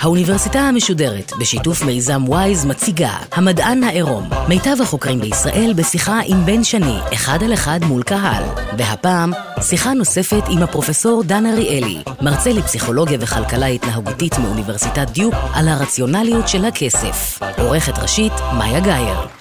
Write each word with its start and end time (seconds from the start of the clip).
האוניברסיטה 0.00 0.58
המשודרת, 0.60 1.32
בשיתוף 1.40 1.82
מיזם 1.82 2.28
וויז, 2.28 2.64
מציגה 2.64 3.16
המדען 3.32 3.84
העירום. 3.84 4.28
מיטב 4.48 4.76
החוקרים 4.82 5.20
בישראל 5.20 5.72
בשיחה 5.76 6.20
עם 6.26 6.46
בן 6.46 6.64
שני, 6.64 6.98
אחד 7.14 7.42
על 7.42 7.54
אחד 7.54 7.80
מול 7.82 8.02
קהל. 8.02 8.44
והפעם, 8.78 9.32
שיחה 9.62 9.92
נוספת 9.92 10.42
עם 10.50 10.62
הפרופסור 10.62 11.22
דן 11.22 11.46
אריאלי, 11.46 12.02
מרצה 12.22 12.52
לפסיכולוגיה 12.52 13.18
וכלכלה 13.20 13.66
התנהגותית 13.66 14.38
מאוניברסיטת 14.38 15.10
דיוק, 15.10 15.34
על 15.54 15.68
הרציונליות 15.68 16.48
של 16.48 16.64
הכסף. 16.64 17.40
עורכת 17.58 17.98
ראשית, 17.98 18.32
מאיה 18.58 18.80
גאייר. 18.80 19.37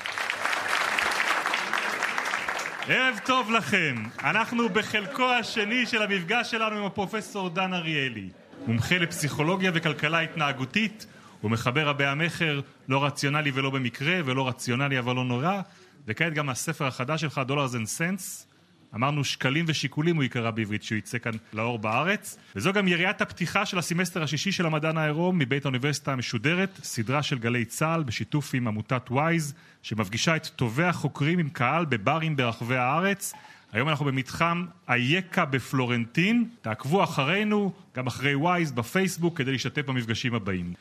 ערב 3.18 3.26
טוב 3.26 3.52
לכם, 3.52 4.04
אנחנו 4.24 4.70
בחלקו 4.70 5.32
השני 5.32 5.86
של 5.86 6.02
המפגש 6.02 6.52
שלנו 6.52 6.78
עם 6.78 6.86
הפרופסור 6.86 7.50
דן 7.50 7.74
אריאלי. 7.74 8.30
מומחה 8.68 8.98
לפסיכולוגיה 8.98 9.72
וכלכלה 9.74 10.20
התנהגותית, 10.20 11.06
הוא 11.42 11.52
מחבר 11.52 11.88
רבי 11.88 12.06
המכר 12.06 12.62
לא 12.88 13.06
רציונלי 13.06 13.52
ולא 13.54 13.70
במקרה, 13.70 14.20
ולא 14.26 14.48
רציונלי 14.48 15.00
אבל 15.00 15.16
לא 15.16 15.24
נורא, 15.24 15.62
וכעת 16.08 16.34
גם 16.34 16.50
הספר 16.50 16.86
החדש 16.88 17.22
שלך, 17.22 17.42
Dollars 17.46 17.76
and 17.76 17.88
Sense, 17.88 18.47
אמרנו 18.96 19.24
שקלים 19.24 19.66
ושיקולים 19.68 20.16
הוא 20.16 20.24
ייקרא 20.24 20.52
בעברית 20.52 20.84
שהוא 20.84 20.98
יצא 20.98 21.18
כאן 21.18 21.32
לאור 21.54 21.80
בארץ 21.80 22.38
וזו 22.56 22.74
גם 22.74 22.88
יריית 22.88 23.22
הפתיחה 23.22 23.66
של 23.66 23.78
הסמסטר 23.80 24.24
השישי 24.24 24.52
של 24.52 24.66
המדען 24.66 24.98
העירום 24.98 25.40
מבית 25.40 25.66
האוניברסיטה 25.66 26.14
המשודרת 26.14 26.80
סדרה 26.84 27.24
של 27.24 27.38
גלי 27.40 27.66
צה"ל 27.66 28.04
בשיתוף 28.04 28.54
עם 28.54 28.68
עמותת 28.68 29.12
וויז 29.12 29.54
שמפגישה 29.82 30.36
את 30.36 30.48
טובי 30.48 30.84
החוקרים 30.84 31.40
עם 31.40 31.50
קהל 31.50 31.86
בברים 31.86 32.36
ברחבי 32.36 32.76
הארץ 32.76 33.34
היום 33.72 33.90
אנחנו 33.90 34.06
במתחם 34.06 34.66
אייקה 34.90 35.46
בפלורנטין, 35.46 36.50
תעקבו 36.62 37.04
אחרינו, 37.04 37.74
גם 37.96 38.08
אחרי 38.08 38.36
וויז 38.36 38.72
בפייסבוק 38.72 39.38
כדי 39.38 39.52
להשתתף 39.52 39.86
במפגשים 39.86 40.36
הבאים. 40.36 40.74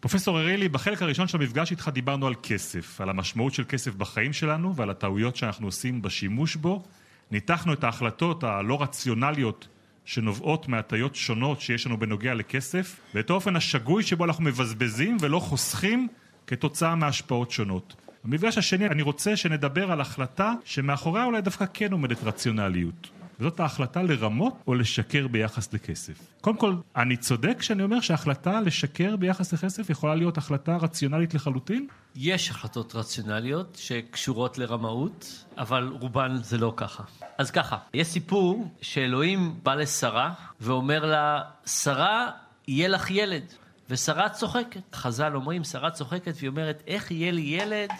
פרופסור 0.00 0.40
אריאלי, 0.40 0.68
בחלק 0.68 1.02
הראשון 1.02 1.28
של 1.28 1.38
המפגש 1.38 1.70
איתך 1.70 1.90
דיברנו 1.92 2.26
על 2.26 2.34
כסף, 2.42 3.00
על 3.00 3.10
המשמעות 3.10 3.54
של 3.54 3.64
כסף 3.68 3.94
בחיים 3.94 4.32
שלנו 4.32 4.76
ועל 4.76 4.90
הטעויות 4.90 5.36
שאנחנו 5.36 5.66
עושים 5.66 6.02
בשימוש 6.02 6.56
בו. 6.56 6.84
ניתחנו 7.30 7.72
את 7.72 7.84
ההחלטות 7.84 8.44
הלא 8.44 8.82
רציונליות 8.82 9.68
שנובעות 10.04 10.68
מהטיות 10.68 11.14
שונות 11.14 11.60
שיש 11.60 11.86
לנו 11.86 11.98
בנוגע 11.98 12.34
לכסף 12.34 13.00
ואת 13.14 13.30
האופן 13.30 13.56
השגוי 13.56 14.02
שבו 14.02 14.24
אנחנו 14.24 14.44
מבזבזים 14.44 15.16
ולא 15.20 15.38
חוסכים 15.38 16.08
כתוצאה 16.46 16.94
מהשפעות 16.94 17.50
שונות. 17.50 17.94
במפגש 18.24 18.58
השני 18.58 18.86
אני 18.86 19.02
רוצה 19.02 19.36
שנדבר 19.36 19.92
על 19.92 20.00
החלטה 20.00 20.52
שמאחוריה 20.64 21.24
אולי 21.24 21.40
דווקא 21.40 21.64
כן 21.74 21.92
עומדת 21.92 22.24
רציונליות. 22.24 23.13
וזאת 23.40 23.60
ההחלטה 23.60 24.02
לרמות 24.02 24.54
או 24.66 24.74
לשקר 24.74 25.28
ביחס 25.28 25.72
לכסף. 25.72 26.14
קודם 26.40 26.56
כל, 26.56 26.74
אני 26.96 27.16
צודק 27.16 27.56
כשאני 27.58 27.82
אומר 27.82 28.00
שההחלטה 28.00 28.60
לשקר 28.60 29.16
ביחס 29.16 29.52
לכסף 29.52 29.90
יכולה 29.90 30.14
להיות 30.14 30.38
החלטה 30.38 30.76
רציונלית 30.76 31.34
לחלוטין? 31.34 31.86
יש 32.16 32.50
החלטות 32.50 32.94
רציונליות 32.94 33.78
שקשורות 33.80 34.58
לרמאות, 34.58 35.44
אבל 35.58 35.88
רובן 36.00 36.36
זה 36.42 36.58
לא 36.58 36.72
ככה. 36.76 37.02
אז 37.38 37.50
ככה, 37.50 37.76
יש 37.94 38.06
סיפור 38.06 38.68
שאלוהים 38.80 39.54
בא 39.62 39.74
לשרה 39.74 40.32
ואומר 40.60 41.04
לה, 41.04 41.40
שרה, 41.66 42.30
יהיה 42.68 42.88
לך 42.88 43.10
ילד. 43.10 43.44
ושרה 43.90 44.28
צוחקת. 44.28 44.94
חז"ל 44.94 45.34
אומרים, 45.34 45.64
שרה 45.64 45.90
צוחקת 45.90 46.34
והיא 46.36 46.48
אומרת, 46.48 46.82
איך 46.86 47.10
יהיה 47.10 47.32
לי 47.32 47.40
ילד 47.42 47.90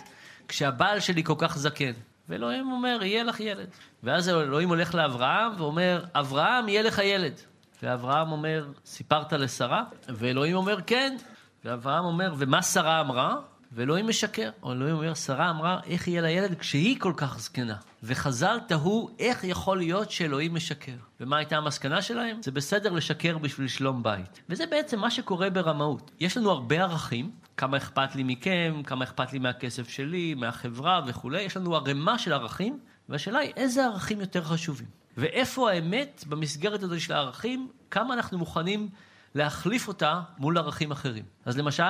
כשהבעל 0.48 1.00
שלי 1.00 1.24
כל 1.24 1.34
כך 1.38 1.58
זקן? 1.58 1.92
ואלוהים 2.28 2.72
אומר, 2.72 2.98
יהיה 3.02 3.24
לך 3.24 3.40
ילד. 3.40 3.68
ואז 4.04 4.28
אלוהים 4.28 4.68
הולך 4.68 4.94
לאברהם 4.94 5.52
ואומר, 5.58 6.04
אברהם, 6.14 6.68
יהיה 6.68 6.82
לך 6.82 6.98
ילד. 7.04 7.40
ואברהם 7.82 8.32
אומר, 8.32 8.66
סיפרת 8.84 9.32
לשרה? 9.32 9.84
ואלוהים 10.08 10.56
אומר, 10.56 10.78
כן. 10.86 11.16
ואברהם 11.64 12.04
אומר, 12.04 12.34
ומה 12.38 12.62
שרה 12.62 13.00
אמרה? 13.00 13.36
ואלוהים 13.72 14.08
משקר. 14.08 14.50
אלוהים 14.66 14.96
אומר, 14.96 15.14
שרה 15.14 15.50
אמרה, 15.50 15.80
איך 15.86 16.08
יהיה 16.08 16.22
לילד 16.22 16.54
כשהיא 16.58 17.00
כל 17.00 17.12
כך 17.16 17.38
זקנה? 17.38 17.76
וחז"ל 18.02 18.58
תהו, 18.68 19.10
איך 19.18 19.44
יכול 19.44 19.78
להיות 19.78 20.10
שאלוהים 20.10 20.54
משקר? 20.54 20.96
ומה 21.20 21.36
הייתה 21.36 21.56
המסקנה 21.56 22.02
שלהם? 22.02 22.42
זה 22.42 22.50
בסדר 22.50 22.92
לשקר 22.92 23.38
בשביל 23.38 23.68
שלום 23.68 24.02
בית. 24.02 24.40
וזה 24.48 24.66
בעצם 24.66 25.00
מה 25.00 25.10
שקורה 25.10 25.50
ברמאות. 25.50 26.10
יש 26.20 26.36
לנו 26.36 26.50
הרבה 26.50 26.82
ערכים, 26.82 27.30
כמה 27.56 27.76
אכפת 27.76 28.14
לי 28.14 28.22
מכם, 28.22 28.82
כמה 28.86 29.04
אכפת 29.04 29.32
לי 29.32 29.38
מהכסף 29.38 29.88
שלי, 29.88 30.34
מהחברה 30.34 31.00
וכולי, 31.06 31.42
יש 31.42 31.56
לנו 31.56 31.76
ערימה 31.76 32.18
של 32.18 32.32
ערכים, 32.32 32.78
והשאלה 33.08 33.38
היא 33.38 33.52
איזה 33.56 33.84
ערכים 33.84 34.20
יותר 34.20 34.44
חשובים. 34.44 34.88
ואיפה 35.16 35.70
האמת 35.70 36.24
במסגרת 36.28 36.82
הזו 36.82 37.00
של 37.00 37.12
הערכים, 37.12 37.68
כמה 37.90 38.14
אנחנו 38.14 38.38
מוכנים 38.38 38.88
להחליף 39.34 39.88
אותה 39.88 40.20
מול 40.38 40.58
ערכים 40.58 40.90
אחרים. 40.90 41.24
אז 41.44 41.58
למשל, 41.58 41.82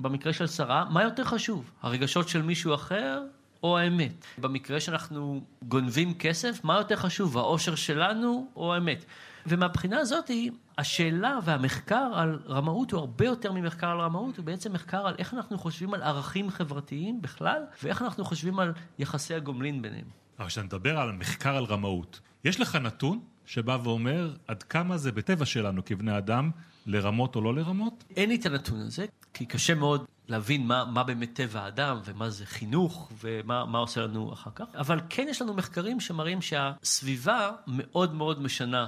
במקרה 0.00 0.32
של 0.32 0.46
שרה, 0.46 0.84
מה 0.90 1.02
יותר 1.02 1.24
חשוב? 1.24 1.70
הרגשות 1.82 2.28
של 2.28 2.42
מישהו 2.42 2.74
אחר 2.74 3.22
או 3.62 3.78
האמת? 3.78 4.24
במקרה 4.38 4.80
שאנחנו 4.80 5.40
גונבים 5.62 6.14
כסף, 6.14 6.64
מה 6.64 6.76
יותר 6.76 6.96
חשוב? 6.96 7.38
האושר 7.38 7.74
שלנו 7.74 8.50
או 8.56 8.74
האמת? 8.74 9.04
ומהבחינה 9.46 9.98
הזאת, 9.98 10.30
השאלה 10.78 11.38
והמחקר 11.44 12.10
על 12.14 12.38
רמאות 12.48 12.90
הוא 12.90 13.00
הרבה 13.00 13.24
יותר 13.24 13.52
ממחקר 13.52 13.88
על 13.88 14.00
רמאות, 14.00 14.36
הוא 14.36 14.44
בעצם 14.44 14.72
מחקר 14.72 15.06
על 15.06 15.14
איך 15.18 15.34
אנחנו 15.34 15.58
חושבים 15.58 15.94
על 15.94 16.02
ערכים 16.02 16.50
חברתיים 16.50 17.22
בכלל, 17.22 17.62
ואיך 17.82 18.02
אנחנו 18.02 18.24
חושבים 18.24 18.58
על 18.58 18.72
יחסי 18.98 19.34
הגומלין 19.34 19.82
ביניהם. 19.82 20.21
אבל 20.38 20.48
כשאתה 20.48 20.66
מדבר 20.66 20.98
על 20.98 21.12
מחקר 21.12 21.56
על 21.56 21.64
רמאות, 21.64 22.20
יש 22.44 22.60
לך 22.60 22.76
נתון 22.76 23.20
שבא 23.46 23.78
ואומר 23.84 24.34
עד 24.48 24.62
כמה 24.62 24.98
זה 24.98 25.12
בטבע 25.12 25.44
שלנו 25.44 25.84
כבני 25.84 26.18
אדם 26.18 26.50
לרמות 26.86 27.36
או 27.36 27.40
לא 27.40 27.54
לרמות? 27.54 28.04
אין 28.16 28.28
לי 28.28 28.34
את 28.34 28.46
הנתון 28.46 28.80
הזה, 28.80 29.06
כי 29.34 29.46
קשה 29.46 29.74
מאוד 29.74 30.04
להבין 30.28 30.66
מה, 30.66 30.84
מה 30.84 31.04
באמת 31.04 31.30
טבע 31.34 31.60
האדם 31.60 32.00
ומה 32.04 32.30
זה 32.30 32.46
חינוך 32.46 33.12
ומה 33.20 33.78
עושה 33.78 34.00
לנו 34.00 34.32
אחר 34.32 34.50
כך, 34.54 34.64
אבל 34.74 35.00
כן 35.08 35.26
יש 35.30 35.42
לנו 35.42 35.54
מחקרים 35.54 36.00
שמראים 36.00 36.42
שהסביבה 36.42 37.50
מאוד 37.66 38.14
מאוד 38.14 38.42
משנה 38.42 38.86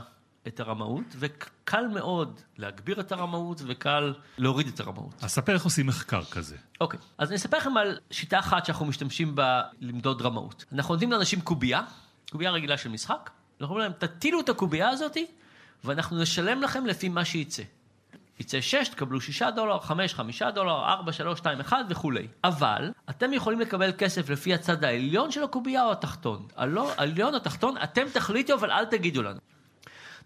את 0.48 0.60
הרמאות, 0.60 1.04
וקל 1.18 1.86
מאוד 1.88 2.40
להגביר 2.58 3.00
את 3.00 3.12
הרמאות 3.12 3.62
וקל 3.66 4.14
להוריד 4.38 4.66
את 4.66 4.80
הרמאות. 4.80 5.14
אז 5.22 5.30
ספר 5.30 5.54
איך 5.54 5.64
עושים 5.64 5.86
מחקר 5.86 6.24
כזה. 6.24 6.56
אוקיי, 6.80 7.00
אז 7.18 7.28
אני 7.28 7.36
אספר 7.36 7.56
לכם 7.56 7.76
על 7.76 7.98
שיטה 8.10 8.38
אחת 8.38 8.66
שאנחנו 8.66 8.86
משתמשים 8.86 9.34
בה 9.34 9.62
למדוד 9.80 10.22
רמאות. 10.22 10.64
אנחנו 10.72 10.94
נותנים 10.94 11.12
לאנשים 11.12 11.40
קובייה, 11.40 11.82
קובייה 12.30 12.50
רגילה 12.50 12.76
של 12.76 12.88
משחק, 12.88 13.30
אנחנו 13.60 13.74
אומרים 13.74 13.90
להם, 13.90 14.08
תטילו 14.08 14.40
את 14.40 14.48
הקובייה 14.48 14.88
הזאתי, 14.88 15.26
ואנחנו 15.84 16.22
נשלם 16.22 16.62
לכם 16.62 16.86
לפי 16.86 17.08
מה 17.08 17.24
שייצא. 17.24 17.62
יצא 18.40 18.60
6, 18.60 18.88
תקבלו 18.88 19.20
6 19.20 19.42
דולר, 19.42 19.80
5, 19.80 20.14
5 20.14 20.42
דולר, 20.42 20.84
4, 20.84 21.12
3, 21.12 21.38
2, 21.38 21.60
1 21.60 21.76
וכולי. 21.90 22.28
אבל, 22.44 22.92
אתם 23.10 23.32
יכולים 23.32 23.60
לקבל 23.60 23.92
כסף 23.98 24.30
לפי 24.30 24.54
הצד 24.54 24.84
העליון 24.84 25.30
של 25.30 25.42
הקובייה 25.42 25.84
או 25.84 25.92
התחתון. 25.92 26.46
העליון, 26.56 27.34
התחתון, 27.34 27.74
אתם 27.82 28.02
תחליטו, 28.12 28.54
אבל 28.54 28.70
אל 28.70 28.84
תגידו 28.84 29.22
לנו. 29.22 29.38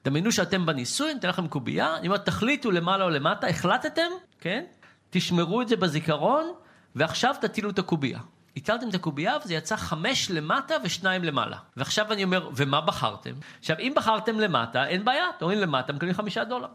דמיינו 0.04 0.32
שאתם 0.32 0.66
בניסוי, 0.66 1.10
אני 1.10 1.18
אתן 1.18 1.28
לכם 1.28 1.48
קובייה, 1.48 1.96
אני 1.96 2.06
אומר, 2.06 2.18
תחליטו 2.18 2.70
למעלה 2.70 3.04
או 3.04 3.10
למטה, 3.10 3.46
החלטתם, 3.46 4.10
כן? 4.40 4.64
תשמרו 5.10 5.62
את 5.62 5.68
זה 5.68 5.76
בזיכרון, 5.76 6.52
ועכשיו 6.94 7.34
תטילו 7.40 7.70
את 7.70 7.78
הקובייה. 7.78 8.18
הטלתם 8.56 8.88
את 8.88 8.94
הקובייה 8.94 9.36
וזה 9.44 9.54
יצא 9.54 9.76
חמש 9.76 10.30
למטה 10.30 10.74
ושניים 10.84 11.24
למעלה. 11.24 11.56
ועכשיו 11.76 12.12
אני 12.12 12.24
אומר, 12.24 12.50
ומה 12.56 12.80
בחרתם? 12.80 13.32
עכשיו, 13.58 13.76
אם 13.78 13.92
בחרתם 13.96 14.40
למטה, 14.40 14.86
אין 14.86 15.04
בעיה, 15.04 15.24
אתם 15.36 15.44
אומרים 15.44 15.60
למטה, 15.60 15.92
מקבלים 15.92 16.14
חמישה 16.14 16.44
דולר. 16.44 16.68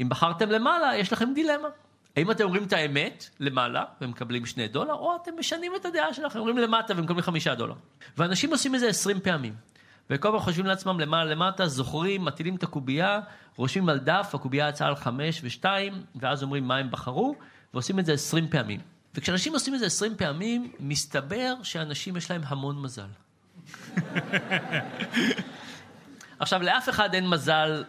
אם 0.00 0.08
בחרתם 0.08 0.50
למעלה, 0.50 0.96
יש 0.96 1.12
לכם 1.12 1.34
דילמה. 1.34 1.68
האם 2.16 2.30
אתם 2.30 2.44
אומרים 2.44 2.64
את 2.64 2.72
האמת 2.72 3.28
למעלה 3.40 3.84
ומקבלים 4.00 4.46
שני 4.46 4.68
דולר, 4.68 4.94
או 4.94 5.16
אתם 5.22 5.30
משנים 5.38 5.72
את 5.76 5.84
הדעה 5.84 6.14
שלכם, 6.14 6.38
אומרים 6.38 6.58
למטה 6.58 6.94
ומקבלים 6.96 7.22
חמישה 7.22 7.54
דולר. 7.54 7.74
ואנשים 8.16 8.50
עושים 8.50 8.74
את 8.74 8.80
זה 8.80 8.88
עשרים 8.88 9.20
פעמים. 9.20 9.54
וכל 10.10 10.28
פעם 10.30 10.40
חושבים 10.40 10.66
לעצמם 10.66 11.00
למעלה 11.00 11.30
למטה, 11.30 11.66
זוכרים, 11.66 12.24
מטילים 12.24 12.56
את 12.56 12.62
הקובייה, 12.62 13.20
רושמים 13.56 13.88
על 13.88 13.98
דף, 13.98 14.30
הקובייה 14.34 14.68
יצאה 14.68 14.88
על 14.88 14.96
חמש 14.96 15.40
ושתיים, 15.44 16.02
ואז 16.16 16.42
אומרים 16.42 16.68
מה 16.68 16.76
הם 16.76 16.90
בחרו, 16.90 17.34
ועושים 17.74 17.98
את 17.98 18.06
זה 18.06 18.12
עשרים 18.12 18.48
פעמים. 18.48 18.80
וכשאנשים 19.14 19.52
עושים 19.52 19.74
את 19.74 19.80
זה 19.80 19.86
עשרים 19.86 20.16
פעמים, 20.16 20.72
מסתבר 20.80 21.54
שאנשים 21.62 22.16
יש 22.16 22.30
להם 22.30 22.40
המון 22.44 22.82
מזל. 22.82 23.08
עכשיו, 26.40 26.62
לאף 26.62 26.88
אחד 26.88 27.14
אין 27.14 27.28
מזל 27.28 27.84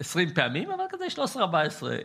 עשרים 0.00 0.34
פעמים, 0.34 0.70
אבל 0.70 0.84
כזה 0.90 1.04
13-14 1.36 1.38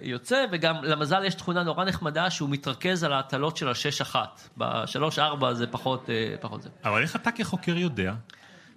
יוצא, 0.02 0.46
וגם 0.52 0.84
למזל 0.84 1.24
יש 1.26 1.36
תכונה 1.36 1.64
נורא 1.64 1.86
נחמדה 1.86 2.30
שהוא 2.30 2.50
מתרכז 2.50 3.04
על 3.04 3.14
ההטלות 3.14 3.58
של 3.58 3.70
השש 3.70 4.02
אחת. 4.02 4.50
בשלוש 4.58 5.20
ארבע 5.20 5.54
זה 5.54 5.68
פחות, 5.68 6.10
אה, 6.10 6.36
פחות 6.42 6.62
זה. 6.62 6.70
אבל 6.84 7.02
איך 7.02 7.16
אתה 7.16 7.32
כחוקר 7.32 7.78
יודע? 7.78 8.14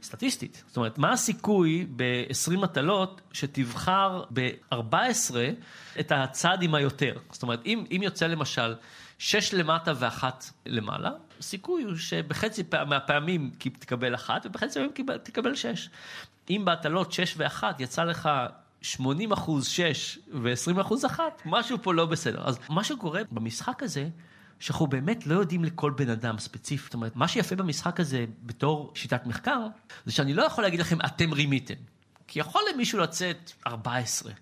סטטיסטית. 0.05 0.65
זאת 0.67 0.77
אומרת, 0.77 0.99
מה 0.99 1.13
הסיכוי 1.13 1.87
ב-20 1.97 2.57
מטלות 2.57 3.21
שתבחר 3.33 4.25
ב-14 4.33 5.35
את 6.01 6.13
הצד 6.13 6.59
עם 6.63 6.75
היותר? 6.75 7.15
זאת 7.31 7.43
אומרת, 7.43 7.67
אם, 7.67 7.85
אם 7.91 8.01
יוצא 8.03 8.27
למשל 8.27 8.75
שש 9.19 9.55
למטה 9.55 9.93
ואחת 9.99 10.45
למעלה, 10.67 11.11
הסיכוי 11.39 11.83
הוא 11.83 11.97
שבחצי 11.97 12.63
מהפעמים 12.87 13.51
תקבל 13.59 14.15
אחת 14.15 14.47
ובחצי 14.47 14.81
מהפעמים 14.81 15.19
תקבל 15.23 15.55
שש. 15.55 15.91
אם 16.51 16.63
בהטלות 16.65 17.13
6 17.13 17.35
ו-1 17.37 17.63
יצא 17.79 18.05
לך 18.05 18.29
80 18.83 19.33
אחוז 19.33 19.67
6 19.67 20.19
ו-20 20.33 20.81
אחוז 20.81 21.05
1, 21.05 21.23
משהו 21.45 21.79
פה 21.83 21.95
לא 21.95 22.07
בסדר. 22.07 22.43
אז 22.45 22.59
מה 22.69 22.85
שקורה 22.85 23.21
במשחק 23.33 23.83
הזה, 23.83 24.09
שאנחנו 24.65 24.87
באמת 24.87 25.27
לא 25.27 25.35
יודעים 25.35 25.65
לכל 25.65 25.91
בן 25.91 26.09
אדם 26.09 26.39
ספציפי. 26.39 26.85
זאת 26.85 26.95
אומרת, 26.95 27.17
מה 27.17 27.29
שיפה 27.29 27.57
במשחק 27.57 28.01
הזה 28.01 28.25
בתור 28.43 28.93
שיטת 28.95 29.27
מחקר, 29.27 29.67
זה 30.07 30.13
שאני 30.13 30.35
לא 30.35 30.43
יכול 30.43 30.65
להגיד 30.65 30.81
לכם, 30.81 30.99
אתם 31.07 31.33
רימיתם. 31.33 31.75
כי 32.27 32.41
יכול 32.41 32.63
למישהו 32.75 32.99
לצאת 32.99 33.53
14. 33.67 34.33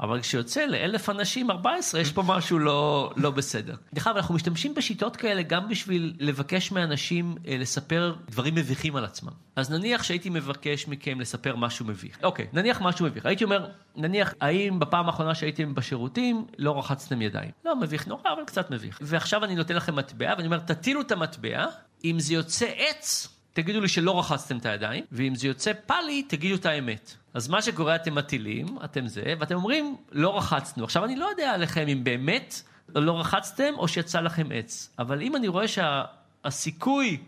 אבל 0.00 0.20
כשיוצא 0.20 0.66
לאלף 0.66 1.10
אנשים 1.10 1.50
14, 1.50 2.00
יש 2.00 2.12
פה 2.12 2.22
משהו 2.26 2.58
לא, 2.58 3.12
לא 3.16 3.30
בסדר. 3.30 3.74
דרך 3.94 4.06
אגב, 4.06 4.16
אנחנו 4.16 4.34
משתמשים 4.34 4.74
בשיטות 4.74 5.16
כאלה 5.16 5.42
גם 5.42 5.68
בשביל 5.68 6.14
לבקש 6.18 6.72
מאנשים 6.72 7.34
אה, 7.48 7.56
לספר 7.58 8.14
דברים 8.30 8.54
מביכים 8.54 8.96
על 8.96 9.04
עצמם. 9.04 9.32
אז 9.56 9.70
נניח 9.70 10.02
שהייתי 10.02 10.30
מבקש 10.30 10.88
מכם 10.88 11.20
לספר 11.20 11.56
משהו 11.56 11.86
מביך. 11.86 12.18
אוקיי, 12.22 12.46
נניח 12.52 12.80
משהו 12.80 13.06
מביך. 13.06 13.26
הייתי 13.26 13.44
אומר, 13.44 13.68
נניח, 13.96 14.34
האם 14.40 14.78
בפעם 14.78 15.06
האחרונה 15.06 15.34
שהייתם 15.34 15.74
בשירותים 15.74 16.46
לא 16.58 16.78
רחצתם 16.78 17.22
ידיים? 17.22 17.50
לא, 17.64 17.76
מביך 17.76 18.06
נורא, 18.06 18.32
אבל 18.32 18.44
קצת 18.46 18.70
מביך. 18.70 18.98
ועכשיו 19.00 19.44
אני 19.44 19.54
נותן 19.54 19.76
לכם 19.76 19.96
מטבע, 19.96 20.34
ואני 20.36 20.46
אומר, 20.46 20.58
תטילו 20.58 21.00
את 21.00 21.12
המטבע, 21.12 21.66
אם 22.04 22.20
זה 22.20 22.34
יוצא 22.34 22.66
עץ, 22.76 23.31
תגידו 23.52 23.80
לי 23.80 23.88
שלא 23.88 24.18
רחצתם 24.18 24.56
את 24.56 24.66
הידיים, 24.66 25.04
ואם 25.12 25.34
זה 25.34 25.46
יוצא 25.46 25.72
פאלי, 25.86 26.22
תגידו 26.22 26.54
את 26.54 26.66
האמת. 26.66 27.14
אז 27.34 27.48
מה 27.48 27.62
שקורה, 27.62 27.94
אתם 27.96 28.14
מטילים, 28.14 28.66
אתם 28.84 29.06
זה, 29.06 29.34
ואתם 29.40 29.54
אומרים, 29.54 29.96
לא 30.12 30.36
רחצנו. 30.36 30.84
עכשיו, 30.84 31.04
אני 31.04 31.16
לא 31.16 31.26
יודע 31.26 31.52
עליכם 31.52 31.88
אם 31.88 32.04
באמת 32.04 32.62
לא 32.94 33.20
רחצתם 33.20 33.74
או 33.76 33.88
שיצא 33.88 34.20
לכם 34.20 34.46
עץ, 34.54 34.90
אבל 34.98 35.22
אם 35.22 35.36
אני 35.36 35.48
רואה 35.48 35.64
שהסיכוי 35.68 37.18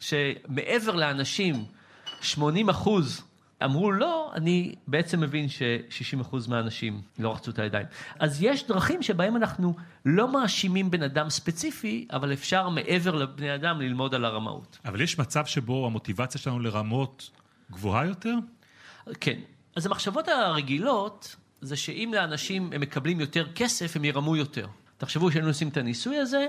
שה... 0.00 0.32
שמעבר 0.46 0.94
לאנשים, 0.94 1.64
80 2.20 2.68
אחוז 2.68 3.22
אמרו 3.64 3.92
לא, 3.92 4.30
אני 4.34 4.74
בעצם 4.86 5.20
מבין 5.20 5.48
ש-60% 5.48 6.36
מהאנשים 6.48 7.00
לא 7.18 7.32
רחצו 7.32 7.50
את 7.50 7.58
הידיים. 7.58 7.86
אז 8.18 8.42
יש 8.42 8.66
דרכים 8.66 9.02
שבהם 9.02 9.36
אנחנו 9.36 9.74
לא 10.04 10.32
מאשימים 10.32 10.90
בן 10.90 11.02
אדם 11.02 11.30
ספציפי, 11.30 12.08
אבל 12.12 12.32
אפשר 12.32 12.68
מעבר 12.68 13.14
לבני 13.14 13.54
אדם 13.54 13.80
ללמוד 13.80 14.14
על 14.14 14.24
הרמאות. 14.24 14.78
אבל 14.84 15.00
יש 15.00 15.18
מצב 15.18 15.46
שבו 15.46 15.86
המוטיבציה 15.86 16.40
שלנו 16.40 16.60
לרמות 16.60 17.30
גבוהה 17.70 18.06
יותר? 18.06 18.34
כן. 19.20 19.38
אז 19.76 19.86
המחשבות 19.86 20.28
הרגילות, 20.28 21.36
זה 21.60 21.76
שאם 21.76 22.12
לאנשים 22.14 22.70
הם 22.72 22.80
מקבלים 22.80 23.20
יותר 23.20 23.52
כסף, 23.54 23.96
הם 23.96 24.04
ירמו 24.04 24.36
יותר. 24.36 24.66
תחשבו 24.98 25.30
שהיינו 25.30 25.48
עושים 25.48 25.68
את 25.68 25.76
הניסוי 25.76 26.16
הזה, 26.16 26.46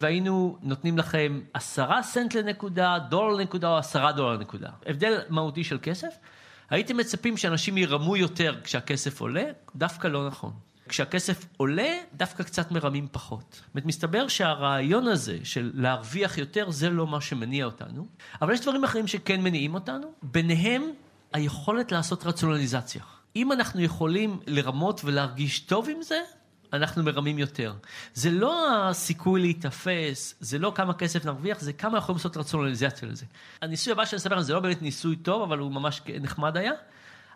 והיינו 0.00 0.58
נותנים 0.62 0.98
לכם 0.98 1.40
עשרה 1.54 2.02
סנט 2.02 2.34
לנקודה, 2.34 2.98
דולר 2.98 3.34
לנקודה 3.34 3.68
או 3.68 3.78
עשרה 3.78 4.12
דולר 4.12 4.36
לנקודה. 4.36 4.68
הבדל 4.86 5.18
מהותי 5.28 5.64
של 5.64 5.78
כסף. 5.82 6.14
הייתם 6.70 6.96
מצפים 6.96 7.36
שאנשים 7.36 7.78
ירמו 7.78 8.16
יותר 8.16 8.60
כשהכסף 8.64 9.20
עולה? 9.20 9.44
דווקא 9.76 10.08
לא 10.08 10.26
נכון. 10.26 10.52
כשהכסף 10.88 11.46
עולה, 11.56 11.94
דווקא 12.16 12.42
קצת 12.42 12.70
מרמים 12.70 13.08
פחות. 13.12 13.44
זאת 13.50 13.74
אומרת, 13.74 13.86
מסתבר 13.86 14.28
שהרעיון 14.28 15.08
הזה 15.08 15.38
של 15.44 15.70
להרוויח 15.74 16.38
יותר, 16.38 16.70
זה 16.70 16.90
לא 16.90 17.06
מה 17.06 17.20
שמניע 17.20 17.64
אותנו. 17.64 18.06
אבל 18.42 18.54
יש 18.54 18.60
דברים 18.60 18.84
אחרים 18.84 19.06
שכן 19.06 19.40
מניעים 19.40 19.74
אותנו, 19.74 20.12
ביניהם 20.22 20.90
היכולת 21.32 21.92
לעשות 21.92 22.26
רציונליזציה. 22.26 23.02
אם 23.36 23.52
אנחנו 23.52 23.80
יכולים 23.80 24.40
לרמות 24.46 25.00
ולהרגיש 25.04 25.60
טוב 25.60 25.88
עם 25.88 26.02
זה, 26.02 26.20
אנחנו 26.72 27.02
מרמים 27.02 27.38
יותר. 27.38 27.74
זה 28.14 28.30
לא 28.30 28.80
הסיכוי 28.88 29.40
להיתפס, 29.40 30.34
זה 30.40 30.58
לא 30.58 30.72
כמה 30.74 30.94
כסף 30.94 31.24
נרוויח, 31.24 31.60
זה 31.60 31.72
כמה 31.72 31.98
יכולים 31.98 32.16
לעשות 32.16 32.36
רציונליזציה 32.36 33.08
לזה. 33.08 33.26
הניסוי 33.62 33.92
הבא 33.92 34.04
שאני 34.04 34.18
אספר 34.18 34.34
לכם 34.34 34.42
זה 34.42 34.54
לא 34.54 34.60
באמת 34.60 34.82
ניסוי 34.82 35.16
טוב, 35.16 35.42
אבל 35.42 35.58
הוא 35.58 35.72
ממש 35.72 36.02
נחמד 36.20 36.56
היה. 36.56 36.72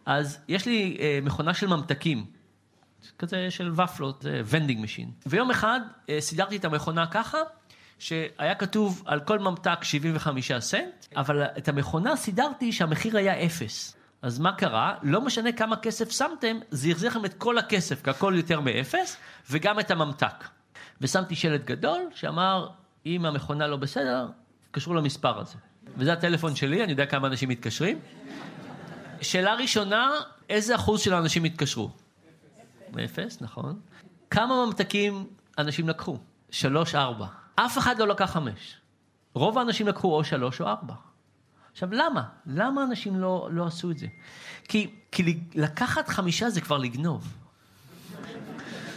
אז 0.07 0.39
יש 0.49 0.67
לי 0.67 0.97
אה, 1.01 1.19
מכונה 1.23 1.55
של 1.55 1.67
ממתקים, 1.67 2.27
כזה 3.19 3.51
של 3.51 3.81
ופלות, 3.81 4.23
זה 4.23 4.43
vending 4.47 4.81
machine. 4.81 5.11
ויום 5.27 5.51
אחד 5.51 5.81
אה, 6.09 6.21
סידרתי 6.21 6.57
את 6.57 6.65
המכונה 6.65 7.07
ככה, 7.07 7.39
שהיה 7.99 8.55
כתוב 8.55 9.03
על 9.07 9.21
כל 9.21 9.39
ממתק 9.39 9.79
75 9.83 10.53
סנט, 10.53 11.07
אבל 11.17 11.43
את 11.43 11.69
המכונה 11.69 12.17
סידרתי 12.17 12.73
שהמחיר 12.73 13.17
היה 13.17 13.47
אפס. 13.47 13.97
אז 14.23 14.39
מה 14.39 14.53
קרה? 14.53 14.95
לא 15.03 15.21
משנה 15.21 15.53
כמה 15.53 15.77
כסף 15.77 16.11
שמתם, 16.11 16.59
זה 16.71 16.89
יחזיר 16.89 17.11
לכם 17.11 17.25
את 17.25 17.35
כל 17.35 17.59
הכסף, 17.59 18.05
כי 18.05 18.11
הכל 18.11 18.35
יותר 18.37 18.61
מאפס, 18.61 19.17
וגם 19.51 19.81
את 19.81 19.91
הממתק. 19.91 20.49
ושמתי 21.01 21.35
שלט 21.35 21.65
גדול 21.65 22.03
שאמר, 22.15 22.69
אם 23.07 23.25
המכונה 23.25 23.67
לא 23.67 23.77
בסדר, 23.77 24.29
תתקשרו 24.67 24.95
למספר 24.95 25.41
הזה. 25.41 25.55
וזה 25.97 26.13
הטלפון 26.13 26.57
שלי, 26.57 26.85
אני 26.85 26.93
יודע 26.93 27.07
כמה 27.07 27.29
אנשים 27.29 27.49
מתקשרים. 27.49 27.99
שאלה 29.21 29.55
ראשונה, 29.55 30.11
איזה 30.49 30.75
אחוז 30.75 31.01
של 31.01 31.15
האנשים 31.15 31.45
התקשרו? 31.45 31.91
אפס, 33.05 33.41
נכון. 33.41 33.81
כמה 34.31 34.67
ממתקים 34.67 35.27
אנשים 35.59 35.89
לקחו? 35.89 36.19
שלוש, 36.51 36.95
ארבע. 36.95 37.27
אף 37.55 37.79
אחד 37.79 37.99
לא 37.99 38.09
לקח 38.09 38.31
חמש. 38.31 38.77
רוב 39.35 39.59
האנשים 39.59 39.87
לקחו 39.87 40.17
או 40.17 40.25
שלוש 40.25 40.61
או 40.61 40.67
ארבע. 40.67 40.95
עכשיו, 41.73 41.89
למה? 41.93 42.23
למה 42.47 42.85
אנשים 42.85 43.21
לא, 43.21 43.49
לא 43.53 43.67
עשו 43.67 43.91
את 43.91 43.99
זה? 43.99 44.07
כי, 44.69 44.91
כי 45.13 45.39
לקחת 45.55 46.09
חמישה 46.09 46.51
זה 46.51 46.61
כבר 46.61 46.79
לגנוב. 46.79 47.37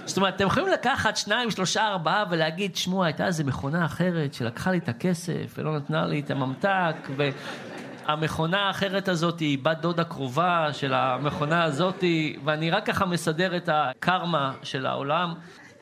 זאת 0.06 0.18
אומרת, 0.18 0.36
אתם 0.36 0.48
יכולים 0.48 0.70
לקחת 0.70 1.18
שניים, 1.18 1.52
שלושה, 1.52 1.88
ארבעה 1.88 2.24
ולהגיד, 2.30 2.76
שמעו, 2.76 3.04
הייתה 3.04 3.26
איזו 3.26 3.44
מכונה 3.44 3.86
אחרת 3.86 4.34
שלקחה 4.34 4.72
לי 4.72 4.78
את 4.78 4.90
הכסף 4.90 5.56
ולא 5.58 5.78
נתנה 5.78 6.06
לי 6.06 6.20
את 6.20 6.32
הממתק, 6.32 6.96
והמכונה 7.18 8.58
האחרת 8.68 9.08
הזאת 9.08 9.40
היא 9.40 9.60
בת 9.62 9.78
דודה 9.78 10.04
קרובה 10.04 10.68
של 10.74 10.94
המכונה 10.94 11.64
הזאת, 11.64 12.04
ואני 12.44 12.72
רק 12.72 12.86
ככה 12.86 13.06
מסדר 13.06 13.58
את 13.58 13.70
הקרמה 13.72 14.54
של 14.64 14.86
העולם, 14.86 15.34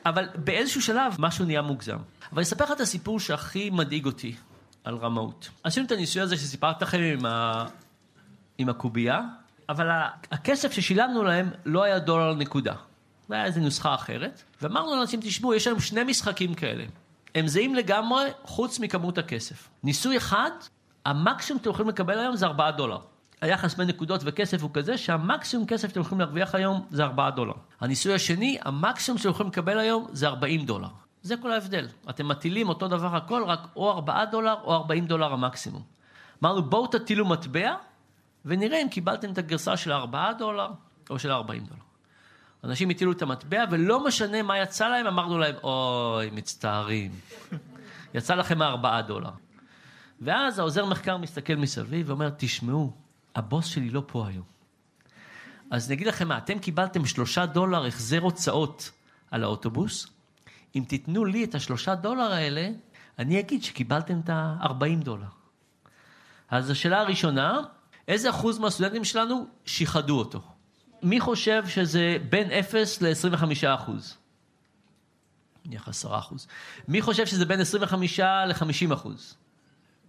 אבל 0.06 0.28
באיזשהו 0.34 0.82
שלב 0.82 1.16
משהו 1.18 1.44
נהיה 1.44 1.62
מוגזם. 1.62 1.96
אבל 1.96 2.38
אני 2.38 2.42
אספר 2.42 2.64
לך 2.64 2.72
את 2.72 2.80
הסיפור 2.80 3.20
שהכי 3.20 3.70
מדאיג 3.70 4.06
אותי. 4.06 4.34
על 4.84 4.96
רמאות. 4.96 5.50
עשינו 5.62 5.86
את 5.86 5.92
הניסוי 5.92 6.22
הזה 6.22 6.36
שסיפרתי 6.36 6.84
לכם 6.84 7.00
עם, 7.00 7.26
ה... 7.26 7.64
עם 8.58 8.68
הקובייה, 8.68 9.20
אבל 9.68 9.88
הכסף 10.30 10.72
ששילמנו 10.72 11.24
להם 11.24 11.50
לא 11.64 11.82
היה 11.82 11.98
דולר 11.98 12.34
נקודה. 12.34 12.74
זה 13.28 13.34
היה 13.34 13.44
איזו 13.44 13.60
נוסחה 13.60 13.94
אחרת, 13.94 14.42
ואמרנו 14.62 14.96
לאנשים, 14.96 15.20
תשמעו, 15.20 15.54
יש 15.54 15.66
היום 15.66 15.80
שני 15.80 16.04
משחקים 16.04 16.54
כאלה. 16.54 16.84
הם 17.34 17.46
זהים 17.46 17.74
לגמרי, 17.74 18.24
חוץ 18.42 18.80
מכמות 18.80 19.18
הכסף. 19.18 19.68
ניסוי 19.82 20.16
אחד, 20.16 20.50
המקסימום 21.04 21.60
שאתם 21.60 21.70
יכולים 21.70 21.88
לקבל 21.88 22.18
היום 22.18 22.36
זה 22.36 22.46
4 22.46 22.70
דולר. 22.70 22.98
היחס 23.40 23.74
בין 23.74 23.88
נקודות 23.88 24.20
וכסף 24.24 24.62
הוא 24.62 24.70
כזה 24.74 24.98
שהמקסימום 24.98 25.66
כסף 25.66 25.88
שאתם 25.88 26.00
יכולים 26.00 26.20
להרוויח 26.20 26.54
היום 26.54 26.86
זה 26.90 27.04
4 27.04 27.30
דולר. 27.30 27.54
הניסוי 27.80 28.14
השני, 28.14 28.58
המקסימום 28.62 29.18
שאתם 29.18 29.30
יכולים 29.30 29.52
לקבל 29.52 29.78
היום 29.78 30.06
זה 30.12 30.28
40 30.28 30.66
דולר. 30.66 30.88
זה 31.24 31.36
כל 31.36 31.52
ההבדל. 31.52 31.88
אתם 32.10 32.28
מטילים 32.28 32.68
אותו 32.68 32.88
דבר 32.88 33.16
הכל, 33.16 33.44
רק 33.46 33.60
או 33.76 33.90
4 33.90 34.24
דולר 34.24 34.54
או 34.64 34.74
40 34.74 35.06
דולר 35.06 35.32
המקסימום. 35.32 35.82
אמרנו, 36.42 36.62
בואו 36.62 36.86
תטילו 36.86 37.26
מטבע, 37.26 37.74
ונראה 38.44 38.82
אם 38.82 38.88
קיבלתם 38.88 39.32
את 39.32 39.38
הגרסה 39.38 39.76
של 39.76 39.92
4 39.92 40.32
דולר 40.32 40.70
או 41.10 41.18
של 41.18 41.30
40 41.30 41.64
דולר. 41.64 41.80
אנשים 42.64 42.90
הטילו 42.90 43.12
את 43.12 43.22
המטבע, 43.22 43.64
ולא 43.70 44.04
משנה 44.04 44.42
מה 44.42 44.58
יצא 44.58 44.88
להם, 44.88 45.06
אמרנו 45.06 45.38
להם, 45.38 45.54
אוי, 45.62 46.30
מצטערים. 46.30 47.10
יצא 48.14 48.34
לכם 48.34 48.62
4 48.62 49.02
דולר. 49.02 49.30
ואז 50.20 50.58
העוזר 50.58 50.84
מחקר 50.84 51.16
מסתכל 51.16 51.54
מסביב 51.54 52.08
ואומר, 52.08 52.30
תשמעו, 52.36 52.92
הבוס 53.34 53.66
שלי 53.66 53.90
לא 53.90 54.02
פה 54.06 54.26
היום. 54.28 54.44
אז 55.70 55.86
אני 55.86 55.94
אגיד 55.94 56.06
לכם 56.06 56.28
מה, 56.28 56.38
אתם 56.38 56.58
קיבלתם 56.58 57.06
שלושה 57.06 57.46
דולר 57.46 57.86
החזר 57.86 58.20
הוצאות 58.20 58.90
על 59.30 59.44
האוטובוס, 59.44 60.13
אם 60.76 60.84
תיתנו 60.88 61.24
לי 61.24 61.44
את 61.44 61.54
השלושה 61.54 61.94
דולר 61.94 62.32
האלה, 62.32 62.68
אני 63.18 63.40
אגיד 63.40 63.62
שקיבלתם 63.62 64.20
את 64.20 64.28
ה-40 64.28 65.04
דולר. 65.04 65.26
אז 66.50 66.70
השאלה 66.70 67.00
הראשונה, 67.00 67.60
איזה 68.08 68.30
אחוז 68.30 68.58
מהסטודנטים 68.58 69.04
שלנו 69.04 69.46
שיחדו 69.64 70.18
אותו? 70.18 70.42
מי 71.02 71.20
חושב 71.20 71.68
שזה 71.68 72.16
בין 72.28 72.50
0 72.50 73.02
ל-25 73.02 73.44
אחוז? 73.74 74.16
נניח 75.66 75.88
10 75.88 76.18
אחוז. 76.18 76.46
מי 76.88 77.02
חושב 77.02 77.26
שזה 77.26 77.44
בין 77.44 77.60
25 77.60 78.20
ל-50 78.20 78.94
אחוז? 78.94 79.36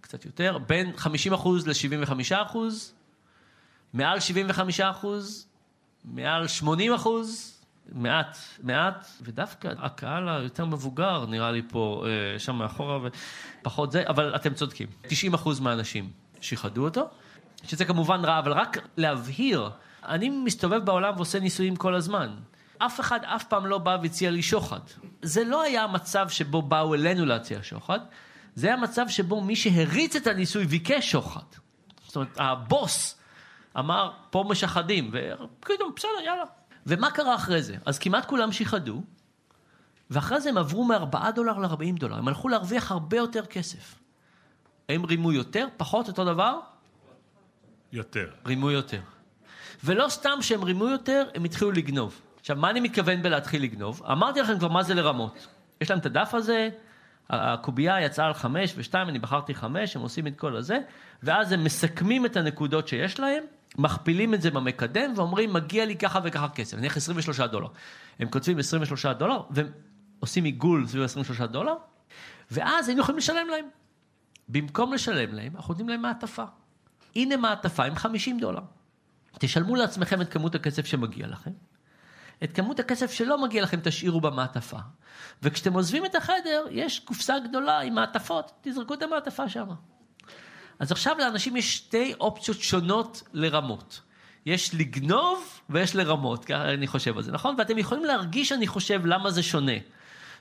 קצת 0.00 0.24
יותר. 0.24 0.58
בין 0.58 0.96
50 0.96 1.32
אחוז 1.32 1.66
ל-75 1.66 2.12
אחוז? 2.34 2.92
מעל 3.92 4.20
75 4.20 4.80
אחוז? 4.80 5.46
מעל 6.04 6.48
80 6.48 6.94
אחוז? 6.94 7.55
מעט, 7.92 8.38
מעט, 8.62 9.06
ודווקא 9.22 9.68
הקהל 9.78 10.28
היותר 10.28 10.64
מבוגר 10.64 11.26
נראה 11.26 11.52
לי 11.52 11.62
פה, 11.68 12.04
אה, 12.06 12.38
שם 12.38 12.56
מאחורה, 12.56 12.98
ופחות 13.62 13.92
זה, 13.92 14.04
אבל 14.08 14.36
אתם 14.36 14.54
צודקים. 14.54 14.88
90 15.02 15.34
אחוז 15.34 15.60
מהאנשים 15.60 16.10
שיחדו 16.40 16.84
אותו, 16.84 17.08
שזה 17.64 17.84
כמובן 17.84 18.24
רע, 18.24 18.38
אבל 18.38 18.52
רק 18.52 18.78
להבהיר, 18.96 19.70
אני 20.04 20.30
מסתובב 20.30 20.84
בעולם 20.84 21.16
ועושה 21.16 21.40
ניסויים 21.40 21.76
כל 21.76 21.94
הזמן. 21.94 22.36
אף 22.78 23.00
אחד 23.00 23.24
אף 23.24 23.44
פעם 23.44 23.66
לא 23.66 23.78
בא 23.78 23.98
והציע 24.02 24.30
לי 24.30 24.42
שוחד. 24.42 24.80
זה 25.22 25.44
לא 25.44 25.62
היה 25.62 25.84
המצב 25.84 26.28
שבו 26.28 26.62
באו 26.62 26.94
אלינו 26.94 27.26
להציע 27.26 27.58
שוחד, 27.62 28.00
זה 28.54 28.66
היה 28.66 28.76
מצב 28.76 29.08
שבו 29.08 29.40
מי 29.40 29.56
שהריץ 29.56 30.16
את 30.16 30.26
הניסוי 30.26 30.66
ביקש 30.66 31.10
שוחד. 31.10 31.40
זאת 32.06 32.16
אומרת, 32.16 32.38
הבוס 32.38 33.18
אמר, 33.78 34.10
פה 34.30 34.44
משחדים, 34.48 35.10
וכאילו, 35.12 35.92
בסדר, 35.96 36.10
יאללה. 36.24 36.44
ומה 36.86 37.10
קרה 37.10 37.34
אחרי 37.34 37.62
זה? 37.62 37.76
אז 37.86 37.98
כמעט 37.98 38.24
כולם 38.24 38.52
שיחדו, 38.52 39.02
ואחרי 40.10 40.40
זה 40.40 40.48
הם 40.48 40.58
עברו 40.58 40.84
מ-4 40.84 41.30
דולר 41.34 41.58
ל-40 41.58 41.98
דולר. 41.98 42.18
הם 42.18 42.28
הלכו 42.28 42.48
להרוויח 42.48 42.92
הרבה 42.92 43.16
יותר 43.16 43.46
כסף. 43.46 43.98
הם 44.88 45.04
רימו 45.04 45.32
יותר, 45.32 45.66
פחות, 45.76 46.08
אותו 46.08 46.24
דבר? 46.24 46.60
יותר. 47.92 48.26
רימו 48.46 48.70
יותר. 48.70 49.00
ולא 49.84 50.08
סתם 50.08 50.38
שהם 50.40 50.62
רימו 50.62 50.88
יותר, 50.88 51.24
הם 51.34 51.44
התחילו 51.44 51.72
לגנוב. 51.72 52.20
עכשיו, 52.40 52.56
מה 52.56 52.70
אני 52.70 52.80
מתכוון 52.80 53.22
בלהתחיל 53.22 53.62
לגנוב? 53.62 54.02
אמרתי 54.12 54.40
לכם 54.40 54.58
כבר 54.58 54.68
מה 54.68 54.82
זה 54.82 54.94
לרמות. 54.94 55.46
יש 55.80 55.90
להם 55.90 55.98
את 55.98 56.06
הדף 56.06 56.34
הזה, 56.34 56.68
הקובייה 57.30 58.00
יצאה 58.00 58.26
על 58.26 58.34
חמש 58.34 58.74
ושתיים, 58.76 59.08
אני 59.08 59.18
בחרתי 59.18 59.54
חמש, 59.54 59.96
הם 59.96 60.02
עושים 60.02 60.26
את 60.26 60.36
כל 60.36 60.56
הזה, 60.56 60.78
ואז 61.22 61.52
הם 61.52 61.64
מסכמים 61.64 62.26
את 62.26 62.36
הנקודות 62.36 62.88
שיש 62.88 63.20
להם, 63.20 63.44
מכפילים 63.78 64.34
את 64.34 64.42
זה 64.42 64.50
במקדם 64.50 65.12
ואומרים, 65.16 65.52
מגיע 65.52 65.84
לי 65.84 65.96
ככה 65.96 66.20
וככה 66.24 66.48
כסף, 66.48 66.76
נניח 66.76 66.96
23 66.96 67.40
דולר. 67.40 67.68
הם 68.18 68.28
כותבים 68.28 68.58
23 68.58 69.06
דולר, 69.06 69.42
ועושים 69.50 70.44
עיגול 70.44 70.86
סביב 70.86 71.02
23 71.02 71.40
דולר, 71.40 71.74
ואז 72.50 72.88
הם 72.88 72.98
יכולים 72.98 73.18
לשלם 73.18 73.48
להם. 73.50 73.64
במקום 74.48 74.92
לשלם 74.92 75.34
להם, 75.34 75.56
אנחנו 75.56 75.74
נותנים 75.74 75.88
להם 75.88 76.02
מעטפה. 76.02 76.44
הנה 77.16 77.36
מעטפה 77.36 77.84
עם 77.84 77.94
50 77.94 78.38
דולר. 78.38 78.60
תשלמו 79.38 79.76
לעצמכם 79.76 80.20
את 80.20 80.32
כמות 80.32 80.54
הכסף 80.54 80.86
שמגיע 80.86 81.26
לכם. 81.26 81.50
את 82.44 82.52
כמות 82.52 82.80
הכסף 82.80 83.10
שלא 83.10 83.42
מגיע 83.42 83.62
לכם 83.62 83.80
תשאירו 83.82 84.20
במעטפה. 84.20 84.78
וכשאתם 85.42 85.72
עוזבים 85.72 86.04
את 86.04 86.14
החדר, 86.14 86.64
יש 86.70 87.00
קופסה 87.00 87.38
גדולה 87.38 87.80
עם 87.80 87.94
מעטפות, 87.94 88.52
תזרקו 88.60 88.94
את 88.94 89.02
המעטפה 89.02 89.48
שם. 89.48 89.66
אז 90.78 90.92
עכשיו 90.92 91.16
לאנשים 91.18 91.56
יש 91.56 91.76
שתי 91.76 92.14
אופציות 92.20 92.60
שונות 92.60 93.22
לרמות. 93.32 94.00
יש 94.46 94.74
לגנוב 94.74 95.60
ויש 95.70 95.96
לרמות, 95.96 96.44
ככה 96.44 96.74
אני 96.74 96.86
חושב 96.86 97.16
על 97.16 97.22
זה, 97.22 97.32
נכון? 97.32 97.54
ואתם 97.58 97.78
יכולים 97.78 98.04
להרגיש, 98.04 98.52
אני 98.52 98.66
חושב, 98.66 99.06
למה 99.06 99.30
זה 99.30 99.42
שונה. 99.42 99.72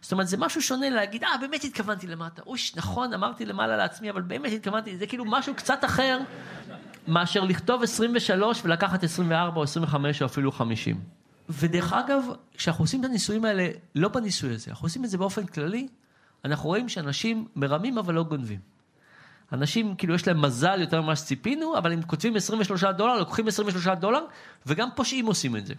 זאת 0.01 0.11
אומרת, 0.11 0.27
זה 0.27 0.37
משהו 0.37 0.61
שונה 0.61 0.89
להגיד, 0.89 1.23
אה, 1.23 1.29
באמת 1.41 1.63
התכוונתי 1.63 2.07
למטה. 2.07 2.41
אוש, 2.45 2.75
נכון, 2.75 3.13
אמרתי 3.13 3.45
למעלה 3.45 3.77
לעצמי, 3.77 4.09
אבל 4.09 4.21
באמת 4.21 4.51
התכוונתי, 4.51 4.97
זה 4.97 5.07
כאילו 5.07 5.25
משהו 5.25 5.55
קצת 5.55 5.85
אחר 5.85 6.19
מאשר 7.07 7.43
לכתוב 7.43 7.83
23 7.83 8.61
ולקחת 8.63 9.03
24 9.03 9.57
או 9.57 9.63
25 9.63 10.21
או 10.21 10.27
אפילו 10.27 10.51
50. 10.51 11.01
ודרך 11.49 11.93
אגב, 11.93 12.23
כשאנחנו 12.57 12.83
עושים 12.83 12.99
את 12.99 13.05
הניסויים 13.05 13.45
האלה, 13.45 13.67
לא 13.95 14.09
בניסוי 14.09 14.53
הזה, 14.53 14.71
אנחנו 14.71 14.85
עושים 14.85 15.05
את 15.05 15.09
זה 15.09 15.17
באופן 15.17 15.45
כללי, 15.45 15.87
אנחנו 16.45 16.69
רואים 16.69 16.89
שאנשים 16.89 17.47
מרמים 17.55 17.97
אבל 17.97 18.13
לא 18.13 18.23
גונבים. 18.23 18.74
אנשים, 19.51 19.95
כאילו, 19.95 20.15
יש 20.15 20.27
להם 20.27 20.41
מזל 20.41 20.81
יותר 20.81 21.01
ממה 21.01 21.15
שציפינו, 21.15 21.77
אבל 21.77 21.91
הם 21.91 22.01
כותבים 22.01 22.35
23 22.35 22.83
דולר, 22.83 23.19
לוקחים 23.19 23.47
23 23.47 23.87
דולר, 23.87 24.25
וגם 24.65 24.89
פושעים 24.95 25.25
עושים 25.25 25.55
את 25.55 25.65
זה. 25.65 25.73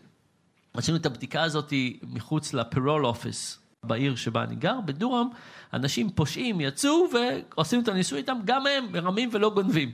עשינו 0.75 0.97
את 0.97 1.07
הבדיקה 1.07 1.43
הזאת 1.43 1.73
מחוץ 2.03 2.55
לפרול 2.55 3.07
אופיס 3.07 3.59
בעיר 3.85 4.17
שבה 4.17 4.43
אני 4.43 4.57
גר, 4.57 4.81
בדורם, 4.85 5.29
אנשים 5.73 6.11
פושעים 6.11 6.61
יצאו 6.61 7.09
ועושים 7.13 7.83
את 7.83 7.89
הניסוי 7.89 8.19
איתם, 8.19 8.39
גם 8.45 8.67
הם 8.67 8.93
מרמים 8.93 9.29
ולא 9.33 9.51
גונבים. 9.51 9.93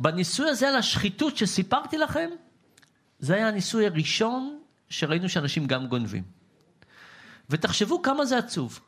בניסוי 0.00 0.50
הזה 0.50 0.68
על 0.68 0.76
השחיתות 0.76 1.36
שסיפרתי 1.36 1.98
לכם, 1.98 2.30
זה 3.18 3.34
היה 3.34 3.48
הניסוי 3.48 3.86
הראשון 3.86 4.58
שראינו 4.88 5.28
שאנשים 5.28 5.66
גם 5.66 5.86
גונבים. 5.86 6.22
ותחשבו 7.50 8.02
כמה 8.02 8.24
זה 8.24 8.38
עצוב. 8.38 8.80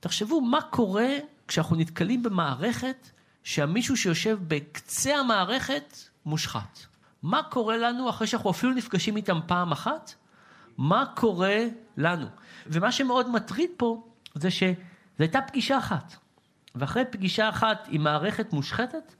תחשבו 0.00 0.40
מה 0.40 0.62
קורה 0.62 1.08
כשאנחנו 1.48 1.76
נתקלים 1.76 2.22
במערכת 2.22 3.10
שהמישהו 3.44 3.96
שיושב 3.96 4.38
בקצה 4.48 5.16
המערכת 5.16 5.96
מושחת. 6.26 6.78
מה 7.22 7.42
קורה 7.42 7.76
לנו 7.76 8.10
אחרי 8.10 8.26
שאנחנו 8.26 8.50
אפילו 8.50 8.72
נפגשים 8.72 9.16
איתם 9.16 9.40
פעם 9.46 9.72
אחת? 9.72 10.14
מה 10.78 11.04
קורה 11.16 11.58
לנו? 11.96 12.26
ומה 12.66 12.92
שמאוד 12.92 13.30
מטריד 13.30 13.70
פה 13.76 14.06
זה 14.34 14.50
שזו 14.50 14.74
הייתה 15.18 15.40
פגישה 15.40 15.78
אחת. 15.78 16.16
ואחרי 16.74 17.02
פגישה 17.10 17.48
אחת 17.48 17.88
עם 17.90 18.02
מערכת 18.02 18.52
מושחתת, 18.52 19.14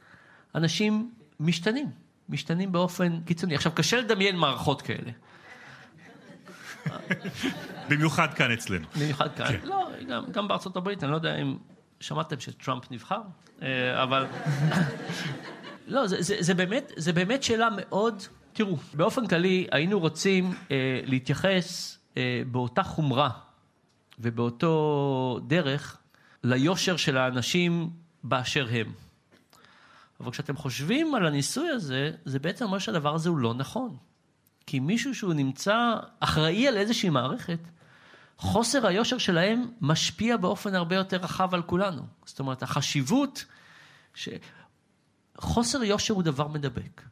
אנשים 0.55 1.11
משתנים, 1.41 1.91
משתנים 2.29 2.73
באופן 2.73 3.21
קיצוני. 3.21 3.55
עכשיו, 3.55 3.73
קשה 3.73 4.01
לדמיין 4.01 4.37
מערכות 4.37 4.83
כאלה. 4.83 5.11
במיוחד 7.89 8.35
כאן 8.35 8.53
אצלנו. 8.53 8.87
במיוחד 8.97 9.35
כאן. 9.37 9.47
כן. 9.47 9.61
לא, 9.65 9.89
גם, 10.09 10.25
גם 10.31 10.49
בארצות 10.49 10.77
הברית, 10.77 11.05
אני 11.05 11.11
לא 11.11 11.17
יודע 11.17 11.37
אם 11.37 11.57
שמעתם 12.05 12.41
שטראמפ 12.41 12.91
נבחר, 12.91 13.21
אה, 13.63 14.03
אבל... 14.03 14.27
לא, 15.87 16.07
זה, 16.07 16.23
זה, 16.23 16.37
זה, 16.41 16.55
באמת, 16.55 16.93
זה 16.97 17.13
באמת 17.13 17.43
שאלה 17.43 17.69
מאוד... 17.77 18.23
תראו, 18.53 18.77
באופן 18.95 19.27
כללי 19.27 19.67
היינו 19.73 20.01
רוצים 20.01 20.55
אה, 20.71 21.01
להתייחס 21.05 21.99
אה, 22.17 22.43
באותה 22.51 22.83
חומרה 22.83 23.31
ובאותו 24.19 25.41
דרך 25.47 25.99
ליושר 26.45 26.97
של 26.97 27.17
האנשים 27.17 27.91
באשר 28.25 28.67
הם. 28.71 28.93
אבל 30.21 30.31
כשאתם 30.31 30.57
חושבים 30.57 31.15
על 31.15 31.27
הניסוי 31.27 31.69
הזה, 31.69 32.11
זה 32.25 32.39
בעצם 32.39 32.65
אומר 32.65 32.79
שהדבר 32.79 33.15
הזה 33.15 33.29
הוא 33.29 33.39
לא 33.39 33.55
נכון. 33.55 33.97
כי 34.67 34.81
מישהו 34.81 35.15
שהוא 35.15 35.35
נמצא 35.35 35.95
אחראי 36.21 36.69
על 36.69 36.77
איזושהי 36.77 37.11
מערכת, 37.11 37.59
חוסר 38.39 38.87
היושר 38.87 39.19
שלהם 39.19 39.65
משפיע 39.81 40.37
באופן 40.37 40.75
הרבה 40.75 40.97
יותר 40.97 41.17
רחב 41.17 41.55
על 41.55 41.63
כולנו. 41.63 42.03
זאת 42.25 42.39
אומרת, 42.39 42.63
החשיבות, 42.63 43.45
ש... 44.15 44.29
חוסר 45.39 45.85
יושר 45.85 46.15
הוא 46.15 46.23
דבר 46.23 46.49
מדבק. 46.49 47.03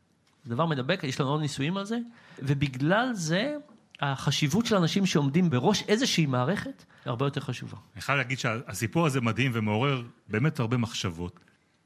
דבר 0.46 0.66
מדבק, 0.66 1.04
יש 1.04 1.20
לנו 1.20 1.30
עוד 1.30 1.40
ניסויים 1.40 1.76
על 1.76 1.84
זה, 1.84 1.98
ובגלל 2.38 3.10
זה 3.12 3.56
החשיבות 4.00 4.66
של 4.66 4.76
אנשים 4.76 5.06
שעומדים 5.06 5.50
בראש 5.50 5.82
איזושהי 5.88 6.26
מערכת 6.26 6.84
הרבה 7.04 7.26
יותר 7.26 7.40
חשובה. 7.40 7.76
אני 7.94 8.02
חייב 8.02 8.18
להגיד 8.18 8.38
שהסיפור 8.38 9.06
הזה 9.06 9.20
מדהים 9.20 9.50
ומעורר 9.54 10.02
באמת 10.28 10.60
הרבה 10.60 10.76
מחשבות, 10.76 11.40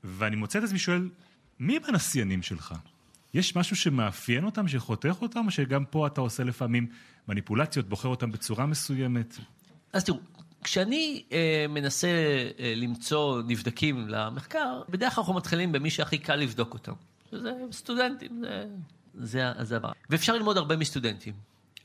ואני 0.04 0.36
מוצא 0.36 0.58
את 0.58 0.64
עצמי 0.64 0.78
שואל, 0.78 1.08
מי 1.60 1.78
הנשיינים 1.88 2.42
שלך? 2.42 2.74
יש 3.34 3.56
משהו 3.56 3.76
שמאפיין 3.76 4.44
אותם, 4.44 4.68
שחותך 4.68 5.16
אותם, 5.22 5.46
או 5.46 5.50
שגם 5.50 5.84
פה 5.84 6.06
אתה 6.06 6.20
עושה 6.20 6.44
לפעמים 6.44 6.86
מניפולציות, 7.28 7.88
בוחר 7.88 8.08
אותם 8.08 8.32
בצורה 8.32 8.66
מסוימת? 8.66 9.36
אז 9.92 10.04
תראו, 10.04 10.18
כשאני 10.64 11.24
אה, 11.32 11.66
מנסה 11.68 12.08
אה, 12.58 12.74
למצוא 12.76 13.42
נבדקים 13.46 14.08
למחקר, 14.08 14.82
בדרך 14.88 15.14
כלל 15.14 15.22
אנחנו 15.22 15.34
מתחילים 15.34 15.72
במי 15.72 15.90
שהכי 15.90 16.18
קל 16.18 16.36
לבדוק 16.36 16.74
אותם. 16.74 16.92
זה 17.32 17.52
סטודנטים, 17.72 18.44
זה, 18.44 18.64
זה, 19.14 19.52
זה 19.62 19.76
הבא. 19.76 19.92
ואפשר 20.10 20.34
ללמוד 20.34 20.56
הרבה 20.56 20.76
מסטודנטים, 20.76 21.34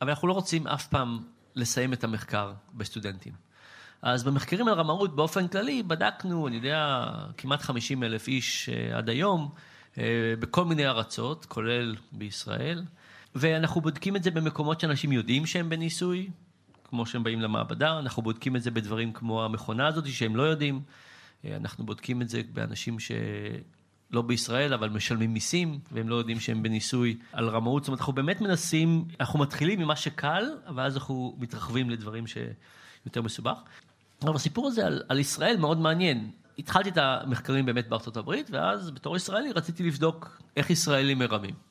אבל 0.01 0.09
אנחנו 0.09 0.27
לא 0.27 0.33
רוצים 0.33 0.67
אף 0.67 0.87
פעם 0.87 1.19
לסיים 1.55 1.93
את 1.93 2.03
המחקר 2.03 2.53
בסטודנטים. 2.73 3.33
אז 4.01 4.23
במחקרים 4.23 4.67
על 4.67 4.73
רמאות 4.73 5.15
באופן 5.15 5.47
כללי 5.47 5.83
בדקנו, 5.83 6.47
אני 6.47 6.55
יודע, 6.55 7.05
כמעט 7.37 7.61
50 7.61 8.03
אלף 8.03 8.27
איש 8.27 8.69
אה, 8.69 8.97
עד 8.97 9.09
היום, 9.09 9.49
אה, 9.97 10.33
בכל 10.39 10.65
מיני 10.65 10.87
ארצות, 10.87 11.45
כולל 11.45 11.95
בישראל, 12.11 12.83
ואנחנו 13.35 13.81
בודקים 13.81 14.15
את 14.15 14.23
זה 14.23 14.31
במקומות 14.31 14.79
שאנשים 14.79 15.11
יודעים 15.11 15.45
שהם 15.45 15.69
בניסוי, 15.69 16.29
כמו 16.83 17.05
שהם 17.05 17.23
באים 17.23 17.41
למעבדה, 17.41 17.99
אנחנו 17.99 18.21
בודקים 18.21 18.55
את 18.55 18.61
זה 18.61 18.71
בדברים 18.71 19.13
כמו 19.13 19.45
המכונה 19.45 19.87
הזאת 19.87 20.07
שהם 20.07 20.35
לא 20.35 20.43
יודעים, 20.43 20.81
אה, 21.45 21.55
אנחנו 21.55 21.85
בודקים 21.85 22.21
את 22.21 22.29
זה 22.29 22.41
באנשים 22.53 22.97
שלא 22.99 24.21
בישראל, 24.21 24.73
אבל 24.73 24.89
משלמים 24.89 25.33
מיסים, 25.33 25.79
והם 25.91 26.09
לא 26.09 26.15
יודעים 26.15 26.39
שהם 26.39 26.63
בניסוי 26.63 27.17
על 27.33 27.49
רמאות. 27.49 27.83
זאת 27.83 27.87
אומרת, 27.87 27.99
אנחנו 27.99 28.13
באמת 28.13 28.41
מנסים, 28.41 29.05
אנחנו 29.19 29.39
מתחילים 29.39 29.79
ממה 29.79 29.95
שקל, 29.95 30.43
ואז 30.75 30.97
אנחנו 30.97 31.35
מתרחבים 31.39 31.89
לדברים 31.89 32.27
שיותר 32.27 33.21
מסובך. 33.21 33.57
אבל 34.23 34.35
הסיפור 34.35 34.67
הזה 34.67 34.85
על, 34.85 35.03
על 35.09 35.19
ישראל 35.19 35.57
מאוד 35.57 35.79
מעניין. 35.79 36.31
התחלתי 36.59 36.89
את 36.89 36.97
המחקרים 36.97 37.65
באמת 37.65 37.87
בארצות 37.87 38.17
הברית, 38.17 38.49
ואז 38.51 38.91
בתור 38.91 39.15
ישראלי 39.15 39.51
רציתי 39.51 39.83
לבדוק 39.83 40.41
איך 40.57 40.69
ישראלים 40.69 41.19
מרמים. 41.19 41.70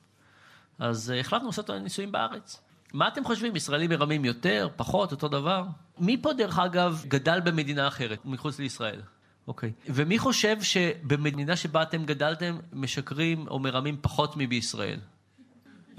אז 0.80 1.10
אה, 1.10 1.20
החלטנו 1.20 1.46
לעשות 1.46 1.70
ניסויים 1.70 2.12
בארץ. 2.12 2.60
מה 2.92 3.08
אתם 3.08 3.24
חושבים, 3.24 3.56
ישראלים 3.56 3.90
מרמים 3.90 4.24
יותר, 4.24 4.68
פחות, 4.76 5.12
אותו 5.12 5.28
דבר? 5.28 5.64
מי 5.98 6.16
פה, 6.22 6.32
דרך 6.32 6.58
אגב, 6.58 7.04
גדל 7.08 7.40
במדינה 7.40 7.88
אחרת, 7.88 8.24
מחוץ 8.24 8.58
לישראל? 8.58 9.00
אוקיי. 9.48 9.72
ומי 9.86 10.18
חושב 10.18 10.62
שבמדינה 10.62 11.56
שבה 11.56 11.82
אתם 11.82 12.04
גדלתם, 12.04 12.58
משקרים 12.72 13.48
או 13.48 13.58
מרמים 13.58 13.96
פחות 14.00 14.36
מבישראל? 14.36 15.00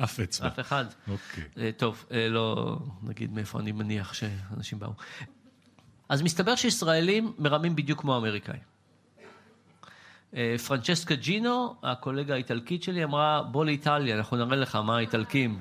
אף 0.03 0.19
אצבע. 0.19 0.47
אף 0.47 0.59
אחד. 0.59 0.85
אוקיי. 1.07 1.43
אה, 1.57 1.69
טוב, 1.77 2.05
אה, 2.11 2.29
לא 2.29 2.77
נגיד 3.03 3.33
מאיפה 3.33 3.59
אני 3.59 3.71
מניח 3.71 4.13
שאנשים 4.13 4.79
באו. 4.79 4.93
אז 6.09 6.21
מסתבר 6.21 6.55
שישראלים 6.55 7.33
מרמים 7.37 7.75
בדיוק 7.75 8.01
כמו 8.01 8.15
האמריקאים. 8.15 8.70
אה, 10.35 10.55
פרנצ'סקה 10.67 11.15
ג'ינו, 11.15 11.75
הקולגה 11.83 12.33
האיטלקית 12.33 12.83
שלי, 12.83 13.03
אמרה, 13.03 13.43
בוא 13.43 13.65
לאיטליה, 13.65 14.15
אנחנו 14.15 14.37
נראה 14.37 14.57
לך 14.57 14.75
מה 14.75 14.97
האיטלקים 14.97 15.59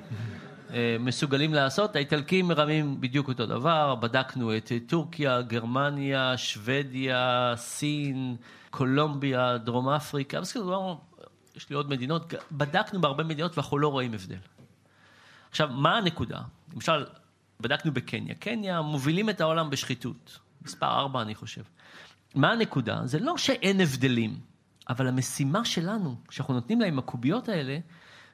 אה, 0.73 0.97
מסוגלים 1.01 1.55
לעשות. 1.55 1.97
האיטלקים 1.97 2.49
מרמים 2.49 3.01
בדיוק 3.01 3.29
אותו 3.29 3.47
דבר, 3.47 3.95
בדקנו 3.95 4.57
את 4.57 4.73
טורקיה, 4.87 5.43
גרמניה, 5.43 6.37
שוודיה, 6.37 7.53
סין, 7.57 8.37
קולומביה, 8.71 9.59
דרום 9.59 9.89
אפריקה, 9.89 10.41
כאילו, 10.53 11.01
יש 11.57 11.71
לי 11.71 11.77
עוד 11.77 11.91
מדינות, 11.91 12.35
בדקנו 12.53 13.01
בהרבה 13.01 13.25
מדינות 13.25 13.59
ואנחנו 13.59 13.79
לא 13.79 13.89
רואים 13.89 14.15
הבדל. 14.15 14.37
עכשיו, 15.51 15.69
מה 15.73 15.97
הנקודה? 15.97 16.41
למשל, 16.75 17.07
בדקנו 17.61 17.93
בקניה. 17.93 18.35
קניה 18.35 18.81
מובילים 18.81 19.31
את 19.31 19.41
העולם 19.41 19.71
בשחיתות. 19.71 20.39
מספר 20.63 20.87
ארבע, 20.87 21.23
אני 21.23 21.35
חושב. 21.35 21.63
מה 22.35 22.53
הנקודה? 22.53 23.01
זה 23.05 23.19
לא 23.19 23.39
שאין 23.39 23.81
הבדלים, 23.81 24.50
אבל 24.91 25.07
המשימה 25.09 25.65
שלנו, 25.65 26.17
שאנחנו 26.31 26.55
נותנים 26.55 26.81
להם 26.81 26.99
הקוביות 26.99 27.49
האלה, 27.49 27.79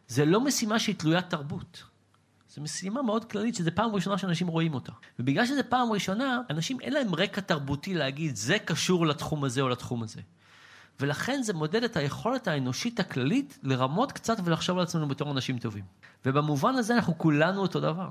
זה 0.08 0.24
לא 0.24 0.40
משימה 0.40 0.78
שהיא 0.78 0.94
תלוית 0.94 1.30
תרבות. 1.30 1.82
זו 2.48 2.62
משימה 2.62 3.02
מאוד 3.02 3.24
כללית, 3.24 3.54
שזו 3.54 3.70
פעם 3.74 3.90
ראשונה 3.90 4.18
שאנשים 4.18 4.46
רואים 4.46 4.74
אותה. 4.74 4.92
ובגלל 5.18 5.46
שזו 5.46 5.60
פעם 5.68 5.92
ראשונה, 5.92 6.40
אנשים 6.50 6.80
אין 6.80 6.92
להם 6.92 7.14
רקע 7.14 7.40
תרבותי 7.40 7.94
להגיד, 7.94 8.36
זה 8.36 8.58
קשור 8.58 9.06
לתחום 9.06 9.44
הזה 9.44 9.60
או 9.60 9.68
לתחום 9.68 10.02
הזה. 10.02 10.20
ולכן 11.00 11.42
זה 11.42 11.54
מודד 11.54 11.84
את 11.84 11.96
היכולת 11.96 12.48
האנושית 12.48 13.00
הכללית 13.00 13.58
לרמות 13.62 14.12
קצת 14.12 14.36
ולחשוב 14.44 14.78
על 14.78 14.82
עצמנו 14.82 15.08
בתור 15.08 15.30
אנשים 15.32 15.58
טובים. 15.58 15.84
ובמובן 16.26 16.74
הזה 16.74 16.94
אנחנו 16.94 17.18
כולנו 17.18 17.60
אותו 17.60 17.80
דבר. 17.80 18.08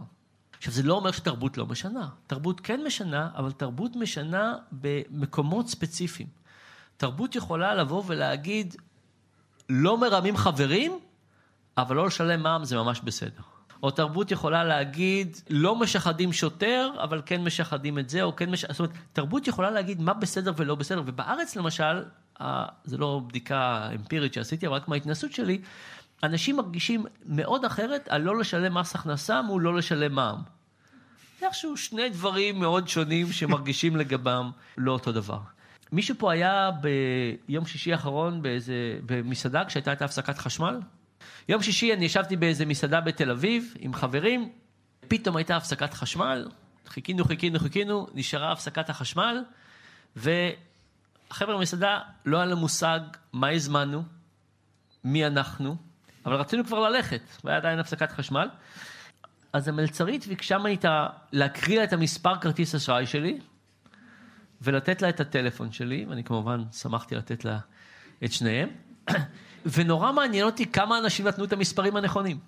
עכשיו, 0.58 0.74
זה 0.74 0.84
לא 0.84 0.94
אומר 0.94 1.12
שתרבות 1.12 1.58
לא 1.58 1.66
משנה. 1.66 2.10
תרבות 2.28 2.60
כן 2.62 2.82
משנה, 2.86 3.30
אבל 3.36 3.52
תרבות 3.52 3.96
משנה 3.96 4.56
במקומות 4.72 5.68
ספציפיים. 5.68 6.45
תרבות 6.98 7.36
יכולה 7.36 7.76
לבוא 7.76 8.04
ולהגיד, 8.06 8.76
לא 9.70 9.98
מרמים 9.98 10.38
חברים, 10.38 11.00
אבל 11.78 11.96
לא 11.96 12.08
לשלם 12.08 12.44
מע"מ 12.44 12.66
זה 12.66 12.76
ממש 12.76 13.02
בסדר. 13.04 13.42
או 13.84 13.92
תרבות 13.92 14.32
יכולה 14.32 14.64
להגיד, 14.64 15.38
לא 15.50 15.76
משחדים 15.76 16.34
שוטר, 16.34 16.90
אבל 17.04 17.22
כן 17.26 17.44
משחדים 17.44 18.00
את 18.00 18.10
זה, 18.10 18.24
או 18.24 18.36
כן 18.36 18.50
משחדים... 18.50 18.74
זאת 18.74 18.80
אומרת, 18.80 18.94
תרבות 19.14 19.48
יכולה 19.48 19.72
להגיד 19.72 20.02
מה 20.02 20.14
בסדר 20.14 20.54
ולא 20.58 20.76
בסדר. 20.76 21.02
ובארץ 21.06 21.56
למשל, 21.56 22.04
זה 22.84 22.98
לא 22.98 23.22
בדיקה 23.28 23.90
אמפירית 23.96 24.34
שעשיתי, 24.34 24.68
אבל 24.68 24.76
רק 24.76 24.88
מההתנסות 24.88 25.32
שלי, 25.32 25.62
אנשים 26.24 26.58
מרגישים 26.58 27.06
מאוד 27.26 27.66
אחרת 27.66 28.08
על 28.08 28.22
לא 28.22 28.40
לשלם 28.40 28.74
מס 28.74 28.96
הכנסה 28.96 29.42
מול 29.42 29.64
לא 29.64 29.76
לשלם 29.76 30.16
מע"מ. 30.16 30.42
זה 31.40 31.46
איכשהו 31.46 31.78
שני 31.78 32.10
דברים 32.10 32.60
מאוד 32.60 32.88
שונים 32.88 33.32
שמרגישים 33.32 33.96
לגבם 33.96 34.52
לא 34.78 34.92
אותו 34.92 35.12
דבר. 35.12 35.40
מישהו 35.92 36.16
פה 36.18 36.32
היה 36.32 36.70
ביום 37.48 37.66
שישי 37.66 37.92
האחרון 37.92 38.42
באיזה, 38.42 39.00
במסעדה 39.06 39.66
כשהייתה 39.66 39.94
את 39.94 40.02
הפסקת 40.02 40.38
חשמל? 40.38 40.80
יום 41.50 41.62
שישי 41.62 41.94
אני 41.94 42.06
ישבתי 42.06 42.36
באיזה 42.36 42.66
מסעדה 42.66 43.02
בתל 43.02 43.32
אביב 43.32 43.74
עם 43.80 43.94
חברים, 43.94 44.50
פתאום 45.08 45.36
הייתה 45.38 45.58
הפסקת 45.58 45.94
חשמל, 45.94 46.48
חיכינו, 46.88 47.26
חיכינו, 47.26 47.60
חיכינו, 47.60 48.08
נשארה 48.14 48.52
הפסקת 48.52 48.90
החשמל, 48.90 49.44
והחבר'ה 50.16 51.58
במסעדה 51.58 52.00
לא 52.26 52.38
היה 52.38 52.46
להם 52.46 52.58
מושג 52.58 53.00
מה 53.34 53.50
הזמנו, 53.50 54.04
מי 55.04 55.28
אנחנו, 55.28 55.76
אבל 56.26 56.36
רצינו 56.36 56.66
כבר 56.66 56.80
ללכת, 56.80 57.22
והיה 57.44 57.58
עדיין 57.58 57.80
הפסקת 57.80 58.12
חשמל. 58.12 58.50
אז 59.54 59.68
המלצרית 59.68 60.28
ביקשה 60.28 60.58
ממני 60.58 60.78
להקריא 61.32 61.78
לה 61.78 61.84
את 61.84 61.94
המספר 61.94 62.38
כרטיס 62.38 62.76
אשראי 62.76 63.06
שלי, 63.06 63.40
ולתת 64.62 65.02
לה 65.02 65.10
את 65.10 65.20
הטלפון 65.20 65.72
שלי, 65.72 66.06
ואני 66.10 66.24
כמובן 66.24 66.64
שמחתי 66.72 67.16
לתת 67.16 67.46
לה 67.46 67.60
את 68.24 68.32
שניהם. 68.32 68.70
ונורא 69.74 70.12
מעניין 70.12 70.46
אותי 70.46 70.66
כמה 70.66 70.98
אנשים 70.98 71.28
נתנו 71.28 71.44
את 71.44 71.54
המספרים 71.54 71.96
הנכונים. 71.96 72.40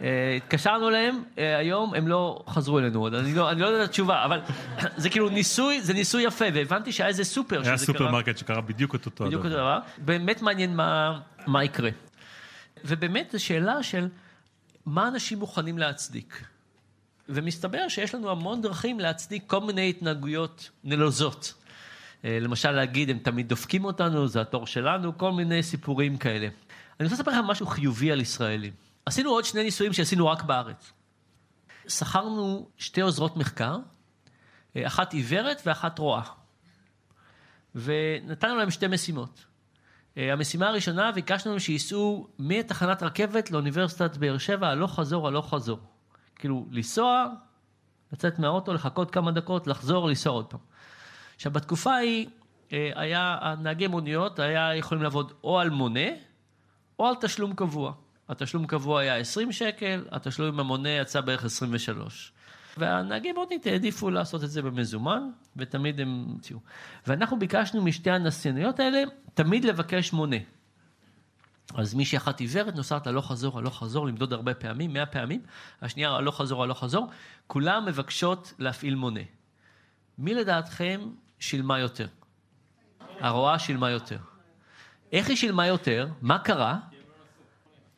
אה, 0.00 0.34
התקשרנו 0.36 0.88
אליהם, 0.88 1.22
אה, 1.38 1.56
היום 1.56 1.94
הם 1.94 2.08
לא 2.08 2.44
חזרו 2.48 2.78
אלינו 2.78 3.00
עוד, 3.00 3.14
אני 3.14 3.34
לא, 3.34 3.50
אני 3.50 3.60
לא 3.60 3.66
יודע 3.66 3.84
את 3.84 3.88
התשובה, 3.88 4.24
אבל 4.24 4.40
זה 4.96 5.10
כאילו 5.10 5.28
ניסוי, 5.28 5.80
זה 5.80 5.94
ניסוי 5.94 6.22
יפה, 6.22 6.44
והבנתי 6.54 6.92
שהיה 6.92 7.08
איזה 7.08 7.24
סופר 7.24 7.62
היה 7.64 7.76
סופרמרקט 7.76 8.38
שקרה 8.38 8.60
בדיוק 8.60 8.94
את 8.94 9.06
אותו 9.06 9.24
בדיוק 9.24 9.44
אותו 9.44 9.54
דבר. 9.54 9.78
באמת 9.98 10.42
מעניין 10.42 10.76
מה, 10.76 11.20
מה 11.46 11.64
יקרה. 11.64 11.90
ובאמת 12.84 13.30
זו 13.32 13.44
שאלה 13.44 13.82
של 13.82 14.08
מה 14.86 15.08
אנשים 15.08 15.38
מוכנים 15.38 15.78
להצדיק. 15.78 16.44
ומסתבר 17.28 17.88
שיש 17.88 18.14
לנו 18.14 18.30
המון 18.30 18.62
דרכים 18.62 19.00
להצדיק 19.00 19.42
כל 19.46 19.60
מיני 19.60 19.90
התנהגויות 19.90 20.70
נלוזות. 20.84 21.54
אה, 22.24 22.38
למשל 22.40 22.70
להגיד, 22.70 23.10
הם 23.10 23.18
תמיד 23.18 23.48
דופקים 23.48 23.84
אותנו, 23.84 24.28
זה 24.28 24.40
התור 24.40 24.66
שלנו, 24.66 25.18
כל 25.18 25.32
מיני 25.32 25.62
סיפורים 25.62 26.16
כאלה. 26.16 26.48
אני 27.00 27.08
רוצה 27.08 27.14
לספר 27.14 27.30
לכם 27.30 27.44
משהו 27.44 27.66
חיובי 27.66 28.12
על 28.12 28.20
ישראלים. 28.20 28.72
עשינו 29.06 29.30
עוד 29.30 29.44
שני 29.44 29.62
ניסויים 29.62 29.92
שעשינו 29.92 30.26
רק 30.26 30.42
בארץ. 30.42 30.92
שכרנו 31.88 32.68
שתי 32.76 33.00
עוזרות 33.00 33.36
מחקר, 33.36 33.76
אה, 34.76 34.86
אחת 34.86 35.12
עיוורת 35.12 35.62
ואחת 35.66 35.98
רואה. 35.98 36.22
ונתנו 37.74 38.56
להם 38.56 38.70
שתי 38.70 38.86
משימות. 38.86 39.44
אה, 40.16 40.32
המשימה 40.32 40.68
הראשונה, 40.68 41.12
ביקשנו 41.12 41.50
להם 41.50 41.60
שייסעו 41.60 42.28
מתחנת 42.38 43.02
רכבת 43.02 43.50
לאוניברסיטת 43.50 44.16
באר 44.16 44.38
שבע, 44.38 44.68
הלוך 44.68 44.94
חזור, 44.94 45.28
הלוך 45.28 45.54
חזור. 45.54 45.78
כאילו, 46.38 46.66
לנסוע, 46.70 47.26
לצאת 48.12 48.38
מהאוטו, 48.38 48.74
לחכות 48.74 49.10
כמה 49.10 49.30
דקות, 49.30 49.66
לחזור, 49.66 50.08
לנסוע 50.08 50.32
עוד 50.32 50.46
פעם. 50.46 50.60
עכשיו, 51.36 51.52
בתקופה 51.52 51.94
ההיא, 51.94 52.26
אה, 52.72 52.90
היה, 52.94 53.38
הנהגי 53.40 53.86
מוניות 53.86 54.38
היה 54.38 54.76
יכולים 54.76 55.02
לעבוד 55.02 55.32
או 55.44 55.58
על 55.58 55.70
מונה, 55.70 56.08
או 56.98 57.06
על 57.06 57.14
תשלום 57.20 57.54
קבוע. 57.54 57.92
התשלום 58.28 58.66
קבוע 58.66 59.00
היה 59.00 59.16
20 59.16 59.52
שקל, 59.52 60.04
התשלום 60.10 60.48
עם 60.48 60.60
המונה 60.60 60.88
יצא 60.88 61.20
בערך 61.20 61.44
23. 61.44 62.32
והנהגי 62.76 63.32
מונית 63.32 63.66
העדיפו 63.66 64.10
לעשות 64.10 64.44
את 64.44 64.50
זה 64.50 64.62
במזומן, 64.62 65.30
ותמיד 65.56 66.00
הם. 66.00 66.36
ואנחנו 67.06 67.38
ביקשנו 67.38 67.82
משתי 67.82 68.10
הנסייניות 68.10 68.80
האלה, 68.80 69.02
תמיד 69.34 69.64
לבקש 69.64 70.12
מונה. 70.12 70.36
אז 71.74 71.94
מישהי 71.94 72.18
אחת 72.18 72.40
עיוורת 72.40 72.74
נוסעת 72.74 73.06
הלוך 73.06 73.28
חזור, 73.30 73.58
הלוך 73.58 73.78
חזור, 73.78 74.06
למדוד 74.06 74.32
הרבה 74.32 74.54
פעמים, 74.54 74.92
מאה 74.92 75.06
פעמים, 75.06 75.40
השנייה 75.82 76.10
הלוך 76.10 76.36
חזור, 76.36 76.62
הלוך 76.62 76.80
חזור, 76.80 77.10
כולם 77.46 77.86
מבקשות 77.86 78.52
להפעיל 78.58 78.94
מונה. 78.94 79.20
מי 80.18 80.34
לדעתכם 80.34 81.00
שילמה 81.38 81.78
יותר? 81.78 82.06
הרועה 83.20 83.58
שילמה 83.58 83.90
יותר. 83.90 84.18
איך 85.12 85.28
היא 85.28 85.36
שילמה 85.36 85.66
יותר? 85.66 86.08
מה 86.22 86.38
קרה? 86.38 86.78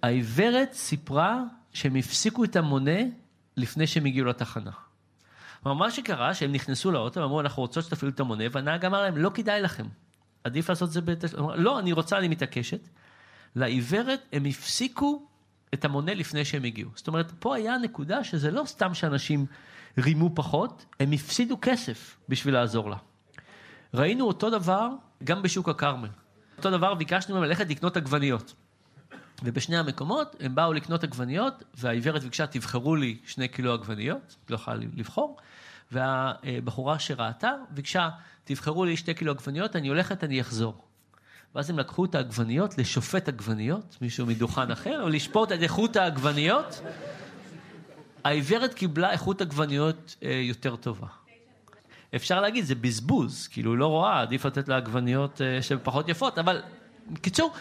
העיוורת 0.03 0.73
סיפרה 0.73 1.43
שהם 1.73 1.97
הפסיקו 1.97 2.45
את 2.45 2.57
המונה 2.57 3.01
לפני 3.57 3.87
שהם 3.87 4.05
הגיעו 4.05 4.27
לתחנה. 4.27 4.71
כלומר, 5.63 5.79
מה 5.79 5.91
שקרה, 5.91 6.35
שהם 6.35 6.53
נכנסו 6.53 6.91
לאוטו, 6.91 7.25
אמרו, 7.25 7.41
אנחנו 7.41 7.63
רוצות 7.63 7.85
שתפעילו 7.85 8.13
את 8.15 8.21
המונה, 8.21 8.45
והנהג 8.53 8.85
אמר 8.85 9.03
להם, 9.03 9.17
לא 9.17 9.31
כדאי 9.35 9.63
לכם, 9.63 9.87
עדיף 10.45 10.69
לעשות 10.69 10.89
את 10.89 10.93
זה 10.93 11.01
בתשלום. 11.01 11.51
לא, 11.55 11.79
אני 11.79 11.93
רוצה, 11.93 12.19
אני 12.19 12.29
מתעקשת. 12.29 12.89
לעיוורת 13.55 14.21
הם 14.33 14.45
הפסיקו 14.45 15.27
את 15.75 15.85
המונה 15.85 16.15
לפני 16.15 16.45
שהם 16.45 16.65
הגיעו. 16.65 16.91
זאת 16.95 17.09
אומרת, 17.09 17.33
פה 17.39 17.57
היה 17.57 17.75
הנקודה 17.75 18.25
שזה 18.25 18.51
לא 18.51 18.63
סתם 18.67 18.95
שאנשים 18.95 19.47
רימו 19.99 20.31
פחות, 20.35 20.87
הם 21.01 21.13
הפסידו 21.13 21.59
כסף 21.63 22.17
בשביל 22.29 22.55
לעזור 22.55 22.91
לה. 22.91 22.97
ראינו 23.95 24.27
אותו 24.27 24.51
דבר 24.51 24.89
גם 25.25 25.43
בשוק 25.43 25.69
הכרמל. 25.69 26.09
אותו 26.57 26.71
דבר 26.71 26.95
ביקשנו 26.95 27.35
מהם 27.35 27.45
ללכת 27.45 27.71
לקנות 27.71 27.97
עגבניות. 27.97 28.55
ובשני 29.43 29.77
המקומות 29.77 30.37
הם 30.41 30.55
באו 30.55 30.73
לקנות 30.73 31.05
עגבניות, 31.05 31.63
והעיוורת 31.75 32.23
ביקשה, 32.23 32.47
תבחרו 32.47 32.97
לי 32.97 33.19
שני 33.27 33.49
קילו 33.49 33.73
עגבניות, 33.73 34.37
לא 34.51 34.55
יכולה 34.55 34.77
לבחור, 34.77 35.37
והבחורה 35.93 36.99
שראתה 36.99 37.53
ביקשה, 37.71 38.09
תבחרו 38.45 38.85
לי 38.85 38.97
שתי 38.97 39.15
קילו 39.15 39.33
עגבניות, 39.33 39.77
אני 39.77 39.89
הולכת, 39.89 40.25
אני 40.25 40.41
אחזור. 40.41 40.90
ואז 41.55 41.71
הם 41.71 41.79
לקחו 41.79 42.05
את 42.05 42.15
העגבניות 42.15 42.79
לשופט 42.79 43.29
עגבניות, 43.29 43.97
מישהו 44.01 44.27
מדוכן 44.27 44.71
אחר, 44.71 45.05
לשפוט 45.05 45.53
את 45.53 45.63
איכות 45.63 45.97
העגבניות. 45.97 46.83
העיוורת 48.25 48.75
קיבלה 48.75 49.11
איכות 49.11 49.41
עגבניות 49.41 50.17
אה, 50.23 50.31
יותר 50.31 50.77
טובה. 50.77 51.07
אפשר 52.17 52.41
להגיד, 52.41 52.65
זה 52.65 52.75
בזבוז, 52.75 53.47
כאילו, 53.47 53.77
לא 53.77 53.87
רואה, 53.87 54.21
עדיף 54.21 54.47
לתת 54.47 54.69
לה 54.69 54.77
עגבניות 54.77 55.41
אה, 55.41 55.63
שהן 55.63 55.79
פחות 55.83 56.09
יפות, 56.09 56.39
אבל 56.39 56.63
בקיצור, 57.11 57.53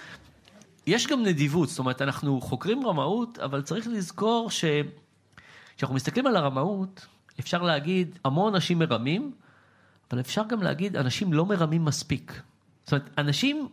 יש 0.87 1.07
גם 1.07 1.23
נדיבות, 1.23 1.69
זאת 1.69 1.79
אומרת, 1.79 2.01
אנחנו 2.01 2.41
חוקרים 2.41 2.87
רמאות, 2.87 3.39
אבל 3.39 3.61
צריך 3.61 3.87
לזכור 3.87 4.49
שכשאנחנו 4.49 5.95
מסתכלים 5.95 6.27
על 6.27 6.35
הרמאות, 6.35 7.05
אפשר 7.39 7.63
להגיד, 7.63 8.19
המון 8.25 8.55
אנשים 8.55 8.79
מרמים, 8.79 9.31
אבל 10.11 10.19
אפשר 10.19 10.43
גם 10.49 10.63
להגיד, 10.63 10.97
אנשים 10.97 11.33
לא 11.33 11.45
מרמים 11.45 11.85
מספיק. 11.85 12.41
זאת 12.83 12.91
אומרת, 12.91 13.09
אנשים, 13.17 13.67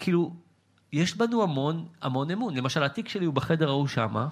כאילו, 0.00 0.32
יש 0.92 1.16
בנו 1.16 1.42
המון, 1.42 1.86
המון 2.02 2.30
אמון. 2.30 2.56
למשל, 2.56 2.82
התיק 2.82 3.08
שלי 3.08 3.24
הוא 3.26 3.34
בחדר 3.34 3.68
ההוא 3.68 3.88
שמה, 3.88 4.28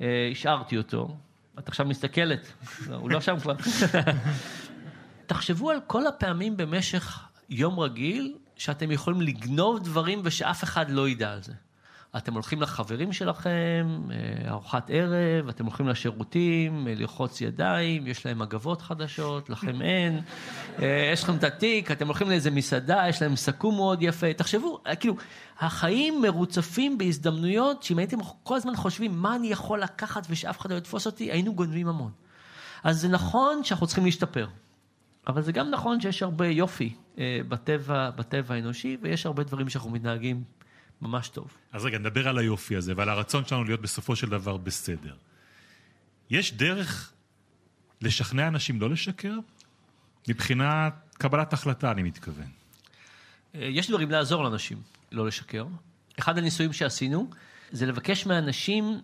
אה, 0.00 0.28
השארתי 0.32 0.76
אותו, 0.76 1.16
את 1.58 1.68
עכשיו 1.68 1.86
מסתכלת, 1.86 2.52
לא, 2.88 2.96
הוא 2.96 3.10
לא 3.10 3.20
שם 3.20 3.40
כבר. 3.40 3.54
תחשבו 5.26 5.70
על 5.70 5.80
כל 5.86 6.06
הפעמים 6.06 6.56
במשך 6.56 7.28
יום 7.48 7.80
רגיל 7.80 8.36
שאתם 8.56 8.90
יכולים 8.90 9.20
לגנוב 9.20 9.78
דברים 9.84 10.20
ושאף 10.24 10.64
אחד 10.64 10.90
לא 10.90 11.08
ידע 11.08 11.32
על 11.32 11.42
זה. 11.42 11.52
אתם 12.16 12.34
הולכים 12.34 12.62
לחברים 12.62 13.12
שלכם, 13.12 14.02
אה, 14.10 14.50
ארוחת 14.50 14.90
ערב, 14.90 15.48
אתם 15.48 15.64
הולכים 15.64 15.88
לשירותים, 15.88 16.88
אה, 16.88 16.94
לרחוץ 16.94 17.40
ידיים, 17.40 18.06
יש 18.06 18.26
להם 18.26 18.38
מגבות 18.38 18.82
חדשות, 18.82 19.50
לכם 19.50 19.82
אין, 19.82 20.20
אה, 20.82 21.10
יש 21.12 21.22
לכם 21.22 21.36
את 21.36 21.44
התיק, 21.44 21.90
אתם 21.90 22.06
הולכים 22.06 22.28
לאיזה 22.28 22.50
מסעדה, 22.50 23.04
יש 23.08 23.22
להם 23.22 23.36
סכו"ם 23.36 23.74
מאוד 23.74 24.02
יפה. 24.02 24.32
תחשבו, 24.32 24.80
כאילו, 25.00 25.16
החיים 25.60 26.22
מרוצפים 26.22 26.98
בהזדמנויות, 26.98 27.82
שאם 27.82 27.98
הייתם 27.98 28.18
כל 28.42 28.56
הזמן 28.56 28.76
חושבים 28.76 29.12
מה 29.22 29.36
אני 29.36 29.46
יכול 29.48 29.82
לקחת 29.82 30.26
ושאף 30.30 30.60
אחד 30.60 30.72
לא 30.72 30.76
יתפוס 30.76 31.06
אותי, 31.06 31.32
היינו 31.32 31.54
גונבים 31.54 31.88
המון. 31.88 32.10
אז 32.84 33.00
זה 33.00 33.08
נכון 33.08 33.64
שאנחנו 33.64 33.86
צריכים 33.86 34.04
להשתפר. 34.04 34.46
אבל 35.26 35.42
זה 35.42 35.52
גם 35.52 35.70
נכון 35.70 36.00
שיש 36.00 36.22
הרבה 36.22 36.46
יופי 36.46 36.94
בטבע, 37.48 38.10
בטבע 38.10 38.54
האנושי, 38.54 38.96
ויש 39.02 39.26
הרבה 39.26 39.42
דברים 39.42 39.68
שאנחנו 39.68 39.90
מתנהגים 39.90 40.42
ממש 41.02 41.28
טוב. 41.28 41.48
אז 41.72 41.84
רגע, 41.84 41.98
נדבר 41.98 42.28
על 42.28 42.38
היופי 42.38 42.76
הזה 42.76 42.92
ועל 42.96 43.08
הרצון 43.08 43.44
שלנו 43.44 43.64
להיות 43.64 43.80
בסופו 43.80 44.16
של 44.16 44.28
דבר 44.28 44.56
בסדר. 44.56 45.14
יש 46.30 46.54
דרך 46.54 47.12
לשכנע 48.00 48.48
אנשים 48.48 48.80
לא 48.80 48.90
לשקר? 48.90 49.34
מבחינת 50.28 50.94
קבלת 51.14 51.52
החלטה, 51.52 51.90
אני 51.90 52.02
מתכוון. 52.02 52.46
אה, 53.54 53.60
יש 53.60 53.88
דברים 53.88 54.10
לעזור 54.10 54.44
לאנשים 54.44 54.82
לא 55.12 55.26
לשקר. 55.26 55.66
אחד 56.18 56.38
הניסויים 56.38 56.72
שעשינו 56.72 57.30
זה 57.72 57.86
לבקש 57.86 58.26
מאנשים 58.26 59.00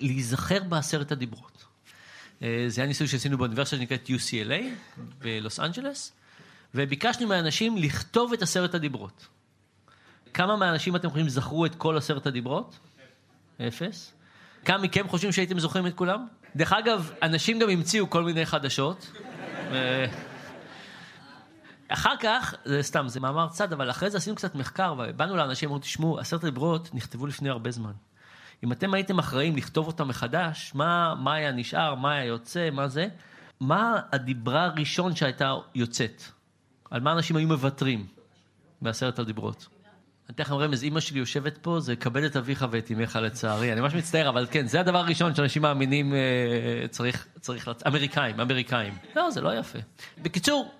להיזכר 0.00 0.62
בעשרת 0.62 1.12
הדיברות. 1.12 1.64
אה, 2.42 2.64
זה 2.68 2.80
היה 2.80 2.88
ניסוי 2.88 3.08
שעשינו 3.08 3.38
באוניברסיטה 3.38 3.76
שנקראת 3.76 4.08
UCLA 4.08 4.62
בלוס 5.18 5.60
אנג'לס, 5.60 6.12
וביקשנו 6.74 7.28
מאנשים 7.28 7.76
לכתוב 7.76 8.32
את 8.32 8.42
עשרת 8.42 8.74
הדיברות. 8.74 9.28
כמה 10.34 10.56
מהאנשים 10.56 10.96
אתם 10.96 11.10
חושבים 11.10 11.28
זכרו 11.28 11.66
את 11.66 11.74
כל 11.74 11.96
עשרת 11.96 12.26
הדיברות? 12.26 12.78
אפס. 13.68 14.14
כמה 14.64 14.78
מכם 14.78 15.08
חושבים 15.08 15.32
שהייתם 15.32 15.58
זוכרים 15.58 15.86
את 15.86 15.94
כולם? 15.94 16.26
דרך 16.56 16.72
אגב, 16.72 17.12
אנשים 17.22 17.58
גם 17.58 17.70
המציאו 17.70 18.10
כל 18.10 18.24
מיני 18.24 18.46
חדשות. 18.46 19.12
אחר 21.88 22.16
כך, 22.20 22.54
זה 22.64 22.82
סתם, 22.82 23.08
זה 23.08 23.20
מאמר 23.20 23.48
צד, 23.48 23.72
אבל 23.72 23.90
אחרי 23.90 24.10
זה 24.10 24.18
עשינו 24.18 24.36
קצת 24.36 24.54
מחקר, 24.54 24.94
ובאנו 24.98 25.36
לאנשים, 25.36 25.68
אמרו, 25.68 25.78
תשמעו, 25.78 26.18
עשרת 26.18 26.44
הדיברות 26.44 26.94
נכתבו 26.94 27.26
לפני 27.26 27.50
הרבה 27.50 27.70
זמן. 27.70 27.92
אם 28.64 28.72
אתם 28.72 28.94
הייתם 28.94 29.18
אחראים 29.18 29.56
לכתוב 29.56 29.86
אותם 29.86 30.08
מחדש, 30.08 30.72
מה, 30.74 31.14
מה 31.14 31.34
היה 31.34 31.52
נשאר, 31.52 31.94
מה 31.94 32.12
היה 32.12 32.24
יוצא, 32.24 32.70
מה 32.70 32.88
זה, 32.88 33.08
מה 33.60 34.00
הדיברה 34.12 34.64
הראשון 34.64 35.16
שהייתה 35.16 35.54
יוצאת? 35.74 36.22
על 36.90 37.00
מה 37.00 37.12
אנשים 37.12 37.36
היו 37.36 37.48
מוותרים 37.48 38.06
בעשרת 38.82 39.18
הדיברות? 39.18 39.68
אני 40.32 40.36
אתן 40.36 40.42
לכם 40.42 40.54
רמז, 40.54 40.82
אימא 40.82 41.00
שלי 41.00 41.18
יושבת 41.18 41.58
פה, 41.58 41.80
זה 41.80 41.96
כבד 41.96 42.22
את 42.22 42.36
אביך 42.36 42.66
ואת 42.70 42.90
אמך 42.90 43.18
לצערי. 43.22 43.72
אני 43.72 43.80
ממש 43.80 43.94
מצטער, 43.94 44.28
אבל 44.28 44.46
כן, 44.50 44.66
זה 44.66 44.80
הדבר 44.80 44.98
הראשון 44.98 45.34
שאנשים 45.34 45.62
מאמינים 45.62 46.14
אה, 46.14 46.18
צריך, 46.90 47.26
צריך, 47.40 47.68
לצ... 47.68 47.86
אמריקאים, 47.86 48.40
אמריקאים. 48.40 48.94
לא, 49.16 49.30
זה 49.30 49.40
לא 49.40 49.58
יפה. 49.58 49.78
בקיצור, 50.22 50.72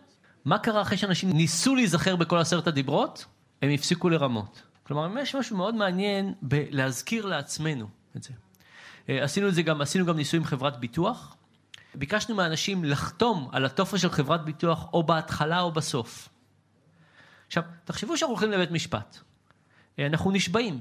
מה 0.44 0.58
קרה 0.58 0.82
אחרי 0.82 0.96
שאנשים 0.96 1.32
ניסו 1.32 1.74
להיזכר 1.74 2.16
בכל 2.16 2.38
עשרת 2.38 2.66
הדיברות? 2.66 3.24
הם 3.62 3.70
הפסיקו 3.70 4.08
לרמות. 4.08 4.62
כלומר, 4.82 5.18
יש 5.20 5.34
משהו 5.34 5.56
מאוד 5.56 5.74
מעניין 5.74 6.34
בלהזכיר 6.42 7.26
לעצמנו 7.26 7.88
את 8.16 8.22
זה. 8.22 8.32
אה, 9.08 9.24
עשינו 9.24 9.48
את 9.48 9.54
זה 9.54 9.62
גם, 9.62 9.80
עשינו 9.80 10.06
גם 10.06 10.16
ניסוי 10.16 10.38
עם 10.38 10.44
חברת 10.44 10.80
ביטוח. 10.80 11.36
ביקשנו 11.94 12.34
מאנשים 12.34 12.84
לחתום 12.84 13.48
על 13.52 13.64
הטופס 13.64 14.00
של 14.00 14.10
חברת 14.10 14.44
ביטוח 14.44 14.88
או 14.92 15.02
בהתחלה 15.02 15.60
או 15.60 15.72
בסוף. 15.72 16.28
עכשיו, 17.46 17.62
תחשבו 17.84 18.16
שאנחנו 18.16 18.34
הולכים 18.34 18.50
לבית 18.50 18.70
משפט. 18.70 19.18
אה, 19.98 20.06
אנחנו 20.06 20.30
נשבעים. 20.30 20.80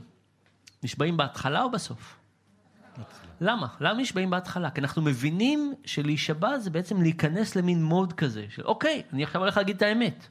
נשבעים 0.84 1.18
בהתחלה 1.18 1.64
או 1.64 1.72
בסוף? 1.72 2.18
למה? 3.42 3.68
למה 3.80 4.02
נשבעים 4.02 4.30
בהתחלה? 4.30 4.70
כי 4.70 4.82
אנחנו 4.82 5.02
מבינים 5.02 5.74
שלהישבע 5.86 6.60
זה 6.60 6.70
בעצם 6.70 7.02
להיכנס 7.02 7.56
למין 7.56 7.84
מוד 7.84 8.14
כזה, 8.14 8.46
של 8.50 8.66
אוקיי, 8.66 9.04
אני 9.14 9.24
עכשיו 9.24 9.42
הולך 9.42 9.58
להגיד 9.58 9.76
את 9.76 9.82
האמת. 9.82 10.28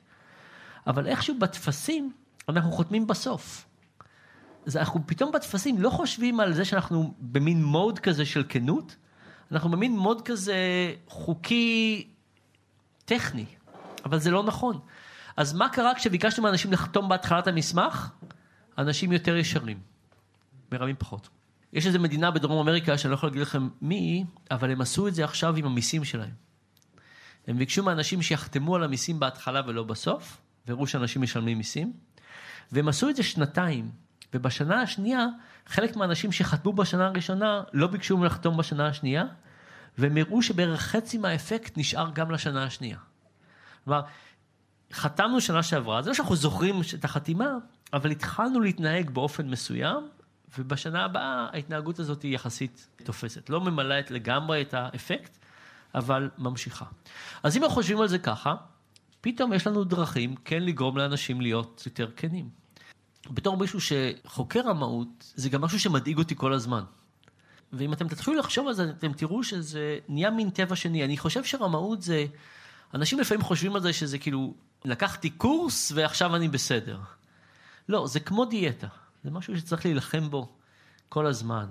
אבל 0.86 1.06
איכשהו 1.06 1.38
בטפסים 1.38 2.12
אנחנו 2.48 2.72
חותמים 2.72 3.06
בסוף. 3.06 3.66
אז 4.66 4.76
אנחנו 4.76 5.00
פתאום 5.06 5.32
בטפסים 5.32 5.82
לא 5.82 5.90
חושבים 5.90 6.40
על 6.40 6.52
זה 6.52 6.64
שאנחנו 6.64 7.14
במין 7.18 7.64
מוד 7.64 7.98
כזה 7.98 8.24
של 8.24 8.44
כנות, 8.48 8.96
אנחנו 9.52 9.70
במין 9.70 9.98
מוד 9.98 10.22
כזה 10.22 10.56
חוקי 11.08 12.08
טכני, 13.04 13.44
אבל 14.04 14.18
זה 14.18 14.30
לא 14.30 14.42
נכון. 14.42 14.78
אז 15.36 15.52
מה 15.52 15.68
קרה 15.68 15.94
כשביקשנו 15.94 16.42
מאנשים 16.42 16.72
לחתום 16.72 17.08
בהתחלת 17.08 17.46
המסמך? 17.46 18.10
אנשים 18.78 19.12
יותר 19.12 19.36
ישרים, 19.36 19.78
מרמים 20.72 20.96
פחות. 20.98 21.28
יש 21.72 21.86
איזו 21.86 22.00
מדינה 22.00 22.30
בדרום 22.30 22.58
אמריקה 22.58 22.98
שאני 22.98 23.10
לא 23.10 23.14
יכול 23.14 23.28
להגיד 23.28 23.42
לכם 23.42 23.68
מי 23.82 23.94
היא, 23.94 24.24
אבל 24.50 24.70
הם 24.70 24.80
עשו 24.80 25.08
את 25.08 25.14
זה 25.14 25.24
עכשיו 25.24 25.56
עם 25.56 25.64
המיסים 25.64 26.04
שלהם. 26.04 26.34
הם 27.46 27.58
ביקשו 27.58 27.82
מאנשים 27.82 28.22
שיחתמו 28.22 28.76
על 28.76 28.84
המיסים 28.84 29.20
בהתחלה 29.20 29.60
ולא 29.66 29.82
בסוף, 29.82 30.40
והראו 30.66 30.86
שאנשים 30.86 31.22
משלמים 31.22 31.58
מיסים, 31.58 31.92
והם 32.72 32.88
עשו 32.88 33.08
את 33.08 33.16
זה 33.16 33.22
שנתיים, 33.22 33.90
ובשנה 34.34 34.82
השנייה, 34.82 35.26
חלק 35.66 35.96
מהאנשים 35.96 36.32
שחתמו 36.32 36.72
בשנה 36.72 37.06
הראשונה 37.06 37.62
לא 37.72 37.86
ביקשו 37.86 38.16
מהם 38.16 38.26
לחתום 38.26 38.56
בשנה 38.56 38.86
השנייה, 38.86 39.24
והם 39.98 40.16
הראו 40.16 40.42
שבערך 40.42 40.80
חצי 40.80 41.18
מהאפקט 41.18 41.78
נשאר 41.78 42.10
גם 42.14 42.30
לשנה 42.30 42.64
השנייה. 42.64 42.98
כלומר, 43.84 44.02
חתמנו 44.92 45.40
שנה 45.40 45.62
שעברה, 45.62 46.02
זה 46.02 46.10
לא 46.10 46.14
שאנחנו 46.14 46.36
זוכרים 46.36 46.80
את 46.94 47.04
החתימה, 47.04 47.50
אבל 47.92 48.10
התחלנו 48.10 48.60
להתנהג 48.60 49.10
באופן 49.10 49.48
מסוים, 49.48 50.08
ובשנה 50.58 51.04
הבאה 51.04 51.48
ההתנהגות 51.52 51.98
הזאת 51.98 52.22
היא 52.22 52.34
יחסית 52.34 52.88
תופסת. 53.04 53.50
לא 53.50 53.60
ממלאת 53.60 54.10
לגמרי 54.10 54.62
את 54.62 54.74
האפקט, 54.74 55.38
אבל 55.94 56.30
ממשיכה. 56.38 56.84
אז 57.42 57.56
אם 57.56 57.62
אנחנו 57.62 57.74
חושבים 57.74 58.00
על 58.00 58.08
זה 58.08 58.18
ככה, 58.18 58.54
פתאום 59.20 59.52
יש 59.52 59.66
לנו 59.66 59.84
דרכים 59.84 60.34
כן 60.44 60.62
לגרום 60.62 60.98
לאנשים 60.98 61.40
להיות 61.40 61.82
יותר 61.86 62.10
כנים. 62.16 62.48
בתור 63.30 63.56
מישהו 63.56 63.78
שחוקר 63.80 64.60
רמאות, 64.60 65.32
זה 65.34 65.48
גם 65.48 65.60
משהו 65.60 65.80
שמדאיג 65.80 66.18
אותי 66.18 66.34
כל 66.36 66.52
הזמן. 66.52 66.82
ואם 67.72 67.92
אתם 67.92 68.08
תתחילו 68.08 68.36
לחשוב 68.36 68.68
על 68.68 68.74
זה, 68.74 68.90
אתם 68.90 69.12
תראו 69.12 69.44
שזה 69.44 69.98
נהיה 70.08 70.30
מין 70.30 70.50
טבע 70.50 70.76
שני. 70.76 71.04
אני 71.04 71.16
חושב 71.16 71.44
שרמאות 71.44 72.02
זה... 72.02 72.26
אנשים 72.94 73.20
לפעמים 73.20 73.42
חושבים 73.42 73.74
על 73.74 73.80
זה 73.80 73.92
שזה 73.92 74.18
כאילו, 74.18 74.54
לקחתי 74.84 75.30
קורס 75.30 75.92
ועכשיו 75.94 76.36
אני 76.36 76.48
בסדר. 76.48 76.98
לא, 77.90 78.06
זה 78.06 78.20
כמו 78.20 78.44
דיאטה. 78.44 78.86
זה 79.24 79.30
משהו 79.30 79.58
שצריך 79.58 79.84
להילחם 79.84 80.30
בו 80.30 80.48
כל 81.08 81.26
הזמן. 81.26 81.66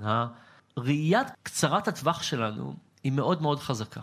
הראיית 0.77 1.27
קצרת 1.43 1.87
הטווח 1.87 2.23
שלנו 2.23 2.75
היא 3.03 3.11
מאוד 3.11 3.41
מאוד 3.41 3.59
חזקה. 3.59 4.01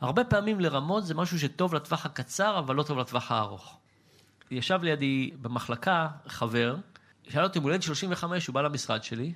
הרבה 0.00 0.24
פעמים 0.24 0.60
לרמות 0.60 1.06
זה 1.06 1.14
משהו 1.14 1.38
שטוב 1.38 1.74
לטווח 1.74 2.06
הקצר, 2.06 2.58
אבל 2.58 2.74
לא 2.74 2.82
טוב 2.82 2.98
לטווח 2.98 3.32
הארוך. 3.32 3.76
ישב 4.50 4.82
לידי 4.82 5.30
במחלקה 5.42 6.08
חבר, 6.26 6.76
שאל 7.28 7.44
אותי, 7.44 7.58
מולד 7.58 7.82
35, 7.82 8.46
הוא 8.46 8.54
בא 8.54 8.62
למשרד 8.62 9.02
שלי, 9.02 9.32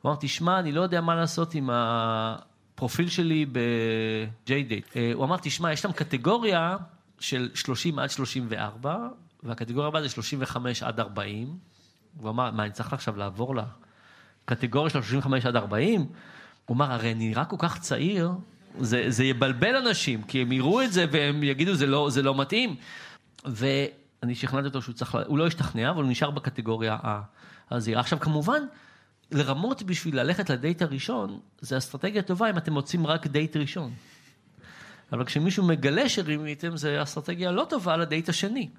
הוא 0.00 0.10
אמר, 0.10 0.18
תשמע, 0.20 0.58
אני 0.58 0.72
לא 0.72 0.80
יודע 0.80 1.00
מה 1.00 1.14
לעשות 1.14 1.54
עם 1.54 1.70
הפרופיל 1.72 3.08
שלי 3.08 3.46
ב-JDate. 3.46 4.96
אה, 4.96 5.10
הוא 5.14 5.24
אמר, 5.24 5.36
תשמע, 5.42 5.72
יש 5.72 5.80
שם 5.80 5.92
קטגוריה 5.92 6.76
של 7.18 7.50
30 7.54 7.98
עד 7.98 8.10
34, 8.10 8.96
והקטגוריה 9.42 9.88
הבאה 9.88 10.02
זה 10.02 10.08
35 10.08 10.82
עד 10.82 11.00
40. 11.00 11.56
הוא 12.16 12.30
אמר, 12.30 12.50
מה, 12.50 12.64
אני 12.64 12.72
צריך 12.72 12.92
עכשיו 12.92 13.16
לעבור 13.16 13.54
לקטגוריה 14.44 14.90
של 14.90 15.02
35 15.02 15.46
עד 15.46 15.56
40? 15.56 16.06
הוא 16.66 16.74
אמר, 16.74 16.92
הרי 16.92 17.12
אני 17.12 17.28
נראה 17.28 17.44
כל 17.44 17.56
כך 17.58 17.80
צעיר, 17.80 18.30
זה, 18.80 19.04
זה 19.08 19.24
יבלבל 19.24 19.76
אנשים, 19.76 20.22
כי 20.22 20.42
הם 20.42 20.52
יראו 20.52 20.82
את 20.82 20.92
זה 20.92 21.06
והם 21.10 21.42
יגידו, 21.42 21.74
זה 21.74 21.86
לא, 21.86 22.10
זה 22.10 22.22
לא 22.22 22.34
מתאים. 22.34 22.76
ואני 23.44 24.34
שכנעתי 24.34 24.66
אותו 24.66 24.82
שהוא 24.82 24.94
צריך, 24.94 25.16
הוא 25.26 25.38
לא 25.38 25.46
השתכנע, 25.46 25.90
אבל 25.90 26.02
הוא 26.02 26.10
נשאר 26.10 26.30
בקטגוריה 26.30 26.98
הזהירה. 27.70 28.00
עכשיו, 28.00 28.20
כמובן, 28.20 28.62
לרמות 29.30 29.82
בשביל 29.82 30.20
ללכת 30.20 30.50
לדייט 30.50 30.82
הראשון, 30.82 31.40
זה 31.60 31.78
אסטרטגיה 31.78 32.22
טובה 32.22 32.50
אם 32.50 32.58
אתם 32.58 32.72
מוצאים 32.72 33.06
רק 33.06 33.26
דייט 33.26 33.56
ראשון. 33.56 33.90
אבל 35.12 35.24
כשמישהו 35.24 35.66
מגלה 35.66 36.08
שרימיתם, 36.08 36.76
זה 36.76 37.02
אסטרטגיה 37.02 37.52
לא 37.52 37.66
טובה 37.68 37.96
לדייט 37.96 38.28
השני. 38.28 38.70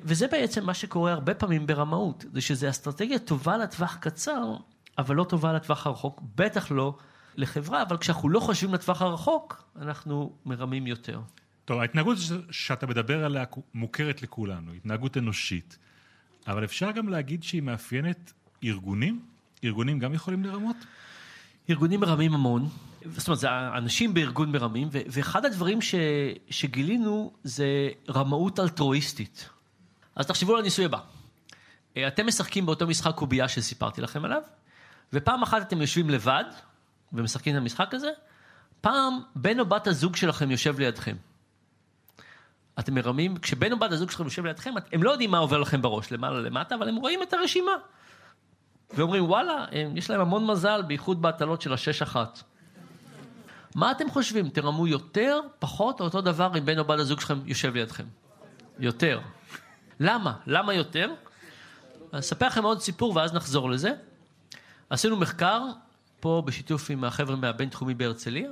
וזה 0.00 0.26
בעצם 0.26 0.66
מה 0.66 0.74
שקורה 0.74 1.12
הרבה 1.12 1.34
פעמים 1.34 1.66
ברמאות, 1.66 2.24
זה 2.32 2.40
שזה 2.40 2.70
אסטרטגיה 2.70 3.18
טובה 3.18 3.56
לטווח 3.56 3.96
קצר, 4.00 4.56
אבל 4.98 5.14
לא 5.14 5.24
טובה 5.24 5.52
לטווח 5.52 5.86
הרחוק, 5.86 6.22
בטח 6.34 6.70
לא 6.70 6.96
לחברה, 7.36 7.82
אבל 7.82 7.96
כשאנחנו 7.96 8.28
לא 8.28 8.40
חושבים 8.40 8.74
לטווח 8.74 9.02
הרחוק, 9.02 9.64
אנחנו 9.80 10.32
מרמים 10.46 10.86
יותר. 10.86 11.20
טוב, 11.64 11.80
ההתנהגות 11.80 12.18
שאתה 12.50 12.86
מדבר 12.86 13.24
עליה 13.24 13.44
מוכרת 13.74 14.22
לכולנו, 14.22 14.72
התנהגות 14.72 15.16
אנושית, 15.16 15.78
אבל 16.46 16.64
אפשר 16.64 16.90
גם 16.90 17.08
להגיד 17.08 17.42
שהיא 17.42 17.62
מאפיינת 17.62 18.32
ארגונים? 18.64 19.20
ארגונים 19.64 19.98
גם 19.98 20.14
יכולים 20.14 20.44
לרמות? 20.44 20.76
ארגונים 21.70 22.00
מרמים 22.00 22.34
המון, 22.34 22.68
זאת 23.04 23.28
אומרת, 23.28 23.38
זה 23.38 23.48
אנשים 23.50 24.14
בארגון 24.14 24.52
מרמים, 24.52 24.88
ואחד 24.90 25.44
הדברים 25.44 25.82
ש, 25.82 25.94
שגילינו 26.50 27.32
זה 27.42 27.88
רמאות 28.10 28.60
אלטרואיסטית. 28.60 29.48
אז 30.16 30.26
תחשבו 30.26 30.52
על 30.54 30.60
הניסוי 30.60 30.84
הבא. 30.84 30.98
אה, 31.96 32.08
אתם 32.08 32.26
משחקים 32.26 32.66
באותו 32.66 32.86
משחק 32.86 33.14
קובייה 33.14 33.48
שסיפרתי 33.48 34.00
לכם 34.00 34.24
עליו, 34.24 34.42
ופעם 35.12 35.42
אחת 35.42 35.62
אתם 35.62 35.80
יושבים 35.80 36.10
לבד 36.10 36.44
ומשחקים 37.12 37.54
את 37.56 37.60
המשחק 37.60 37.94
הזה, 37.94 38.10
פעם 38.80 39.18
בן 39.36 39.60
או 39.60 39.66
בת 39.66 39.86
הזוג 39.86 40.16
שלכם 40.16 40.50
יושב 40.50 40.78
לידכם. 40.78 41.16
אתם 42.78 42.94
מרמים, 42.94 43.36
כשבן 43.36 43.72
או 43.72 43.78
בת 43.78 43.92
הזוג 43.92 44.10
שלכם 44.10 44.24
יושב 44.24 44.44
לידכם, 44.46 44.74
הם 44.92 45.02
לא 45.02 45.10
יודעים 45.10 45.30
מה 45.30 45.38
עובר 45.38 45.58
לכם 45.58 45.82
בראש, 45.82 46.12
למעלה 46.12 46.40
למטה, 46.40 46.74
אבל 46.74 46.88
הם 46.88 46.96
רואים 46.96 47.22
את 47.22 47.32
הרשימה. 47.32 47.72
ואומרים, 48.94 49.24
וואלה, 49.24 49.64
יש 49.94 50.10
להם 50.10 50.20
המון 50.20 50.46
מזל, 50.46 50.82
בייחוד 50.82 51.22
בהטלות 51.22 51.62
של 51.62 51.72
השש 51.72 52.02
אחת. 52.02 52.42
מה 53.74 53.90
אתם 53.90 54.10
חושבים? 54.10 54.48
תרמו 54.48 54.86
יותר, 54.86 55.40
פחות, 55.58 56.00
או 56.00 56.04
אותו 56.04 56.20
דבר 56.20 56.58
אם 56.58 56.64
בן 56.64 56.78
או 56.78 56.84
בת 56.84 56.98
הזוג 56.98 57.20
שלכם 57.20 57.38
יושב 57.44 57.74
לידכם? 57.74 58.04
יותר. 58.78 59.20
למה? 60.00 60.34
למה 60.46 60.74
יותר? 60.74 61.12
אני 62.12 62.20
אספר 62.20 62.46
לכם 62.46 62.64
עוד 62.64 62.80
סיפור 62.80 63.16
ואז 63.16 63.34
נחזור 63.34 63.70
לזה. 63.70 63.92
עשינו 64.90 65.16
מחקר 65.16 65.62
פה 66.20 66.42
בשיתוף 66.46 66.90
עם 66.90 67.04
החבר'ה 67.04 67.36
מהבינתחומי 67.36 67.94
בהרצליה, 67.94 68.50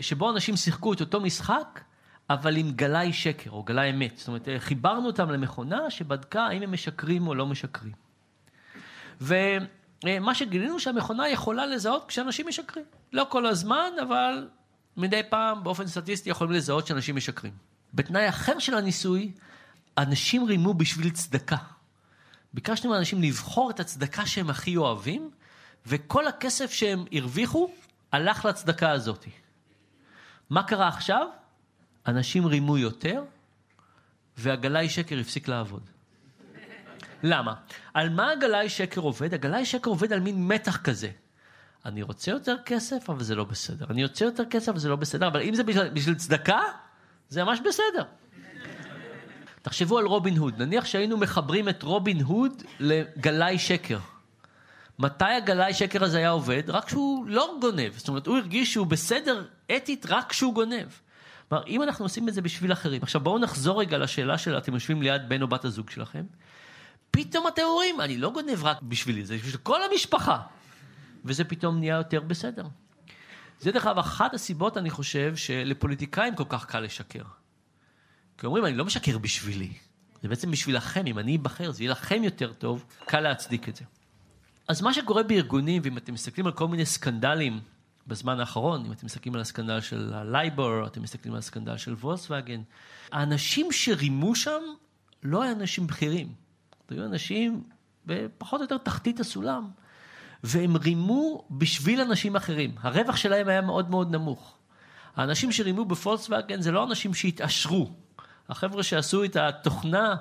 שבו 0.00 0.30
אנשים 0.30 0.56
שיחקו 0.56 0.92
את 0.92 1.00
אותו 1.00 1.20
משחק, 1.20 1.80
אבל 2.30 2.56
עם 2.56 2.72
גלאי 2.72 3.12
שקר 3.12 3.50
או 3.50 3.62
גלאי 3.62 3.90
אמת. 3.90 4.18
זאת 4.18 4.28
אומרת, 4.28 4.48
חיברנו 4.58 5.06
אותם 5.06 5.30
למכונה 5.30 5.90
שבדקה 5.90 6.46
האם 6.46 6.62
הם 6.62 6.72
משקרים 6.72 7.26
או 7.26 7.34
לא 7.34 7.46
משקרים. 7.46 7.92
ומה 10.04 10.34
שגילינו 10.34 10.80
שהמכונה 10.80 11.28
יכולה 11.28 11.66
לזהות 11.66 12.04
כשאנשים 12.08 12.48
משקרים. 12.48 12.84
לא 13.12 13.26
כל 13.30 13.46
הזמן, 13.46 13.90
אבל 14.02 14.48
מדי 14.96 15.20
פעם 15.28 15.64
באופן 15.64 15.86
סטטיסטי 15.86 16.30
יכולים 16.30 16.52
לזהות 16.52 16.86
שאנשים 16.86 17.16
משקרים. 17.16 17.52
בתנאי 17.94 18.28
אחר 18.28 18.58
של 18.58 18.74
הניסוי, 18.74 19.32
אנשים 19.98 20.44
רימו 20.44 20.74
בשביל 20.74 21.10
צדקה. 21.10 21.56
ביקשנו 22.54 22.90
מאנשים 22.90 23.22
לבחור 23.22 23.70
את 23.70 23.80
הצדקה 23.80 24.26
שהם 24.26 24.50
הכי 24.50 24.76
אוהבים, 24.76 25.30
וכל 25.86 26.26
הכסף 26.26 26.72
שהם 26.72 27.04
הרוויחו 27.12 27.70
הלך 28.12 28.44
לצדקה 28.44 28.90
הזאת. 28.90 29.26
מה 30.50 30.62
קרה 30.62 30.88
עכשיו? 30.88 31.26
אנשים 32.06 32.46
רימו 32.46 32.78
יותר, 32.78 33.24
והגלאי 34.36 34.88
שקר 34.88 35.18
הפסיק 35.18 35.48
לעבוד. 35.48 35.90
למה? 37.22 37.54
על 37.94 38.08
מה 38.08 38.30
הגלאי 38.30 38.68
שקר 38.68 39.00
עובד? 39.00 39.34
הגלאי 39.34 39.64
שקר 39.64 39.90
עובד 39.90 40.12
על 40.12 40.20
מין 40.20 40.48
מתח 40.48 40.76
כזה. 40.76 41.10
אני 41.86 42.02
רוצה 42.02 42.30
יותר 42.30 42.56
כסף, 42.66 43.10
אבל 43.10 43.22
זה 43.22 43.34
לא 43.34 43.44
בסדר. 43.44 43.86
אני 43.90 44.02
רוצה 44.02 44.24
יותר 44.24 44.44
כסף, 44.44 44.68
אבל 44.68 44.78
זה 44.78 44.88
לא 44.88 44.96
בסדר. 44.96 45.26
אבל 45.26 45.42
אם 45.42 45.54
זה 45.54 45.62
בשביל, 45.62 45.88
בשביל 45.88 46.14
צדקה, 46.14 46.60
זה 47.28 47.44
ממש 47.44 47.60
בסדר. 47.60 48.04
תחשבו 49.62 49.98
על 49.98 50.06
רובין 50.06 50.36
הוד. 50.36 50.62
נניח 50.62 50.84
שהיינו 50.84 51.16
מחברים 51.16 51.68
את 51.68 51.82
רובין 51.82 52.20
הוד 52.20 52.62
לגלאי 52.80 53.58
שקר. 53.58 53.98
מתי 54.98 55.24
הגלאי 55.24 55.74
שקר 55.74 56.04
הזה 56.04 56.18
היה 56.18 56.30
עובד? 56.30 56.62
רק 56.68 56.84
כשהוא 56.84 57.26
לא 57.26 57.56
גונב. 57.60 57.92
זאת 57.96 58.08
אומרת, 58.08 58.26
הוא 58.26 58.36
הרגיש 58.36 58.72
שהוא 58.72 58.86
בסדר 58.86 59.44
אתית 59.76 60.06
רק 60.08 60.30
כשהוא 60.30 60.54
גונב. 60.54 60.86
כלומר, 61.48 61.66
אם 61.66 61.82
אנחנו 61.82 62.04
עושים 62.04 62.28
את 62.28 62.34
זה 62.34 62.42
בשביל 62.42 62.72
אחרים. 62.72 63.02
עכשיו 63.02 63.20
בואו 63.20 63.38
נחזור 63.38 63.80
רגע 63.80 63.98
לשאלה 63.98 64.38
של 64.38 64.58
אתם 64.58 64.74
יושבים 64.74 65.02
ליד 65.02 65.28
בן 65.28 65.42
או 65.42 65.48
בת 65.48 65.64
הזוג 65.64 65.90
שלכם. 65.90 66.24
פתאום 67.10 67.48
אתם 67.48 67.62
אומרים, 67.62 68.00
אני 68.00 68.18
לא 68.18 68.30
גונב 68.30 68.64
רק 68.64 68.82
בשבילי, 68.82 69.24
זה 69.24 69.36
בשביל 69.36 69.56
כל 69.56 69.80
המשפחה. 69.82 70.40
וזה 71.24 71.44
פתאום 71.44 71.78
נהיה 71.78 71.96
יותר 71.96 72.20
בסדר. 72.20 72.66
זה 73.60 73.72
דרך 73.72 73.86
אגב 73.86 73.98
אחת 73.98 74.34
הסיבות, 74.34 74.76
אני 74.76 74.90
חושב, 74.90 75.36
שלפוליטיקאים 75.36 76.36
כל 76.36 76.44
כך 76.48 76.66
קל 76.66 76.80
לשקר. 76.80 77.22
כי 78.38 78.46
אומרים, 78.46 78.64
אני 78.64 78.76
לא 78.76 78.84
משקר 78.84 79.18
בשבילי, 79.18 79.72
זה 80.22 80.28
בעצם 80.28 80.50
בשבילכם, 80.50 81.06
אם 81.06 81.18
אני 81.18 81.36
אבחר, 81.36 81.70
זה 81.70 81.82
יהיה 81.82 81.92
לכם 81.92 82.24
יותר 82.24 82.52
טוב, 82.52 82.84
קל 83.06 83.20
להצדיק 83.20 83.68
את 83.68 83.76
זה. 83.76 83.84
אז 84.68 84.82
מה 84.82 84.94
שקורה 84.94 85.22
בארגונים, 85.22 85.82
ואם 85.84 85.96
אתם 85.96 86.14
מסתכלים 86.14 86.46
על 86.46 86.52
כל 86.52 86.68
מיני 86.68 86.86
סקנדלים 86.86 87.60
בזמן 88.06 88.40
האחרון, 88.40 88.84
אם 88.86 88.92
אתם 88.92 89.06
מסתכלים 89.06 89.34
על 89.34 89.40
הסקנדל 89.40 89.80
של 89.80 90.14
הלייבור, 90.14 90.86
אתם 90.86 91.02
מסתכלים 91.02 91.34
על 91.34 91.38
הסקנדל 91.38 91.76
של 91.76 91.92
וולסווגן, 91.92 92.62
האנשים 93.12 93.72
שרימו 93.72 94.34
שם 94.34 94.62
לא 95.22 95.42
היו 95.42 95.52
אנשים 95.52 95.86
בכירים, 95.86 96.32
היו 96.90 97.04
אנשים 97.04 97.62
בפחות 98.06 98.60
או 98.60 98.64
יותר 98.64 98.78
תחתית 98.78 99.20
הסולם, 99.20 99.70
והם 100.44 100.76
רימו 100.76 101.44
בשביל 101.50 102.00
אנשים 102.00 102.36
אחרים. 102.36 102.74
הרווח 102.80 103.16
שלהם 103.16 103.48
היה 103.48 103.60
מאוד 103.60 103.90
מאוד 103.90 104.10
נמוך. 104.10 104.56
האנשים 105.16 105.52
שרימו 105.52 105.84
בפולקסווגן 105.84 106.60
זה 106.60 106.72
לא 106.72 106.84
אנשים 106.84 107.14
שהתעשרו. 107.14 107.90
החבר'ה 108.48 108.82
שעשו 108.82 109.24
את 109.24 109.36
התוכנה 109.36 110.16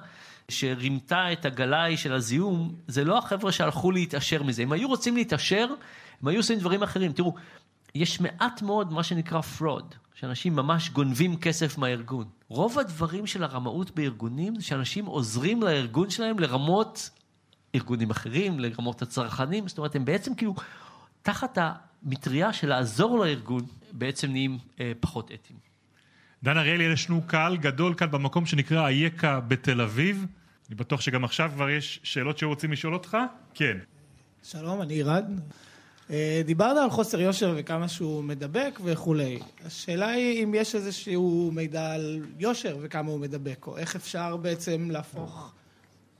שרימתה 0.50 1.32
את 1.34 1.46
הגלאי 1.46 1.98
של 1.98 2.14
הזיהום, 2.14 2.76
זה 2.88 3.06
לא 3.06 3.18
החבר'ה 3.18 3.52
שהלכו 3.52 3.92
להתעשר 3.92 4.44
מזה. 4.44 4.64
אם 4.64 4.72
היו 4.72 4.88
רוצים 4.88 5.16
להתעשר, 5.16 5.68
הם 6.22 6.28
היו 6.28 6.40
עושים 6.40 6.60
דברים 6.60 6.84
אחרים. 6.84 7.14
תראו, 7.14 7.36
יש 7.96 8.22
מעט 8.22 8.62
מאוד 8.62 8.94
מה 8.94 9.04
שנקרא 9.04 9.42
fraud, 9.60 9.96
שאנשים 10.20 10.56
ממש 10.56 10.90
גונבים 10.90 11.38
כסף 11.38 11.78
מהארגון. 11.78 12.26
רוב 12.48 12.80
הדברים 12.80 13.28
של 13.28 13.44
הרמאות 13.44 13.96
בארגונים 13.96 14.56
זה 14.56 14.64
שאנשים 14.64 15.06
עוזרים 15.06 15.64
לארגון 15.64 16.10
שלהם 16.10 16.40
לרמות 16.40 17.10
ארגונים 17.76 18.10
אחרים, 18.10 18.60
לרמות 18.60 19.02
הצרכנים, 19.02 19.68
זאת 19.68 19.78
אומרת, 19.78 19.96
הם 19.96 20.06
בעצם 20.06 20.36
כאילו 20.36 20.56
תחת 21.22 21.58
המטריה 21.58 22.54
של 22.54 22.70
לעזור 22.70 23.20
לארגון, 23.20 23.66
בעצם 23.92 24.32
נהיים 24.32 24.58
אה, 24.80 24.92
פחות 25.00 25.32
אתיים. 25.34 25.60
דן 26.44 26.58
אריאלי, 26.58 26.84
יש 26.84 27.10
לנו 27.10 27.22
קהל 27.28 27.58
גדול 27.58 27.94
כאן 27.94 28.12
במקום 28.12 28.46
שנקרא 28.46 28.88
אייכה 28.88 29.40
בתל 29.40 29.82
אביב. 29.82 30.26
אני 30.70 30.76
בטוח 30.76 31.02
שגם 31.02 31.24
עכשיו 31.24 31.52
כבר 31.54 31.70
יש 31.70 32.00
שאלות 32.04 32.38
שרוצים 32.38 32.72
לשאול 32.72 32.94
אותך. 32.94 33.18
כן. 33.54 33.78
שלום, 34.44 34.82
אני 34.82 34.94
עירד. 34.94 35.26
אה, 36.10 36.42
דיברת 36.46 36.78
על 36.78 36.90
חוסר 36.90 37.22
יושר 37.22 37.54
וכמה 37.58 37.88
שהוא 37.88 38.24
מדבק 38.24 38.80
וכולי. 38.84 39.40
השאלה 39.66 40.08
היא 40.08 40.44
אם 40.44 40.54
יש 40.54 40.76
איזשהו 40.76 41.52
מידע 41.54 41.92
על 41.94 42.26
יושר 42.40 42.78
וכמה 42.82 43.12
הוא 43.12 43.20
מדבק, 43.20 43.68
או 43.68 43.78
איך 43.78 43.96
אפשר 43.96 44.38
בעצם 44.38 44.88
להפוך 44.92 45.52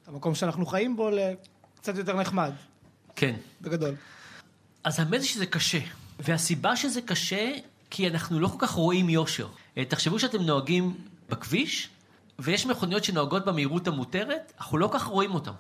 את 0.04 0.08
המקום 0.08 0.36
שאנחנו 0.36 0.66
חיים 0.66 0.96
בו 0.96 1.10
לקצת 1.10 1.98
יותר 1.98 2.20
נחמד. 2.20 2.52
כן. 3.16 3.36
בגדול. 3.62 3.96
אז 4.84 5.00
האמת 5.00 5.22
היא 5.22 5.30
שזה 5.30 5.46
קשה. 5.46 5.80
והסיבה 6.20 6.76
שזה 6.76 7.02
קשה, 7.02 7.52
כי 7.90 8.08
אנחנו 8.08 8.40
לא 8.40 8.48
כל 8.48 8.58
כך 8.60 8.72
רואים 8.72 9.10
יושר. 9.10 9.48
אה, 9.78 9.86
תחשבו 9.86 10.20
שאתם 10.20 10.42
נוהגים 10.42 10.98
בכביש, 11.30 11.90
ויש 12.40 12.66
מכוניות 12.66 13.04
שנוהגות 13.04 13.46
במהירות 13.46 13.88
המותרת, 13.88 14.54
אנחנו 14.58 14.78
לא 14.78 14.88
כל 14.88 15.00
כך 15.00 15.06
רואים 15.06 15.34
אותן. 15.34 15.52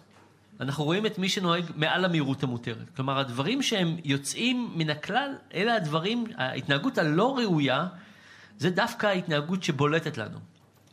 אנחנו 0.59 0.83
רואים 0.83 1.05
את 1.05 1.17
מי 1.17 1.29
שנוהג 1.29 1.65
מעל 1.75 2.05
המהירות 2.05 2.43
המותרת. 2.43 2.89
כלומר, 2.95 3.19
הדברים 3.19 3.61
שהם 3.61 3.97
יוצאים 4.03 4.71
מן 4.75 4.89
הכלל, 4.89 5.35
אלה 5.53 5.75
הדברים, 5.75 6.25
ההתנהגות 6.37 6.97
הלא 6.97 7.37
ראויה, 7.37 7.87
זה 8.57 8.69
דווקא 8.69 9.07
ההתנהגות 9.07 9.63
שבולטת 9.63 10.17
לנו. 10.17 10.37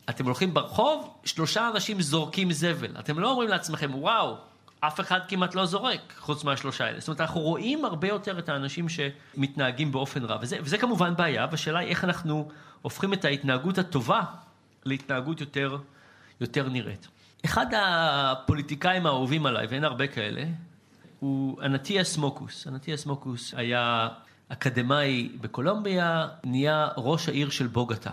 אתם 0.09 0.25
הולכים 0.25 0.53
ברחוב, 0.53 1.13
שלושה 1.25 1.69
אנשים 1.73 2.01
זורקים 2.01 2.51
זבל. 2.51 2.95
אתם 2.99 3.19
לא 3.19 3.31
אומרים 3.31 3.49
לעצמכם, 3.49 3.91
וואו, 3.95 4.37
אף 4.79 4.99
אחד 4.99 5.19
כמעט 5.27 5.55
לא 5.55 5.65
זורק, 5.65 6.13
חוץ 6.19 6.43
מהשלושה 6.43 6.85
האלה. 6.85 6.99
זאת 6.99 7.07
אומרת, 7.07 7.21
אנחנו 7.21 7.41
רואים 7.41 7.85
הרבה 7.85 8.07
יותר 8.07 8.39
את 8.39 8.49
האנשים 8.49 8.85
שמתנהגים 8.89 9.91
באופן 9.91 10.23
רע, 10.23 10.37
וזה, 10.41 10.57
וזה 10.61 10.77
כמובן 10.77 11.15
בעיה, 11.15 11.47
והשאלה 11.51 11.79
היא 11.79 11.89
איך 11.89 12.03
אנחנו 12.03 12.49
הופכים 12.81 13.13
את 13.13 13.25
ההתנהגות 13.25 13.77
הטובה 13.77 14.21
להתנהגות 14.85 15.41
יותר, 15.41 15.77
יותר 16.41 16.69
נראית. 16.69 17.07
אחד 17.45 17.65
הפוליטיקאים 17.77 19.05
האהובים 19.05 19.45
עליי, 19.45 19.67
ואין 19.67 19.83
הרבה 19.83 20.07
כאלה, 20.07 20.43
הוא 21.19 21.61
אנטיאס 21.61 22.17
מוקוס. 22.17 22.67
אנטיאס 22.67 23.05
מוקוס 23.05 23.53
היה 23.57 24.07
אקדמאי 24.49 25.29
בקולומביה, 25.41 26.27
נהיה 26.43 26.87
ראש 26.97 27.29
העיר 27.29 27.49
של 27.49 27.67
בוגטה. 27.67 28.11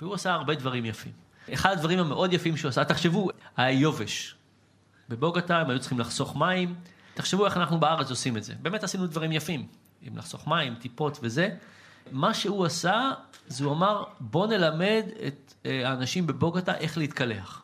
והוא 0.00 0.14
עשה 0.14 0.32
הרבה 0.32 0.54
דברים 0.54 0.84
יפים. 0.84 1.12
אחד 1.52 1.72
הדברים 1.72 1.98
המאוד 1.98 2.32
יפים 2.32 2.56
שהוא 2.56 2.68
עשה, 2.68 2.84
תחשבו, 2.84 3.28
היה 3.56 3.80
יובש. 3.80 4.34
בבוגטה 5.08 5.60
הם 5.60 5.70
היו 5.70 5.80
צריכים 5.80 6.00
לחסוך 6.00 6.36
מים. 6.36 6.74
תחשבו 7.14 7.46
איך 7.46 7.56
אנחנו 7.56 7.80
בארץ 7.80 8.10
עושים 8.10 8.36
את 8.36 8.44
זה. 8.44 8.54
באמת 8.62 8.84
עשינו 8.84 9.06
דברים 9.06 9.32
יפים, 9.32 9.66
עם 10.02 10.16
לחסוך 10.16 10.48
מים, 10.48 10.74
טיפות 10.74 11.18
וזה. 11.22 11.48
מה 12.12 12.34
שהוא 12.34 12.66
עשה, 12.66 13.10
זה 13.46 13.64
הוא 13.64 13.72
אמר, 13.72 14.04
בוא 14.20 14.46
נלמד 14.46 15.02
את 15.26 15.54
אה, 15.66 15.88
האנשים 15.88 16.26
בבוגטה 16.26 16.74
איך 16.74 16.98
להתקלח. 16.98 17.63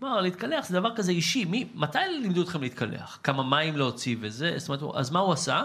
כלומר, 0.00 0.20
להתקלח 0.20 0.68
זה 0.68 0.74
דבר 0.74 0.96
כזה 0.96 1.12
אישי. 1.12 1.44
מי, 1.44 1.68
מתי 1.74 1.98
לימדו 2.22 2.42
אתכם 2.42 2.60
להתקלח? 2.60 3.18
כמה 3.22 3.42
מים 3.42 3.76
להוציא 3.76 4.16
וזה? 4.20 4.54
זאת 4.56 4.82
אומרת, 4.82 4.96
אז 4.96 5.10
מה 5.10 5.18
הוא 5.18 5.32
עשה? 5.32 5.62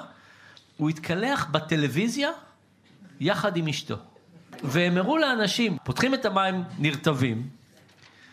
הוא 0.77 0.89
התקלח 0.89 1.45
בטלוויזיה 1.51 2.29
יחד 3.19 3.57
עם 3.57 3.67
אשתו. 3.67 3.95
והם 4.63 4.97
הראו 4.97 5.17
לאנשים, 5.17 5.77
פותחים 5.83 6.13
את 6.13 6.25
המים 6.25 6.63
נרטבים, 6.79 7.49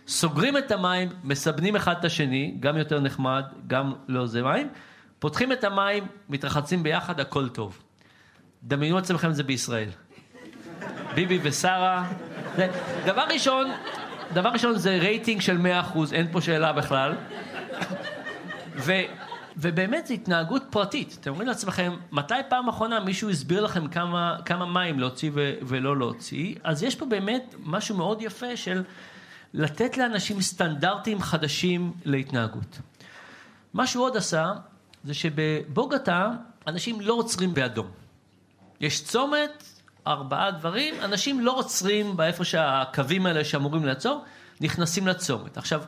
סוגרים 0.09 0.59
את 0.59 0.71
המים, 0.71 1.09
מסבנים 1.25 1.77
אחד 1.77 1.95
את 1.99 2.05
השני, 2.05 2.57
גם 2.61 2.77
יותר 2.77 3.01
נחמד, 3.01 3.45
גם 3.67 3.93
לא 4.09 4.27
זה 4.27 4.43
מים, 4.43 4.69
פותחים 5.19 5.53
את 5.53 5.65
המים, 5.65 6.07
מתרחצים 6.29 6.83
ביחד, 6.83 7.21
הכל 7.21 7.49
טוב. 7.49 7.83
דמיינו 8.63 8.99
עצמכם 8.99 9.33
זה 9.33 9.43
בישראל. 9.43 9.89
ביבי 11.15 11.39
ושרה. 11.43 12.13
דבר 13.07 13.25
ראשון, 13.31 13.71
דבר 14.35 14.49
ראשון 14.49 14.79
זה 14.79 14.99
רייטינג 14.99 15.41
של 15.41 15.59
100%, 15.95 15.99
אין 16.13 16.33
פה 16.33 16.41
שאלה 16.41 16.73
בכלל. 16.73 17.15
ו, 18.77 18.93
ובאמת 19.57 20.07
זו 20.07 20.15
התנהגות 20.15 20.63
פרטית. 20.71 21.17
אתם 21.21 21.31
אומרים 21.31 21.49
לעצמכם, 21.49 21.97
מתי 22.13 22.35
פעם 22.49 22.69
אחרונה 22.69 23.01
מישהו 23.01 23.31
הסביר 23.31 23.61
לכם 23.65 23.89
כמה, 23.89 24.37
כמה 24.45 24.67
מים 24.67 25.01
להוציא 25.01 25.31
ו, 25.35 25.53
ולא 25.63 25.99
להוציא? 25.99 26.55
אז 26.65 26.83
יש 26.83 26.97
פה 26.97 27.07
באמת 27.07 27.55
משהו 27.59 27.97
מאוד 27.97 28.23
יפה 28.23 28.57
של 28.57 28.83
לתת 29.55 29.99
לאנשים 29.99 30.41
סטנדרטים 30.41 31.21
חדשים 31.21 31.93
להתנהגות. 32.05 32.79
מה 33.75 33.87
שהוא 33.87 34.05
עוד 34.05 34.17
עשה, 34.17 34.53
זה 35.05 35.15
שבבוגטה 35.15 36.31
אנשים 36.67 37.01
לא 37.01 37.15
עוצרים 37.15 37.55
באדום. 37.55 37.87
יש 38.81 39.05
צומת, 39.05 39.65
ארבעה 40.07 40.51
דברים, 40.51 40.95
אנשים 41.05 41.41
לא 41.41 41.59
עוצרים 41.59 42.17
באיפה 42.17 42.45
שהקווים 42.45 43.27
האלה 43.27 43.45
שאמורים 43.45 43.85
לעצור, 43.85 44.25
נכנסים 44.61 45.07
לצומת. 45.07 45.57
עכשיו, 45.57 45.83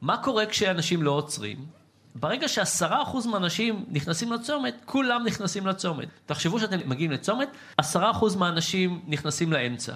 מה 0.00 0.16
קורה 0.16 0.46
כשאנשים 0.46 1.02
לא 1.02 1.10
עוצרים? 1.10 1.66
ברגע 2.14 2.48
שעשרה 2.48 3.02
אחוז 3.02 3.26
מהאנשים 3.26 3.84
נכנסים 3.88 4.32
לצומת, 4.32 4.74
כולם 4.84 5.22
נכנסים 5.26 5.66
לצומת. 5.66 6.08
תחשבו 6.26 6.60
שאתם 6.60 6.78
מגיעים 6.88 7.10
לצומת, 7.10 7.48
עשרה 7.76 8.10
אחוז 8.10 8.36
מהאנשים 8.36 9.02
נכנסים 9.06 9.52
לאמצע. 9.52 9.94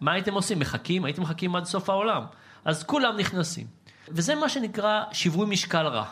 מה 0.00 0.12
הייתם 0.12 0.34
עושים? 0.34 0.58
מחכים? 0.58 1.04
הייתם 1.04 1.22
מחכים 1.22 1.56
עד 1.56 1.64
סוף 1.64 1.90
העולם. 1.90 2.22
אז 2.64 2.84
כולם 2.84 3.16
נכנסים. 3.16 3.66
וזה 4.08 4.34
מה 4.34 4.48
שנקרא 4.48 5.02
שיווי 5.12 5.46
משקל 5.46 5.86
רע. 5.86 6.04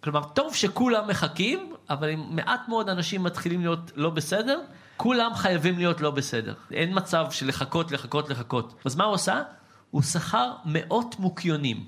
כלומר, 0.00 0.22
טוב 0.24 0.54
שכולם 0.54 1.08
מחכים, 1.08 1.74
אבל 1.90 2.10
אם 2.10 2.24
מעט 2.30 2.68
מאוד 2.68 2.88
אנשים 2.88 3.22
מתחילים 3.22 3.60
להיות 3.60 3.92
לא 3.94 4.10
בסדר, 4.10 4.60
כולם 4.96 5.34
חייבים 5.34 5.78
להיות 5.78 6.00
לא 6.00 6.10
בסדר. 6.10 6.54
אין 6.72 6.90
מצב 6.94 7.26
של 7.30 7.48
לחכות, 7.48 7.92
לחכות, 7.92 8.30
לחכות. 8.30 8.74
אז 8.84 8.96
מה 8.96 9.04
הוא 9.04 9.14
עשה? 9.14 9.42
הוא 9.90 10.02
שכר 10.02 10.52
מאות 10.64 11.18
מוקיונים. 11.18 11.84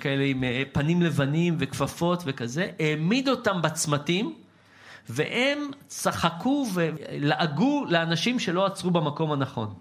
כאלה 0.00 0.24
עם 0.24 0.44
אה, 0.44 0.62
פנים 0.72 1.02
לבנים 1.02 1.56
וכפפות 1.58 2.22
וכזה, 2.26 2.70
העמיד 2.78 3.28
אותם 3.28 3.62
בצמתים, 3.62 4.34
והם 5.08 5.70
צחקו 5.86 6.66
ולעגו 6.74 7.84
לאנשים 7.88 8.38
שלא 8.38 8.66
עצרו 8.66 8.90
במקום 8.90 9.32
הנכון. 9.32 9.74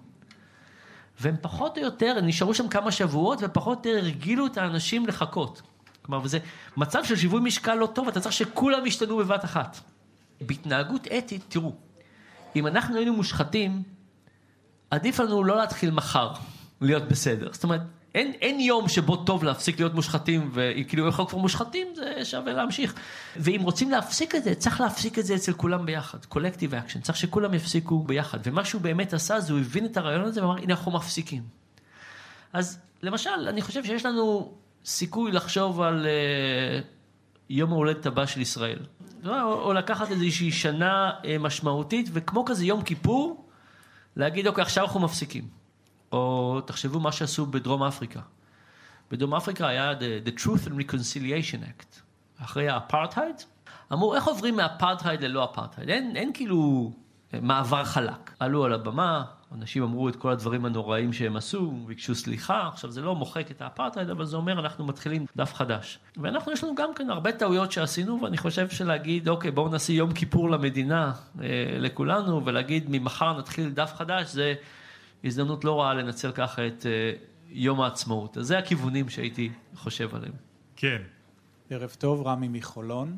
והם 1.19 1.35
פחות 1.41 1.77
או 1.77 1.83
יותר, 1.83 2.21
נשארו 2.21 2.53
שם 2.53 2.67
כמה 2.67 2.91
שבועות, 2.91 3.39
ופחות 3.41 3.85
או 3.85 3.91
יותר 3.91 4.05
הרגילו 4.05 4.45
את 4.45 4.57
האנשים 4.57 5.07
לחכות. 5.07 5.61
כלומר, 6.01 6.23
וזה 6.23 6.39
מצב 6.77 7.03
של 7.03 7.15
שיווי 7.15 7.41
משקל 7.41 7.75
לא 7.75 7.85
טוב, 7.85 8.07
אתה 8.07 8.19
צריך 8.19 8.33
שכולם 8.33 8.85
ישתנו 8.85 9.17
בבת 9.17 9.45
אחת. 9.45 9.79
בהתנהגות 10.41 11.07
אתית, 11.17 11.41
תראו, 11.47 11.73
אם 12.55 12.67
אנחנו 12.67 12.97
היינו 12.97 13.13
מושחתים, 13.13 13.83
עדיף 14.91 15.19
לנו 15.19 15.43
לא 15.43 15.57
להתחיל 15.57 15.91
מחר 15.91 16.31
להיות 16.81 17.03
בסדר. 17.03 17.49
זאת 17.53 17.63
אומרת, 17.63 17.81
אין, 18.15 18.31
אין 18.41 18.59
יום 18.59 18.89
שבו 18.89 19.15
טוב 19.15 19.43
להפסיק 19.43 19.79
להיות 19.79 19.93
מושחתים, 19.93 20.51
וכאילו 20.53 21.05
אנחנו 21.05 21.27
כבר 21.27 21.37
מושחתים, 21.37 21.87
זה 21.95 22.25
שווה 22.25 22.53
להמשיך. 22.53 22.93
ואם 23.35 23.61
רוצים 23.63 23.91
להפסיק 23.91 24.35
את 24.35 24.43
זה, 24.43 24.55
צריך 24.55 24.81
להפסיק 24.81 25.19
את 25.19 25.25
זה 25.25 25.35
אצל 25.35 25.53
כולם 25.53 25.85
ביחד. 25.85 26.25
collective 26.25 26.75
action, 26.75 27.01
צריך 27.01 27.17
שכולם 27.17 27.53
יפסיקו 27.53 28.03
ביחד. 28.03 28.37
ומה 28.43 28.65
שהוא 28.65 28.81
באמת 28.81 29.13
עשה, 29.13 29.39
זה 29.39 29.53
הוא 29.53 29.61
הבין 29.61 29.85
את 29.85 29.97
הרעיון 29.97 30.23
הזה 30.23 30.41
ואמר, 30.41 30.57
הנה 30.57 30.73
אנחנו 30.73 30.91
מפסיקים. 30.91 31.43
אז 32.53 32.79
למשל, 33.03 33.47
אני 33.49 33.61
חושב 33.61 33.83
שיש 33.83 34.05
לנו 34.05 34.53
סיכוי 34.85 35.31
לחשוב 35.31 35.81
על 35.81 36.05
uh, 36.05 36.83
יום 37.49 37.71
ההולדת 37.71 38.05
הבא 38.05 38.25
של 38.25 38.41
ישראל. 38.41 38.79
או, 39.25 39.61
או 39.61 39.73
לקחת 39.73 40.11
איזושהי 40.11 40.51
שנה 40.51 41.11
uh, 41.21 41.25
משמעותית, 41.39 42.09
וכמו 42.13 42.45
כזה 42.45 42.65
יום 42.65 42.81
כיפור, 42.81 43.49
להגיד, 44.15 44.47
אוקיי, 44.47 44.61
עכשיו 44.61 44.83
אנחנו 44.83 44.99
מפסיקים. 44.99 45.47
או 46.11 46.61
תחשבו 46.65 46.99
מה 46.99 47.11
שעשו 47.11 47.45
בדרום 47.45 47.83
אפריקה. 47.83 48.19
בדרום 49.11 49.33
אפריקה 49.33 49.67
היה 49.67 49.91
the, 49.91 50.27
the 50.27 50.39
Truth 50.39 50.67
and 50.67 50.71
Reconciliation 50.71 51.63
Act. 51.63 52.01
אחרי 52.43 52.69
האפרטהייד, 52.69 53.35
אמרו, 53.93 54.15
איך 54.15 54.27
עוברים 54.27 54.55
מאפרטהייד 54.55 55.23
ללא 55.23 55.43
אפרטהייד? 55.43 55.89
אין, 55.89 56.15
אין 56.15 56.31
כאילו 56.33 56.91
מעבר 57.41 57.83
חלק. 57.83 58.31
עלו 58.39 58.65
על 58.65 58.73
הבמה, 58.73 59.23
אנשים 59.53 59.83
אמרו 59.83 60.09
את 60.09 60.15
כל 60.15 60.31
הדברים 60.31 60.65
הנוראים 60.65 61.13
שהם 61.13 61.35
עשו, 61.35 61.71
ביקשו 61.71 62.15
סליחה, 62.15 62.67
עכשיו 62.67 62.91
זה 62.91 63.01
לא 63.01 63.15
מוחק 63.15 63.51
את 63.51 63.61
האפרטהייד, 63.61 64.09
אבל 64.09 64.25
זה 64.25 64.37
אומר 64.37 64.59
אנחנו 64.59 64.85
מתחילים 64.85 65.25
דף 65.35 65.53
חדש. 65.53 65.99
ואנחנו, 66.17 66.51
יש 66.51 66.63
לנו 66.63 66.75
גם 66.75 66.93
כן 66.95 67.09
הרבה 67.09 67.31
טעויות 67.31 67.71
שעשינו, 67.71 68.21
ואני 68.21 68.37
חושב 68.37 68.69
שלהגיד, 68.69 69.29
אוקיי, 69.29 69.51
בואו 69.51 69.69
נעשה 69.69 69.93
יום 69.93 70.13
כיפור 70.13 70.49
למדינה, 70.49 71.11
אה, 71.41 71.47
לכולנו, 71.79 72.45
ולהגיד 72.45 72.85
ממחר 72.89 73.37
נתחיל 73.37 73.69
דף 73.69 73.93
חדש, 73.95 74.31
זה 74.31 74.53
הזדמנות 75.23 75.63
לא 75.65 75.81
רעה 75.81 75.93
לנצל 75.93 76.31
ככה 76.31 76.67
את 76.67 76.85
אה, 76.85 77.11
יום 77.49 77.81
העצמאות. 77.81 78.37
אז 78.37 78.47
זה 78.47 78.57
הכיוונים 78.57 79.09
שהייתי 79.09 79.51
חושב 79.75 80.15
עליהם. 80.15 80.33
כן. 80.75 81.01
ערב 81.69 81.95
טוב, 81.99 82.27
רמי 82.27 82.47
מחולון. 82.47 83.17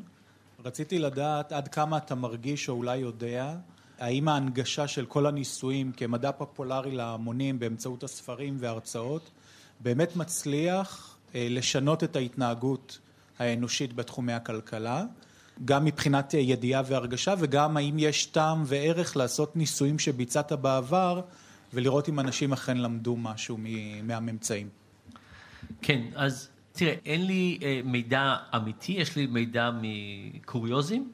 רציתי 0.64 0.98
לדעת 0.98 1.52
עד 1.52 1.68
כמה 1.68 1.96
אתה 1.96 2.14
מרגיש 2.14 2.68
או 2.68 2.74
אולי 2.74 2.96
יודע 2.96 3.54
האם 3.98 4.28
ההנגשה 4.28 4.88
של 4.88 5.06
כל 5.06 5.26
הניסויים 5.26 5.92
כמדע 5.92 6.32
פופולרי 6.32 6.90
להמונים 6.90 7.58
באמצעות 7.58 8.04
הספרים 8.04 8.56
וההרצאות 8.60 9.30
באמת 9.80 10.16
מצליח 10.16 11.16
אה, 11.34 11.46
לשנות 11.50 12.04
את 12.04 12.16
ההתנהגות 12.16 12.98
האנושית 13.38 13.92
בתחומי 13.92 14.32
הכלכלה, 14.32 15.04
גם 15.64 15.84
מבחינת 15.84 16.34
ידיעה 16.34 16.82
והרגשה 16.86 17.34
וגם 17.38 17.76
האם 17.76 17.98
יש 17.98 18.26
טעם 18.26 18.62
וערך 18.66 19.16
לעשות 19.16 19.56
ניסויים 19.56 19.98
שביצעת 19.98 20.52
בעבר 20.52 21.20
ולראות 21.74 22.08
אם 22.08 22.20
אנשים 22.20 22.52
אכן 22.52 22.76
למדו 22.76 23.16
משהו 23.16 23.58
מהממצאים. 24.02 24.68
כן, 25.82 26.02
אז 26.14 26.48
תראה, 26.72 26.94
אין 27.04 27.26
לי 27.26 27.58
אה, 27.62 27.80
מידע 27.84 28.36
אמיתי, 28.56 28.92
יש 28.92 29.16
לי 29.16 29.26
מידע 29.26 29.70
מקוריוזים. 29.82 31.12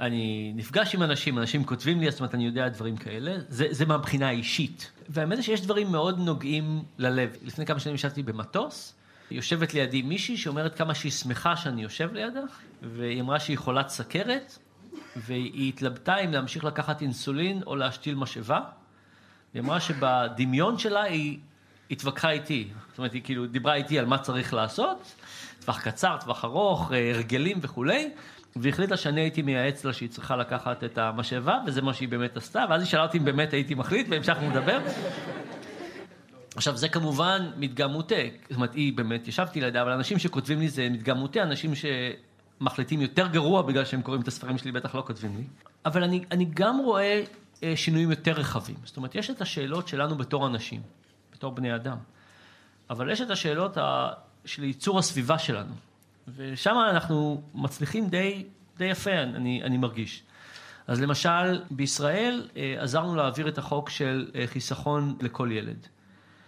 אני 0.00 0.52
נפגש 0.56 0.94
עם 0.94 1.02
אנשים, 1.02 1.38
אנשים 1.38 1.64
כותבים 1.64 2.00
לי, 2.00 2.10
זאת 2.10 2.20
אומרת, 2.20 2.34
אני 2.34 2.46
יודע 2.46 2.68
דברים 2.68 2.96
כאלה, 2.96 3.36
זה, 3.48 3.66
זה 3.70 3.86
מהבחינה 3.86 4.28
האישית. 4.28 4.90
והאמת 5.08 5.38
היא 5.38 5.44
שיש 5.44 5.60
דברים 5.60 5.92
מאוד 5.92 6.18
נוגעים 6.18 6.82
ללב. 6.98 7.36
לפני 7.42 7.66
כמה 7.66 7.80
שנים 7.80 7.94
ישבתי 7.94 8.22
במטוס, 8.22 8.94
יושבת 9.30 9.74
לידי 9.74 10.02
מישהי 10.02 10.36
שאומרת 10.36 10.74
כמה 10.74 10.94
שהיא 10.94 11.12
שמחה 11.12 11.56
שאני 11.56 11.82
יושב 11.82 12.12
לידה, 12.12 12.40
והיא 12.82 13.20
אמרה 13.20 13.40
שהיא 13.40 13.58
חולת 13.58 13.88
סכרת, 13.88 14.58
והיא 15.16 15.68
התלבטה 15.68 16.16
אם 16.18 16.32
להמשיך 16.32 16.64
לקחת 16.64 17.02
אינסולין 17.02 17.62
או 17.66 17.76
להשתיל 17.76 18.14
משאבה. 18.14 18.60
היא 19.54 19.62
אמרה 19.62 19.80
שבדמיון 19.80 20.78
שלה 20.78 21.02
היא 21.02 21.38
התווכחה 21.90 22.30
איתי. 22.30 22.68
זאת 22.88 22.98
אומרת, 22.98 23.12
היא 23.12 23.22
כאילו 23.22 23.46
דיברה 23.46 23.74
איתי 23.74 23.98
על 23.98 24.06
מה 24.06 24.18
צריך 24.18 24.54
לעשות, 24.54 25.14
טווח 25.60 25.80
קצר, 25.80 26.16
טווח 26.20 26.44
ארוך, 26.44 26.92
אה, 26.92 27.10
הרגלים 27.14 27.58
וכולי. 27.62 28.10
והחליטה 28.56 28.96
שאני 28.96 29.20
הייתי 29.20 29.42
מייעץ 29.42 29.84
לה 29.84 29.92
שהיא 29.92 30.08
צריכה 30.08 30.36
לקחת 30.36 30.84
את 30.84 30.98
המשאבה, 30.98 31.58
וזה 31.66 31.82
מה 31.82 31.94
שהיא 31.94 32.08
באמת 32.08 32.36
עשתה, 32.36 32.64
ואז 32.70 32.82
היא 32.82 32.88
שאלה 32.88 33.02
אותי 33.02 33.18
אם 33.18 33.24
באמת 33.24 33.52
הייתי 33.52 33.74
מחליט, 33.74 34.06
והמשכנו 34.10 34.50
לדבר. 34.50 34.80
עכשיו, 36.56 36.76
זה 36.76 36.88
כמובן 36.88 37.50
מדגם 37.56 37.92
מוטה, 37.92 38.14
זאת 38.48 38.56
אומרת, 38.56 38.74
היא 38.74 38.92
באמת, 38.96 39.28
ישבתי 39.28 39.60
לידה, 39.60 39.82
אבל 39.82 39.92
אנשים 39.92 40.18
שכותבים 40.18 40.60
לי 40.60 40.68
זה 40.68 40.88
מדגם 40.90 41.16
מוטה, 41.18 41.42
אנשים 41.42 41.72
שמחליטים 41.74 43.00
יותר 43.00 43.26
גרוע 43.26 43.62
בגלל 43.62 43.84
שהם 43.84 44.02
קוראים 44.02 44.22
את 44.22 44.28
הספרים 44.28 44.58
שלי, 44.58 44.72
בטח 44.72 44.94
לא 44.94 45.02
כותבים 45.06 45.36
לי. 45.36 45.44
אבל 45.84 46.02
אני, 46.02 46.24
אני 46.30 46.46
גם 46.54 46.78
רואה 46.84 47.22
אה, 47.62 47.72
שינויים 47.76 48.10
יותר 48.10 48.32
רחבים. 48.32 48.76
זאת 48.84 48.96
אומרת, 48.96 49.14
יש 49.14 49.30
את 49.30 49.40
השאלות 49.40 49.88
שלנו 49.88 50.16
בתור 50.16 50.46
אנשים, 50.46 50.80
בתור 51.32 51.52
בני 51.52 51.74
אדם, 51.74 51.96
אבל 52.90 53.10
יש 53.10 53.20
את 53.20 53.30
השאלות 53.30 53.76
ה... 53.76 54.08
של 54.44 54.64
ייצור 54.64 54.98
הסביבה 54.98 55.38
שלנו. 55.38 55.74
ושם 56.36 56.76
אנחנו 56.90 57.42
מצליחים 57.54 58.08
די, 58.08 58.44
די 58.76 58.84
יפה, 58.84 59.12
אני, 59.12 59.62
אני 59.64 59.76
מרגיש. 59.76 60.22
אז 60.86 61.00
למשל, 61.00 61.62
בישראל 61.70 62.48
אה, 62.56 62.74
עזרנו 62.78 63.14
להעביר 63.14 63.48
את 63.48 63.58
החוק 63.58 63.90
של 63.90 64.30
אה, 64.34 64.44
חיסכון 64.46 65.16
לכל 65.20 65.48
ילד. 65.52 65.86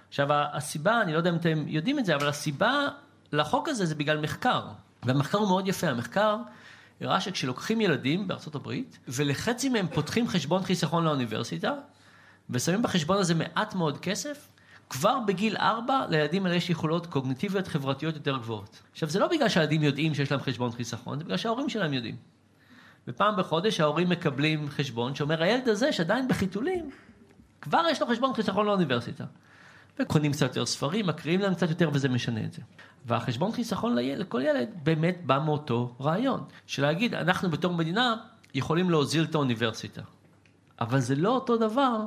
עכשיו, 0.08 0.28
הסיבה, 0.30 1.02
אני 1.02 1.12
לא 1.12 1.18
יודע 1.18 1.30
אם 1.30 1.36
אתם 1.36 1.64
יודעים 1.66 1.98
את 1.98 2.04
זה, 2.04 2.14
אבל 2.14 2.28
הסיבה 2.28 2.88
לחוק 3.32 3.68
הזה 3.68 3.86
זה 3.86 3.94
בגלל 3.94 4.20
מחקר. 4.20 4.62
והמחקר 5.02 5.38
הוא 5.38 5.48
מאוד 5.48 5.68
יפה. 5.68 5.88
המחקר 5.88 6.36
הראה 7.00 7.20
שכשלוקחים 7.20 7.80
ילדים 7.80 8.28
בארצות 8.28 8.54
הברית, 8.54 8.98
ולחצי 9.08 9.68
מהם 9.68 9.86
פותחים 9.94 10.28
חשבון 10.28 10.62
חיסכון 10.62 11.04
לאוניברסיטה, 11.04 11.72
ושמים 12.50 12.82
בחשבון 12.82 13.18
הזה 13.18 13.34
מעט 13.34 13.74
מאוד 13.74 13.98
כסף, 13.98 14.48
כבר 14.90 15.18
בגיל 15.26 15.57
ארבע 15.57 16.07
לילדים 16.09 16.46
האלה 16.46 16.57
יש 16.57 16.70
יכולות 16.70 17.07
קוגניטיביות 17.07 17.68
חברתיות 17.68 18.14
יותר 18.14 18.38
גבוהות. 18.38 18.82
עכשיו, 18.93 19.09
זה 19.09 19.18
לא 19.18 19.28
בגלל 19.28 19.49
שהילדים 19.49 19.82
יודעים 19.82 20.14
שיש 20.14 20.32
להם 20.32 20.41
חשבון 20.41 20.70
חיסכון, 20.70 21.18
זה 21.18 21.24
בגלל 21.24 21.36
שההורים 21.36 21.68
שלהם 21.68 21.93
יודעים. 21.93 22.16
ופעם 23.09 23.36
בחודש 23.36 23.80
ההורים 23.80 24.09
מקבלים 24.09 24.68
חשבון 24.68 25.14
שאומר, 25.14 25.43
הילד 25.43 25.68
הזה 25.68 25.93
שעדיין 25.93 26.28
בחיתולים, 26.28 26.91
כבר 27.61 27.82
יש 27.91 28.01
לו 28.01 28.07
חשבון 28.07 28.34
חיסכון 28.34 28.66
לאוניברסיטה. 28.66 29.24
וקונים 29.99 30.32
קצת 30.32 30.47
יותר 30.47 30.66
ספרים, 30.66 31.07
מקריאים 31.07 31.41
להם 31.41 31.55
קצת 31.55 31.68
יותר 31.68 31.91
וזה 31.93 32.09
משנה 32.09 32.45
את 32.45 32.53
זה. 32.53 32.62
והחשבון 33.07 33.53
חיסכון 33.53 33.95
לילד, 33.95 34.20
לכל 34.20 34.43
ילד 34.43 34.68
באמת 34.82 35.18
בא 35.26 35.38
מאותו 35.45 35.95
רעיון, 36.01 36.45
של 36.66 36.82
להגיד, 36.82 37.14
אנחנו 37.14 37.51
בתור 37.51 37.74
מדינה 37.74 38.16
יכולים 38.55 38.91
להוזיל 38.91 39.24
את 39.24 39.34
האוניברסיטה. 39.34 40.03
אבל 40.80 41.01
זה 41.01 41.14
לא 41.16 41.28
אותו 41.28 41.57
דבר 41.57 42.05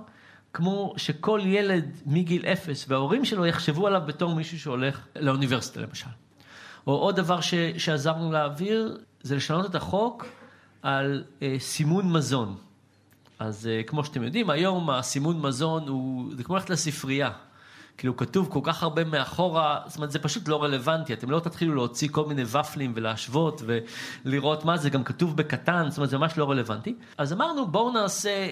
כמו 0.54 0.94
שכל 0.98 1.42
ילד 1.44 2.02
מגיל 2.06 2.46
אפס 2.46 2.86
וההורים 2.88 3.26
שלו 3.26 3.46
יחשבו 3.46 3.88
עליו 3.88 4.02
בתור 4.06 4.36
מישהו 4.36 4.60
שהולך 4.60 5.00
לאוניברסיטה 5.16 5.82
למשל. 5.82 6.10
או 6.88 6.94
עוד 6.94 7.16
דבר 7.16 7.42
ש, 7.42 7.54
שעזרנו 7.78 8.32
להעביר, 8.32 8.98
זה 9.22 9.36
לשנות 9.36 9.66
את 9.66 9.76
החוק 9.76 10.26
על 10.82 11.24
אה, 11.42 11.56
סימון 11.60 12.12
מזון. 12.12 12.56
אז 13.40 13.68
אה, 13.68 13.84
כמו 13.84 14.06
שאתם 14.06 14.24
יודעים, 14.24 14.50
היום 14.50 14.90
הסימון 14.90 15.42
מזון 15.42 15.88
הוא, 15.88 16.32
זה 16.38 16.44
כמו 16.44 16.56
ללכת 16.56 16.70
לספרייה. 16.70 17.32
כאילו 17.98 18.18
כתוב 18.18 18.48
כל 18.52 18.60
כך 18.64 18.84
הרבה 18.84 19.04
מאחורה, 19.04 19.80
זאת 19.88 19.98
אומרת 19.98 20.12
זה 20.12 20.20
פשוט 20.20 20.48
לא 20.48 20.64
רלוונטי, 20.64 21.14
אתם 21.14 21.30
לא 21.30 21.40
תתחילו 21.40 21.76
להוציא 21.76 22.10
כל 22.12 22.26
מיני 22.26 22.44
ופלים 22.44 22.94
ולהשוות 22.96 23.62
ולראות 24.26 24.66
מה 24.66 24.78
זה, 24.78 24.90
גם 24.90 25.04
כתוב 25.04 25.38
בקטן, 25.38 25.90
זאת 25.90 25.98
אומרת 25.98 26.10
זה 26.10 26.18
ממש 26.18 26.38
לא 26.38 26.52
רלוונטי. 26.52 26.96
אז 27.18 27.34
אמרנו 27.34 27.68
בואו 27.68 27.92
נעשה 27.92 28.50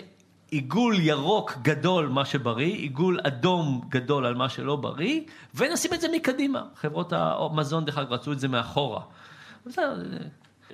עיגול 0.51 0.99
ירוק 0.99 1.57
גדול 1.61 2.07
מה 2.07 2.25
שבריא, 2.25 2.75
עיגול 2.75 3.19
אדום 3.23 3.81
גדול 3.89 4.25
על 4.25 4.35
מה 4.35 4.49
שלא 4.49 4.75
בריא, 4.75 5.21
ונשים 5.55 5.93
את 5.93 6.01
זה 6.01 6.07
מקדימה. 6.13 6.63
חברות 6.75 7.13
המזון 7.13 7.85
דרך 7.85 7.97
אגב 7.97 8.13
רצו 8.13 8.31
את 8.31 8.39
זה 8.39 8.47
מאחורה. 8.47 9.01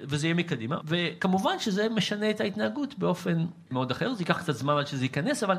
וזה 0.04 0.28
יהיה 0.28 0.34
מקדימה, 0.34 0.78
וכמובן 0.86 1.60
שזה 1.60 1.90
משנה 1.90 2.30
את 2.30 2.42
ההתנהגות 2.42 3.00
באופן 3.00 3.46
מאוד 3.72 3.92
אחר, 3.92 4.14
זה 4.14 4.22
ייקח 4.22 4.40
קצת 4.40 4.54
זמן 4.54 4.78
עד 4.78 4.88
שזה 4.88 5.06
ייכנס, 5.06 5.44
אבל 5.44 5.58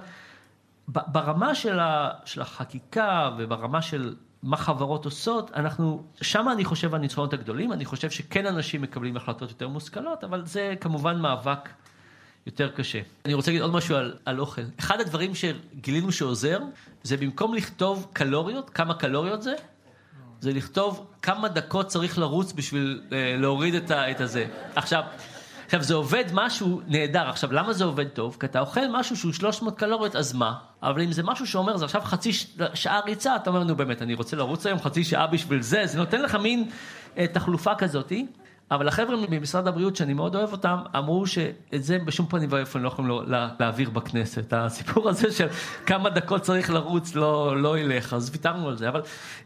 ברמה 0.89 1.55
של, 1.55 1.79
ה, 1.79 2.11
של 2.25 2.41
החקיקה 2.43 3.31
וברמה 3.39 3.83
של 3.83 4.15
מה 4.43 4.57
חברות 4.57 5.05
עושות, 5.05 5.51
אנחנו, 5.55 6.03
שם 6.23 6.49
אני 6.53 6.65
חושב 6.65 6.95
הניצחונות 6.95 7.33
הגדולים, 7.33 7.73
אני 7.73 7.85
חושב 7.85 8.11
שכן 8.11 8.47
אנשים 8.47 8.83
מקבלים 8.83 9.17
החלטות 9.17 9.51
יותר 9.51 9.69
מושכלות, 9.69 10.25
אבל 10.25 10.47
זה 10.47 10.75
כמובן 10.81 11.21
מאבק 11.21 11.69
יותר 12.47 12.69
קשה. 12.69 13.01
אני 13.25 13.35
רוצה 13.35 13.51
להגיד 13.51 13.63
עוד 13.63 13.73
משהו 13.73 13.97
על, 13.97 14.15
על 14.25 14.41
אוכל. 14.41 14.63
אחד 14.81 15.01
הדברים 15.01 15.33
שגילינו 15.35 16.13
שעוזר, 16.13 16.59
זה 17.03 17.17
במקום 17.17 17.55
לכתוב 17.55 18.07
קלוריות, 18.13 18.71
כמה 18.71 18.95
קלוריות 18.95 19.43
זה, 19.43 19.55
זה 20.41 20.53
לכתוב 20.53 21.07
כמה 21.23 21.49
דקות 21.49 21.87
צריך 21.87 22.19
לרוץ 22.19 22.53
בשביל 22.53 23.03
אה, 23.13 23.37
להוריד 23.39 23.75
את, 23.75 23.91
ה, 23.91 24.11
את 24.11 24.21
הזה. 24.21 24.47
עכשיו, 24.75 25.03
עכשיו, 25.65 25.83
זה 25.83 25.95
עובד 25.95 26.25
משהו 26.33 26.81
נהדר. 26.87 27.29
עכשיו, 27.29 27.53
למה 27.53 27.73
זה 27.73 27.85
עובד 27.85 28.09
טוב? 28.09 28.37
כי 28.41 28.47
אתה 28.47 28.61
אוכל 28.61 28.81
משהו 28.93 29.17
שהוא 29.17 29.33
300 29.33 29.79
קלוריות, 29.79 30.17
אז 30.17 30.33
מה? 30.33 30.55
אבל 30.83 31.03
אם 31.03 31.13
זה 31.13 31.23
משהו 31.23 31.47
שאומר, 31.47 31.77
זה 31.77 31.85
עכשיו 31.85 32.01
חצי 32.05 32.33
שעה 32.75 33.01
ריצה, 33.01 33.37
אתה 33.37 33.51
אומר, 33.51 33.65
נו 33.65 33.77
באמת, 33.77 34.03
אני 34.03 34.15
רוצה 34.15 34.37
לרוץ 34.37 34.67
היום 34.67 34.79
חצי 34.79 35.05
שעה 35.05 35.27
בשביל 35.27 35.63
זה, 35.63 35.87
זה 35.87 35.99
נותן 35.99 36.23
לך 36.23 36.35
מין 36.35 36.71
אה, 37.19 37.27
תחלופה 37.27 37.75
כזאתי. 37.75 38.27
אבל 38.71 38.89
החבר'ה 38.89 39.17
ממשרד 39.31 39.67
הבריאות, 39.67 39.97
שאני 39.97 40.15
מאוד 40.15 40.35
אוהב 40.35 40.53
אותם, 40.53 40.79
אמרו 40.97 41.27
שאת 41.27 41.85
זה 41.85 41.99
בשום 41.99 42.27
פנים 42.27 42.49
ואופן 42.53 42.81
לא 42.81 42.89
יכולים 42.89 43.11
לה, 43.27 43.49
להעביר 43.61 43.91
בכנסת. 43.91 44.53
הסיפור 44.53 45.09
הזה 45.09 45.33
של 45.33 45.47
כמה 45.87 46.11
דקות 46.11 46.43
צריך 46.43 46.71
לרוץ 46.71 47.15
לא, 47.15 47.63
לא 47.63 47.79
ילך, 47.79 48.15
אז 48.15 48.31
ויתרנו 48.33 48.69
על 48.69 48.77
זה. 48.77 48.89
אבל 48.89 49.03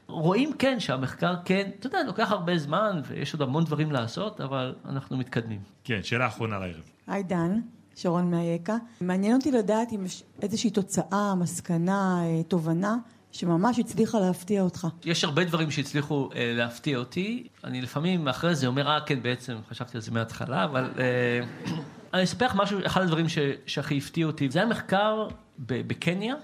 רואים 0.09 0.53
כן 0.59 0.81
שהמחקר 0.81 1.35
כן, 1.45 1.71
אתה 1.79 1.87
יודע, 1.87 2.03
לוקח 2.07 2.31
הרבה 2.31 2.59
זמן 2.59 3.01
ויש 3.07 3.33
עוד 3.33 3.43
המון 3.43 3.65
דברים 3.65 3.93
לעשות, 3.93 4.41
אבל 4.41 4.75
אנחנו 4.89 5.17
מתקדמים. 5.17 5.61
כן, 5.85 6.01
שאלה 6.03 6.27
אחרונה 6.27 6.59
לערב. 6.59 6.91
היי 7.07 7.23
דן. 7.23 7.61
שרון 7.97 8.31
מאייקה. 8.31 8.77
מעניין 9.01 9.37
אותי 9.37 9.51
לדעת 9.51 9.93
אם 9.93 10.05
יש 10.05 10.23
איזושהי 10.43 10.71
תוצאה, 10.71 11.35
מסקנה, 11.35 12.23
אה, 12.25 12.43
תובנה 12.43 12.97
שממש 13.33 13.79
הצליחה 13.79 14.21
להפתיע 14.21 14.63
אותך. 14.63 14.87
יש 15.05 15.25
הרבה 15.25 15.45
דברים 15.45 15.71
שהצליחו 15.71 16.31
אה, 16.35 16.53
להפתיע 16.55 16.99
אותי. 16.99 17.49
אני 17.65 17.83
לפעמים 17.83 18.29
אחרי 18.29 18.55
זה 18.55 18.67
אומר, 18.67 18.89
אה, 18.89 19.01
כן, 19.07 19.23
בעצם 19.23 19.57
חשבתי 19.71 19.97
על 19.97 20.01
זה 20.01 20.11
מההתחלה, 20.11 20.65
אבל 20.65 20.91
אה, 20.99 21.41
אני 22.15 22.25
אספר 22.25 22.47
לך 22.47 22.55
משהו, 22.55 22.79
אחד 22.87 23.03
הדברים 23.03 23.27
שהכי 23.67 23.99
הפתיע 23.99 24.27
אותי. 24.27 24.51
זה 24.51 24.59
היה 24.59 24.69
מחקר 24.69 25.29
בקניה, 25.59 26.35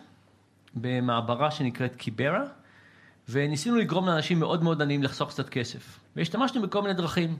במעברה 0.74 1.51
שנקראת 1.51 1.97
קיברה, 1.97 2.45
וניסינו 3.28 3.76
לגרום 3.76 4.07
לאנשים 4.07 4.41
מאוד 4.41 4.62
מאוד 4.62 4.82
עניים 4.82 5.03
לחסוך 5.03 5.30
קצת 5.30 5.49
כסף. 5.49 6.01
והשתמשנו 6.16 6.62
בכל 6.62 6.82
מיני 6.82 6.95
דרכים. 6.95 7.36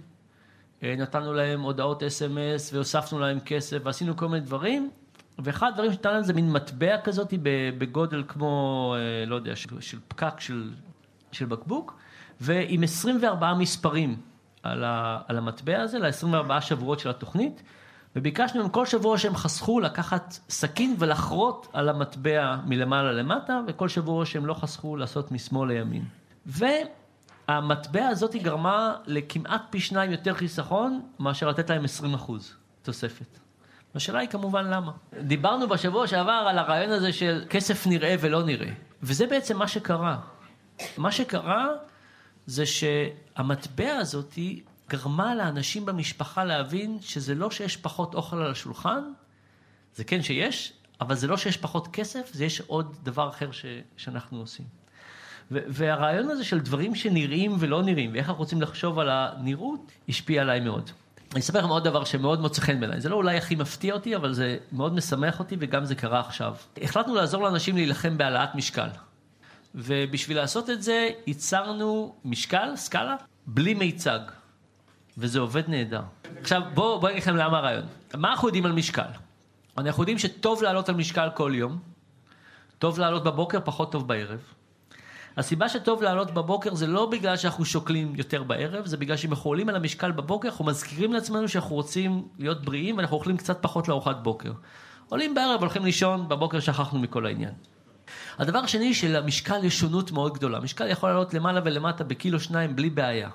אה, 0.83 0.95
נתנו 0.99 1.33
להם 1.33 1.61
הודעות 1.61 2.03
אס.אם.אס 2.03 2.73
והוספנו 2.73 3.19
להם 3.19 3.41
כסף 3.41 3.79
ועשינו 3.85 4.17
כל 4.17 4.29
מיני 4.29 4.41
דברים, 4.41 4.91
ואחד 5.39 5.69
הדברים 5.69 5.93
שניתן 5.93 6.13
להם 6.13 6.23
זה 6.23 6.33
מין 6.33 6.53
מטבע 6.53 7.01
כזאת 7.05 7.35
בגודל 7.79 8.25
כמו, 8.29 8.95
אה, 8.99 9.27
לא 9.27 9.35
יודע, 9.35 9.57
של, 9.57 9.81
של 9.81 9.99
פקק 10.09 10.41
של, 10.41 10.71
של 11.33 11.47
בקבוק, 11.47 11.97
ועם 12.41 12.83
24 12.83 13.55
מספרים 13.55 14.17
על, 14.63 14.85
ה, 14.85 15.21
על 15.29 15.39
המטבע 15.39 15.81
הזה, 15.81 15.99
ל-24 15.99 16.61
שבועות 16.61 17.01
של 17.01 17.11
התוכנית, 17.11 17.63
וביקשנו 18.17 18.61
מהם 18.61 18.69
כל 18.71 18.87
שבוע 18.87 19.19
שהם 19.19 19.37
חסכו 19.37 19.81
לקחת 19.81 20.39
סכין 20.49 20.97
ולחרות 20.99 21.69
על 21.73 21.89
המטבע 21.89 22.57
מלמעלה 22.67 23.13
למטה, 23.13 23.61
וכל 23.67 23.89
שבוע 23.89 24.27
שהם 24.27 24.47
לא 24.47 24.55
חסכו 24.55 24.97
לעשות 24.97 25.33
משמאל 25.33 25.69
לימין. 25.69 26.05
והמטבע 26.47 28.07
הזאת 28.07 28.37
גרמה 28.37 28.95
לכמעט 29.07 29.63
פי 29.71 29.81
שניים 29.81 30.11
יותר 30.13 30.35
חיסכון, 30.35 31.01
מאשר 31.19 31.49
לתת 31.49 31.71
להם 31.71 31.85
20 31.85 32.15
אחוז 32.15 32.55
תוספת. 32.83 33.48
השאלה 33.99 34.19
היא 34.19 34.29
כמובן 34.29 34.65
למה. 34.67 34.93
דיברנו 35.23 35.69
בשבוע 35.69 36.07
שעבר 36.07 36.47
על 36.49 36.59
הרעיון 36.59 36.91
הזה 36.91 37.13
של 37.13 37.45
כסף 37.51 37.87
נראה 37.87 38.15
ולא 38.21 38.43
נראה, 38.43 38.71
וזה 39.03 39.27
בעצם 39.27 39.59
מה 39.59 39.69
שקרה. 39.69 40.19
מה 40.99 41.13
שקרה 41.13 41.69
זה 42.47 42.65
שהמטבע 42.67 43.97
הזאת 43.97 44.39
גרמה 44.89 45.35
לאנשים 45.35 45.87
במשפחה 45.87 46.45
להבין 46.45 46.99
שזה 47.01 47.35
לא 47.35 47.51
שיש 47.51 47.77
פחות 47.77 48.15
אוכל 48.15 48.37
על 48.37 48.51
השולחן, 48.51 49.03
זה 49.95 50.05
כן 50.05 50.23
שיש, 50.23 50.73
אבל 51.01 51.15
זה 51.15 51.27
לא 51.27 51.37
שיש 51.37 51.57
פחות 51.57 51.89
כסף, 51.93 52.31
זה 52.33 52.45
יש 52.45 52.61
עוד 52.61 52.97
דבר 53.03 53.29
אחר 53.29 53.51
ש, 53.53 53.65
שאנחנו 53.97 54.39
עושים. 54.39 54.67
והרעיון 55.51 56.31
הזה 56.31 56.45
של 56.45 56.61
דברים 56.61 56.95
שנראים 56.95 57.57
ולא 57.59 57.83
נראים, 57.83 58.13
ואיך 58.13 58.29
אנחנו 58.29 58.43
רוצים 58.43 58.63
לחשוב 58.63 58.99
על 58.99 59.09
הנראות, 59.11 59.93
השפיע 60.09 60.43
עליי 60.43 60.61
מאוד. 60.61 60.91
אני 61.33 61.41
אספר 61.41 61.59
לכם 61.59 61.69
עוד 61.69 61.85
דבר 61.85 62.05
שמאוד 62.05 62.41
מוצא 62.41 62.61
חן 62.63 62.81
בעיניי. 62.81 63.01
זה 63.01 63.09
לא 63.09 63.17
אולי 63.17 63.37
הכי 63.37 63.55
מפתיע 63.55 63.95
אותי, 63.95 64.17
אבל 64.17 64.33
זה 64.33 64.57
מאוד 64.73 64.95
משמח 64.95 65.39
אותי, 65.39 65.57
וגם 65.61 65.85
זה 65.85 65.95
קרה 65.95 66.21
עכשיו. 66.21 66.55
החלטנו 66.83 67.15
לעזור 67.15 67.43
לאנשים 67.43 67.77
להילחם 67.77 68.19
בהעלאת 68.19 68.55
משקל. 68.55 68.89
ובשביל 69.75 70.37
לעשות 70.37 70.71
את 70.71 70.83
זה, 70.83 71.09
ייצרנו 71.27 72.15
משקל, 72.25 72.77
סקאלה, 72.77 73.17
בלי 73.47 73.75
מיצג. 73.75 74.21
וזה 75.19 75.39
עובד 75.39 75.63
נהדר. 75.69 76.03
עכשיו, 76.41 76.63
בואו 76.75 77.01
בוא 77.01 77.11
אגיד 77.11 77.23
לכם 77.23 77.37
למה 77.37 77.59
הרעיון. 77.59 77.85
מה 78.15 78.31
אנחנו 78.31 78.49
יודעים 78.49 78.67
על 78.67 78.73
משקל? 78.73 79.11
אנחנו 79.79 80.03
יודעים 80.03 80.19
שטוב 80.19 80.63
לעלות 80.63 80.89
על 80.89 80.95
משקל 80.95 81.29
כל 81.35 81.53
יום, 81.55 81.79
טוב 82.79 82.99
לעלות 82.99 83.25
בבוקר, 83.25 83.59
פחות 83.65 83.93
טוב 83.93 84.09
בערב. 84.09 84.41
הסיבה 85.39 85.69
שטוב 85.69 86.03
לעלות 86.03 86.31
בבוקר 86.31 86.75
זה 86.75 86.87
לא 86.87 87.07
בגלל 87.07 87.37
שאנחנו 87.37 87.65
שוקלים 87.65 88.13
יותר 88.17 88.43
בערב, 88.43 88.87
זה 88.87 88.97
בגלל 88.97 89.17
שאם 89.17 89.31
אנחנו 89.31 89.51
עולים 89.51 89.69
על 89.69 89.77
המשקל 89.77 90.13
בבוקר, 90.13 90.49
אנחנו 90.49 90.65
מזכירים 90.65 91.13
לעצמנו 91.13 91.49
שאנחנו 91.49 91.77
רוצים 91.77 92.29
להיות 92.39 92.65
בריאים 92.65 92.97
ואנחנו 92.97 93.17
אוכלים 93.17 93.37
קצת 93.37 93.59
פחות 93.61 93.89
לארוחת 93.89 94.17
בוקר. 94.23 94.53
עולים 95.09 95.35
בערב, 95.35 95.61
הולכים 95.61 95.85
לישון, 95.85 96.29
בבוקר 96.29 96.61
שכחנו 96.61 96.99
מכל 96.99 97.27
העניין. 97.27 97.55
הדבר 98.39 98.59
השני, 98.59 98.95
שלמשקל 98.95 99.65
יש 99.65 99.79
שונות 99.79 100.13
מאוד 100.13 100.35
גדולה. 100.35 100.61
משקל 100.61 100.89
יכול 100.89 101.09
לעלות 101.09 101.35
למעלה 101.35 101.61
ולמטה 101.65 102.05
בקילו 102.05 102.41
שניים 102.41 102.77
בלי 102.77 102.91
בעיה. 102.91 103.31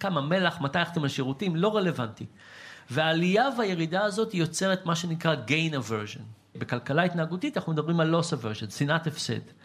כמה 0.00 0.20
מלח, 0.20 0.60
מתי 0.60 0.78
הלכתם 0.78 1.04
לשירותים, 1.04 1.56
לא 1.56 1.76
רלוונטי. 1.76 2.26
והעלייה 2.90 3.48
והירידה 3.58 4.04
הזאת 4.04 4.34
יוצרת 4.34 4.86
מה 4.86 4.96
שנקרא 4.96 5.34
gain 5.46 5.74
aversion. 5.74 6.22
בכלכלה 6.58 7.02
התנהגותית 7.02 7.56
אנחנו 7.56 7.72
מדברים 7.72 8.00
על 8.00 8.14
loss 8.14 8.34
aversion, 8.42 8.70
שנאת 8.70 9.06
הפסד. 9.06 9.59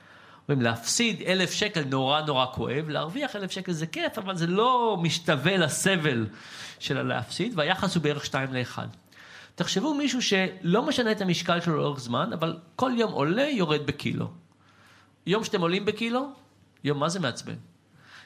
אומרים, 0.49 0.61
להפסיד 0.61 1.21
אלף 1.21 1.51
שקל 1.51 1.83
נורא 1.83 2.21
נורא 2.21 2.45
כואב, 2.53 2.89
להרוויח 2.89 3.35
אלף 3.35 3.51
שקל 3.51 3.71
זה 3.71 3.87
כיף, 3.87 4.17
אבל 4.17 4.35
זה 4.35 4.47
לא 4.47 4.97
משתווה 5.01 5.57
לסבל 5.57 6.27
של 6.79 6.97
הלהפסיד, 6.97 7.53
והיחס 7.55 7.95
הוא 7.95 8.03
בערך 8.03 8.25
שתיים 8.25 8.53
לאחד. 8.53 8.87
תחשבו 9.55 9.93
מישהו 9.93 10.21
שלא 10.21 10.85
משנה 10.85 11.11
את 11.11 11.21
המשקל 11.21 11.61
שלו 11.61 11.77
לאורך 11.77 11.99
זמן, 11.99 12.33
אבל 12.33 12.57
כל 12.75 12.91
יום 12.97 13.11
עולה, 13.11 13.49
יורד 13.49 13.85
בקילו. 13.85 14.31
יום 15.27 15.43
שאתם 15.43 15.61
עולים 15.61 15.85
בקילו, 15.85 16.31
יום 16.83 16.99
מה 16.99 17.09
זה 17.09 17.19
מעצבן? 17.19 17.55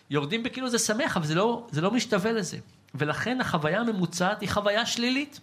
יורדים 0.09 0.43
בקילו 0.43 0.69
זה 0.69 0.79
שמח, 0.79 1.17
אבל 1.17 1.25
זה 1.25 1.35
לא, 1.35 1.67
זה 1.71 1.81
לא 1.81 1.91
משתווה 1.91 2.31
לזה. 2.31 2.57
ולכן 2.95 3.41
החוויה 3.41 3.79
הממוצעת 3.81 4.41
היא 4.41 4.49
חוויה 4.49 4.85
שלילית. 4.85 5.39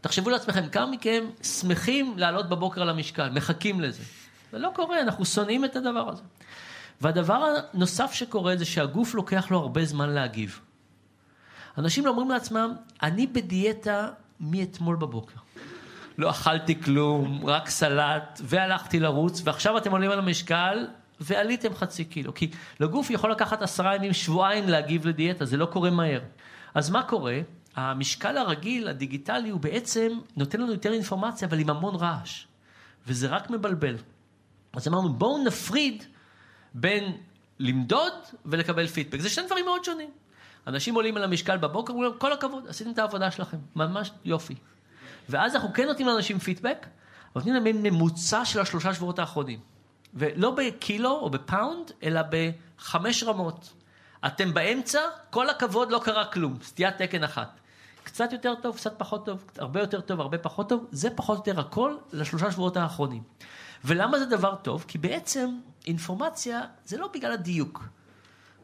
תחשבו 0.00 0.30
לעצמכם, 0.30 0.68
כמה 0.68 0.86
מכם 0.86 1.24
שמחים 1.42 2.14
לעלות 2.18 2.48
בבוקר 2.48 2.82
על 2.82 2.88
המשקל, 2.88 3.28
מחכים 3.28 3.80
לזה. 3.80 4.02
זה 4.52 4.58
לא 4.58 4.70
קורה, 4.74 5.00
אנחנו 5.00 5.24
שונאים 5.24 5.64
את 5.64 5.76
הדבר 5.76 6.08
הזה. 6.08 6.22
והדבר 7.00 7.54
הנוסף 7.74 8.12
שקורה 8.12 8.56
זה 8.56 8.64
שהגוף 8.64 9.14
לוקח 9.14 9.50
לו 9.50 9.58
הרבה 9.58 9.84
זמן 9.84 10.10
להגיב. 10.10 10.60
אנשים 11.78 12.06
אומרים 12.06 12.30
לעצמם, 12.30 12.74
אני 13.02 13.26
בדיאטה 13.26 14.08
מאתמול 14.40 14.96
בבוקר. 14.96 15.40
לא 16.18 16.30
אכלתי 16.30 16.82
כלום, 16.82 17.46
רק 17.46 17.70
סלט, 17.70 18.40
והלכתי 18.44 19.00
לרוץ, 19.00 19.42
ועכשיו 19.44 19.78
אתם 19.78 19.92
עולים 19.92 20.10
על 20.10 20.18
המשקל, 20.18 20.86
ועליתם 21.20 21.74
חצי 21.74 22.04
קילו. 22.04 22.34
כי 22.34 22.50
לגוף 22.80 23.10
יכול 23.10 23.30
לקחת 23.30 23.62
עשרה 23.62 23.96
ימים, 23.96 24.12
שבועיים 24.12 24.68
להגיב 24.68 25.06
לדיאטה, 25.06 25.44
זה 25.44 25.56
לא 25.56 25.66
קורה 25.66 25.90
מהר. 25.90 26.20
אז 26.74 26.90
מה 26.90 27.02
קורה? 27.02 27.40
המשקל 27.76 28.36
הרגיל, 28.36 28.88
הדיגיטלי, 28.88 29.48
הוא 29.48 29.60
בעצם 29.60 30.18
נותן 30.36 30.60
לנו 30.60 30.72
יותר 30.72 30.92
אינפורמציה, 30.92 31.48
אבל 31.48 31.58
עם 31.58 31.70
המון 31.70 31.94
רעש. 31.94 32.44
וזה 33.06 33.28
רק 33.28 33.50
מבלבל. 33.50 33.96
אז 34.72 34.88
אמרנו, 34.88 35.12
בואו 35.12 35.44
נפריד 35.44 36.04
בין 36.74 37.16
למדוד 37.58 38.12
ולקבל 38.46 38.86
פידבק. 38.86 39.20
זה 39.20 39.30
שני 39.30 39.46
דברים 39.46 39.64
מאוד 39.64 39.84
שונים. 39.84 40.10
אנשים 40.66 40.94
עולים 40.94 41.16
על 41.16 41.24
המשקל 41.24 41.56
בבוקר, 41.56 41.92
אומרים, 41.92 42.12
כל 42.18 42.32
הכבוד, 42.32 42.68
עשיתם 42.68 42.90
את 42.90 42.98
העבודה 42.98 43.30
שלכם, 43.30 43.56
ממש 43.76 44.10
יופי. 44.24 44.54
ואז 45.28 45.54
אנחנו 45.54 45.72
כן 45.72 45.86
נותנים 45.86 46.08
לאנשים 46.08 46.38
פידבק, 46.38 46.86
נותנים 47.36 47.54
להם 47.54 47.82
ממוצע 47.82 48.44
של 48.44 48.60
השלושה 48.60 48.94
שבועות 48.94 49.18
האחרונים. 49.18 49.58
ולא 50.14 50.50
בקילו 50.50 51.10
או 51.10 51.30
בפאונד, 51.30 51.90
אלא 52.02 52.20
בחמש 52.30 53.22
רמות. 53.22 53.72
אתם 54.26 54.54
באמצע, 54.54 55.00
כל 55.30 55.50
הכבוד, 55.50 55.90
לא 55.90 56.00
קרה 56.04 56.24
כלום, 56.24 56.58
סטיית 56.62 56.96
תקן 56.98 57.24
אחת. 57.24 57.60
קצת 58.02 58.32
יותר 58.32 58.54
טוב, 58.62 58.76
קצת 58.76 58.98
פחות 58.98 59.26
טוב, 59.26 59.44
הרבה 59.58 59.80
יותר 59.80 60.00
טוב, 60.00 60.20
הרבה 60.20 60.38
פחות 60.38 60.68
טוב, 60.68 60.86
זה 60.90 61.08
פחות 61.10 61.38
או 61.38 61.50
יותר 61.50 61.60
הכל 61.60 61.96
לשלושה 62.12 62.52
שבועות 62.52 62.76
האחרונים. 62.76 63.22
ולמה 63.84 64.18
זה 64.18 64.24
דבר 64.24 64.54
טוב? 64.54 64.84
כי 64.88 64.98
בעצם 64.98 65.58
אינפורמציה 65.86 66.62
זה 66.84 66.98
לא 66.98 67.10
בגלל 67.14 67.32
הדיוק. 67.32 67.84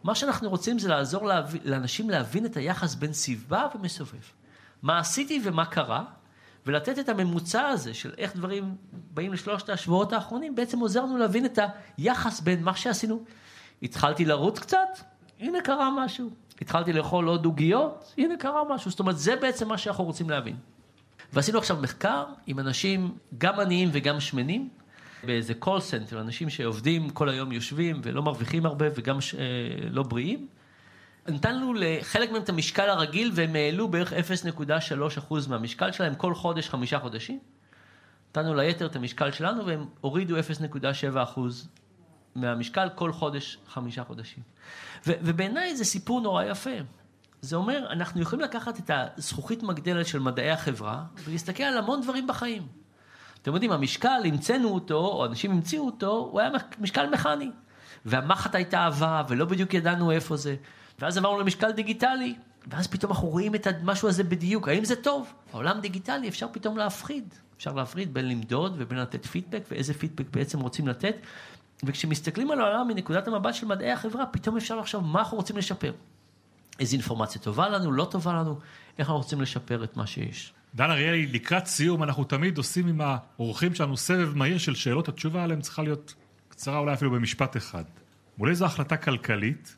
מה 0.04 0.14
שאנחנו 0.14 0.50
רוצים 0.50 0.78
זה 0.78 0.88
לעזור 0.88 1.26
להבין, 1.26 1.60
לאנשים 1.64 2.10
להבין 2.10 2.46
את 2.46 2.56
היחס 2.56 2.94
בין 2.94 3.12
סביבה 3.12 3.66
ומסובב. 3.74 4.22
מה 4.82 4.98
עשיתי 4.98 5.40
ומה 5.44 5.64
קרה, 5.64 6.04
ולתת 6.66 6.98
את 6.98 7.08
הממוצע 7.08 7.66
הזה 7.66 7.94
של 7.94 8.14
איך 8.18 8.36
דברים 8.36 8.76
באים 8.92 9.32
לשלושת 9.32 9.68
השבועות 9.68 10.12
האחרונים, 10.12 10.54
בעצם 10.54 10.78
עוזר 10.78 11.02
לנו 11.02 11.18
להבין 11.18 11.46
את 11.46 11.58
היחס 11.96 12.40
בין 12.40 12.62
מה 12.62 12.76
שעשינו. 12.76 13.24
התחלתי 13.82 14.24
לרוץ 14.24 14.58
קצת, 14.58 14.88
הנה 15.40 15.60
קרה 15.60 15.90
משהו. 16.04 16.30
התחלתי 16.60 16.92
לאכול 16.92 17.28
עוד 17.28 17.44
עוגיות, 17.44 18.14
הנה 18.18 18.36
קרה 18.36 18.62
משהו. 18.74 18.90
זאת 18.90 19.00
אומרת, 19.00 19.18
זה 19.18 19.36
בעצם 19.36 19.68
מה 19.68 19.78
שאנחנו 19.78 20.04
רוצים 20.04 20.30
להבין. 20.30 20.56
ועשינו 21.32 21.58
עכשיו 21.58 21.76
מחקר 21.76 22.24
עם 22.46 22.58
אנשים 22.58 23.18
גם 23.38 23.60
עניים 23.60 23.88
וגם 23.92 24.20
שמנים, 24.20 24.68
באיזה 25.26 25.54
call 25.64 25.80
center, 25.90 26.16
אנשים 26.20 26.50
שעובדים 26.50 27.10
כל 27.10 27.28
היום 27.28 27.52
יושבים 27.52 28.00
ולא 28.02 28.22
מרוויחים 28.22 28.66
הרבה 28.66 28.86
וגם 28.96 29.20
ש... 29.20 29.34
אה, 29.34 29.40
לא 29.90 30.02
בריאים. 30.02 30.46
נתנו 31.28 31.74
לחלק 31.74 32.30
מהם 32.30 32.42
את 32.42 32.48
המשקל 32.48 32.88
הרגיל 32.88 33.30
והם 33.34 33.56
העלו 33.56 33.88
בערך 33.88 34.12
0.3% 34.12 35.34
מהמשקל 35.48 35.92
שלהם 35.92 36.14
כל 36.14 36.34
חודש, 36.34 36.68
חמישה 36.68 36.98
חודשים. 36.98 37.38
נתנו 38.30 38.54
ליתר 38.54 38.86
את 38.86 38.96
המשקל 38.96 39.30
שלנו 39.30 39.66
והם 39.66 39.86
הורידו 40.00 40.36
0.7% 40.38 41.40
מהמשקל 42.34 42.88
כל 42.94 43.12
חודש, 43.12 43.58
חמישה 43.68 44.04
חודשים. 44.04 44.42
ו- 45.06 45.12
ובעיניי 45.22 45.76
זה 45.76 45.84
סיפור 45.84 46.20
נורא 46.20 46.44
יפה. 46.44 46.70
זה 47.40 47.56
אומר, 47.56 47.86
אנחנו 47.90 48.20
יכולים 48.20 48.44
לקחת 48.44 48.78
את 48.78 48.90
הזכוכית 49.16 49.62
מגדלת 49.62 50.06
של 50.06 50.18
מדעי 50.18 50.50
החברה 50.50 51.04
ולהסתכל 51.24 51.62
על 51.62 51.78
המון 51.78 52.00
דברים 52.00 52.26
בחיים. 52.26 52.85
אתם 53.46 53.54
יודעים, 53.54 53.72
המשקל, 53.72 54.22
המצאנו 54.24 54.68
אותו, 54.68 54.98
או 54.98 55.26
אנשים 55.26 55.50
המציאו 55.50 55.86
אותו, 55.86 56.28
הוא 56.32 56.40
היה 56.40 56.50
משקל 56.78 57.10
מכני. 57.10 57.50
והמחט 58.04 58.54
הייתה 58.54 58.78
אהבה, 58.78 59.22
ולא 59.28 59.44
בדיוק 59.44 59.74
ידענו 59.74 60.10
איפה 60.10 60.36
זה. 60.36 60.56
ואז 60.98 61.18
עברנו 61.18 61.40
למשקל 61.40 61.70
דיגיטלי, 61.72 62.34
ואז 62.66 62.86
פתאום 62.86 63.12
אנחנו 63.12 63.28
רואים 63.28 63.54
את 63.54 63.66
המשהו 63.66 64.08
הזה 64.08 64.24
בדיוק. 64.24 64.68
האם 64.68 64.84
זה 64.84 64.96
טוב? 64.96 65.32
העולם 65.52 65.80
דיגיטלי, 65.80 66.28
אפשר 66.28 66.46
פתאום 66.52 66.76
להפחיד. 66.76 67.34
אפשר 67.56 67.72
להפריד 67.72 68.14
בין 68.14 68.28
למדוד 68.28 68.74
ובין 68.78 68.98
לתת 68.98 69.26
פידבק, 69.26 69.62
ואיזה 69.70 69.94
פידבק 69.94 70.26
בעצם 70.30 70.60
רוצים 70.60 70.88
לתת. 70.88 71.16
וכשמסתכלים 71.84 72.50
על 72.50 72.60
העולם 72.60 72.88
מנקודת 72.88 73.28
המבט 73.28 73.54
של 73.54 73.66
מדעי 73.66 73.92
החברה, 73.92 74.26
פתאום 74.26 74.56
אפשר 74.56 74.76
לחשוב 74.76 75.04
מה 75.04 75.18
אנחנו 75.18 75.36
רוצים 75.36 75.56
לשפר. 75.56 75.92
איזה 76.80 76.96
אינפורמציה 76.96 77.40
טובה 77.40 77.68
לנו, 77.68 77.92
לא 77.92 78.04
טובה 78.04 78.32
לנו, 78.32 78.58
איך 78.98 79.08
אנחנו 79.08 79.16
רוצים 79.16 79.40
לשפר 79.40 79.84
את 79.84 79.96
מה 79.96 80.06
שיש. 80.06 80.52
דן 80.76 80.90
אריאלי, 80.90 81.26
לקראת 81.26 81.66
סיום, 81.66 82.02
אנחנו 82.02 82.24
תמיד 82.24 82.58
עושים 82.58 82.86
עם 82.86 83.00
האורחים 83.00 83.74
שלנו 83.74 83.96
סבב 83.96 84.36
מהיר 84.36 84.58
של 84.58 84.74
שאלות, 84.74 85.08
התשובה 85.08 85.44
עליהן 85.44 85.60
צריכה 85.60 85.82
להיות 85.82 86.14
קצרה 86.48 86.78
אולי 86.78 86.94
אפילו 86.94 87.10
במשפט 87.10 87.56
אחד. 87.56 87.84
מול 88.38 88.50
איזו 88.50 88.64
החלטה 88.64 88.96
כלכלית, 88.96 89.76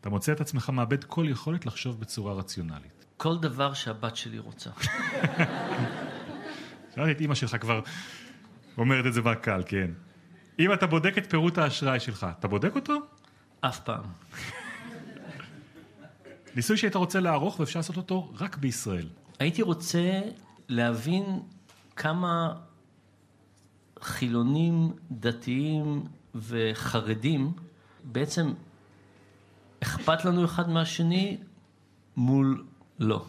אתה 0.00 0.10
מוצא 0.10 0.32
את 0.32 0.40
עצמך 0.40 0.70
מאבד 0.70 1.04
כל 1.04 1.26
יכולת 1.28 1.66
לחשוב 1.66 2.00
בצורה 2.00 2.34
רציונלית. 2.34 3.06
כל 3.16 3.38
דבר 3.38 3.74
שהבת 3.74 4.16
שלי 4.16 4.38
רוצה. 4.38 4.70
שאלתי 6.94 7.12
את 7.12 7.20
אימא 7.20 7.34
שלך 7.34 7.56
כבר 7.60 7.80
אומרת 8.78 9.06
את 9.06 9.12
זה 9.12 9.22
בקהל, 9.22 9.62
כן. 9.66 9.90
אם 10.58 10.72
אתה 10.72 10.86
בודק 10.86 11.18
את 11.18 11.30
פירוט 11.30 11.58
האשראי 11.58 12.00
שלך, 12.00 12.26
אתה 12.38 12.48
בודק 12.48 12.74
אותו? 12.74 12.94
אף 13.60 13.80
פעם. 13.80 14.04
ניסוי 16.56 16.76
שהיית 16.76 16.96
רוצה 16.96 17.20
לערוך 17.20 17.60
ואפשר 17.60 17.78
לעשות 17.78 17.96
אותו 17.96 18.32
רק 18.40 18.56
בישראל. 18.56 19.06
הייתי 19.38 19.62
רוצה 19.62 20.20
להבין 20.68 21.40
כמה 21.96 22.54
חילונים, 24.00 24.92
דתיים 25.10 26.04
וחרדים 26.34 27.52
בעצם 28.04 28.52
אכפת 29.82 30.24
לנו 30.24 30.44
אחד 30.44 30.68
מהשני 30.70 31.36
מול 32.16 32.64
לא. 32.98 33.24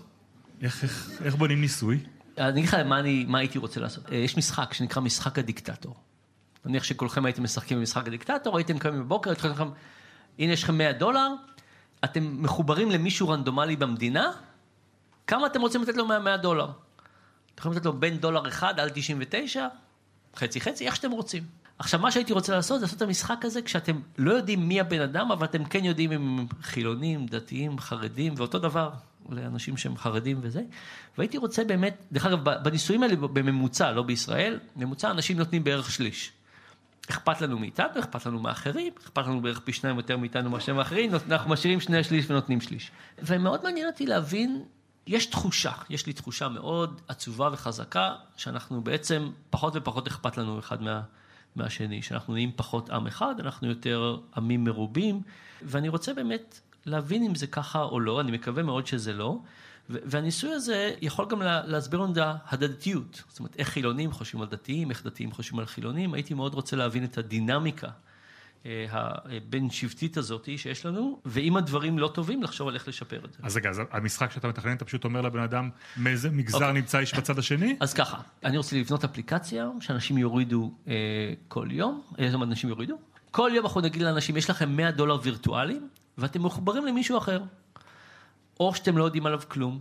איך, 0.61 0.83
איך, 0.83 1.21
איך 1.25 1.35
בונים 1.35 1.61
ניסוי? 1.61 1.99
אני 2.37 2.49
אגיד 2.49 2.65
לך 2.65 2.73
מה, 2.73 2.99
אני, 2.99 3.25
מה 3.27 3.39
הייתי 3.39 3.57
רוצה 3.57 3.79
לעשות. 3.79 4.11
אה, 4.11 4.15
יש 4.15 4.37
משחק 4.37 4.73
שנקרא 4.73 5.01
משחק 5.01 5.39
הדיקטטור. 5.39 5.95
נניח 6.65 6.83
שכולכם 6.83 7.25
הייתם 7.25 7.43
משחקים 7.43 7.77
במשחק 7.77 8.07
הדיקטטור, 8.07 8.57
הייתם 8.57 8.77
קמים 8.77 8.99
בבוקר, 8.99 9.31
התחלתם 9.31 9.53
לכם, 9.55 9.69
הנה 10.39 10.53
יש 10.53 10.63
לכם 10.63 10.77
100 10.77 10.93
דולר, 10.93 11.27
אתם 12.03 12.43
מחוברים 12.43 12.91
למישהו 12.91 13.29
רנדומלי 13.29 13.75
במדינה, 13.75 14.31
כמה 15.27 15.47
אתם 15.47 15.61
רוצים 15.61 15.81
לתת 15.81 15.97
לו 15.97 16.05
מה-100 16.05 16.37
דולר? 16.37 16.65
אתם 16.65 17.59
יכולים 17.59 17.77
לתת 17.77 17.85
לו 17.85 17.93
בין 17.93 18.17
דולר 18.17 18.47
אחד 18.47 18.79
על 18.79 18.89
99, 18.89 19.67
חצי 20.35 20.61
חצי, 20.61 20.85
איך 20.85 20.95
שאתם 20.95 21.11
רוצים. 21.11 21.43
עכשיו, 21.79 21.99
מה 21.99 22.11
שהייתי 22.11 22.33
רוצה 22.33 22.55
לעשות 22.55 22.79
זה 22.79 22.85
לעשות 22.85 22.97
את 22.97 23.01
המשחק 23.01 23.45
הזה 23.45 23.61
כשאתם 23.61 23.99
לא 24.17 24.31
יודעים 24.31 24.67
מי 24.67 24.79
הבן 24.79 25.01
אדם, 25.01 25.31
אבל 25.31 25.45
אתם 25.45 25.65
כן 25.65 25.85
יודעים 25.85 26.11
אם 26.11 26.39
הם 26.39 26.47
חילונים, 26.61 27.25
דתיים, 27.25 27.79
חרדים, 27.79 28.33
ואותו 28.37 28.59
דבר 28.59 28.89
לאנשים 29.29 29.77
שהם 29.77 29.97
חרדים 29.97 30.39
וזה. 30.41 30.61
והייתי 31.17 31.37
רוצה 31.37 31.63
באמת, 31.63 31.97
דרך 32.11 32.25
אגב, 32.25 32.43
בניסויים 32.63 33.03
האלה 33.03 33.15
בממוצע, 33.15 33.91
לא 33.91 34.03
בישראל, 34.03 34.59
ממוצע 34.75 35.11
אנשים 35.11 35.37
נותנים 35.37 35.63
בערך 35.63 35.91
שליש. 35.91 36.31
אכפת 37.09 37.41
לנו 37.41 37.59
מאיתנו, 37.59 37.99
אכפת 37.99 38.25
לנו 38.25 38.39
מאחרים, 38.39 38.93
אכפת 39.03 39.27
לנו 39.27 39.41
בערך 39.41 39.59
פי 39.59 39.73
שניים 39.73 39.97
יותר 39.97 40.17
מאיתנו 40.17 40.49
מאשר 40.49 40.73
מאחרים, 40.73 41.11
אנחנו 41.31 41.49
משאירים 41.49 41.79
שני 41.79 42.03
שליש 42.03 42.29
ונותנים 42.29 42.61
שליש. 42.61 42.91
ומאוד 43.23 43.63
מעניין 43.63 43.87
אותי 43.87 44.05
להבין, 44.05 44.63
יש 45.07 45.25
תחושה, 45.25 45.71
יש 45.89 46.05
לי 46.05 46.13
תחושה 46.13 46.49
מאוד 46.49 47.01
עצובה 47.07 47.49
וחזקה, 47.53 48.15
שאנחנו 48.37 48.81
בעצם, 48.81 49.31
פחות 49.49 49.73
ופחות 49.75 50.07
אכפת 50.07 50.37
לנו 50.37 50.59
אחד 50.59 50.81
מה, 50.81 51.01
מהשני, 51.55 52.01
שאנחנו 52.01 52.33
נהיים 52.33 52.51
פחות 52.55 52.89
עם 52.89 53.07
אחד, 53.07 53.35
אנחנו 53.39 53.67
יותר 53.67 54.17
עמים 54.35 54.63
מרובים, 54.63 55.21
ואני 55.61 55.89
רוצה 55.89 56.13
באמת 56.13 56.59
להבין 56.85 57.23
אם 57.23 57.35
זה 57.35 57.47
ככה 57.47 57.81
או 57.83 57.99
לא, 57.99 58.21
אני 58.21 58.31
מקווה 58.31 58.63
מאוד 58.63 58.87
שזה 58.87 59.13
לא. 59.13 59.37
והניסוי 59.89 60.51
הזה 60.51 60.93
יכול 61.01 61.25
גם 61.29 61.41
להסביר 61.41 61.99
לנו 61.99 62.13
את 62.13 62.17
ההדדיות. 62.45 63.23
זאת 63.29 63.39
אומרת, 63.39 63.55
איך 63.57 63.69
חילונים 63.69 64.11
חושבים 64.11 64.41
על 64.41 64.47
דתיים, 64.47 64.89
איך 64.89 65.05
דתיים 65.05 65.31
חושבים 65.31 65.59
על 65.59 65.65
חילונים. 65.65 66.13
הייתי 66.13 66.33
מאוד 66.33 66.53
רוצה 66.53 66.75
להבין 66.75 67.03
את 67.03 67.17
הדינמיקה 67.17 67.89
הבין 68.89 69.69
שבטית 69.69 70.17
הזאת 70.17 70.49
שיש 70.57 70.85
לנו, 70.85 71.21
ואם 71.25 71.57
הדברים 71.57 71.99
לא 71.99 72.07
טובים, 72.07 72.43
לחשוב 72.43 72.67
על 72.67 72.75
איך 72.75 72.87
לשפר 72.87 73.25
את 73.25 73.33
זה. 73.33 73.39
אז 73.43 73.57
רגע, 73.57 73.69
אז 73.69 73.81
המשחק 73.91 74.31
שאתה 74.31 74.47
מתכנן, 74.47 74.75
אתה 74.75 74.85
פשוט 74.85 75.03
אומר 75.03 75.21
לבן 75.21 75.39
אדם 75.39 75.69
מאיזה 75.97 76.29
מגזר 76.29 76.57
okay. 76.57 76.61
אוקיי. 76.61 76.73
נמצא 76.73 76.99
איש 76.99 77.13
בצד 77.13 77.39
השני? 77.39 77.75
אז 77.79 77.93
ככה, 77.93 78.17
אני 78.43 78.57
רוצה 78.57 78.75
לבנות 78.75 79.03
אפליקציה 79.03 79.69
שאנשים 79.81 80.17
יורידו 80.17 80.73
אה, 80.87 80.93
כל 81.47 81.67
יום, 81.71 82.01
איזה 82.17 82.37
אנשים 82.37 82.69
יורידו? 82.69 82.97
כל 83.31 83.51
יום 83.53 83.65
אנחנו 83.65 83.81
נגיד 83.81 84.01
לאנשים, 84.01 84.37
יש 84.37 84.49
לכם 84.49 84.69
100 84.69 84.91
דולר 84.91 85.19
וירטואליים, 85.23 85.87
ואתם 86.17 86.43
מחוברים 86.45 86.85
למישהו 86.85 87.17
אחר. 87.17 87.43
או 88.59 88.75
שאתם 88.75 88.97
לא 88.97 89.03
יודעים 89.03 89.25
עליו 89.25 89.41
כלום, 89.47 89.79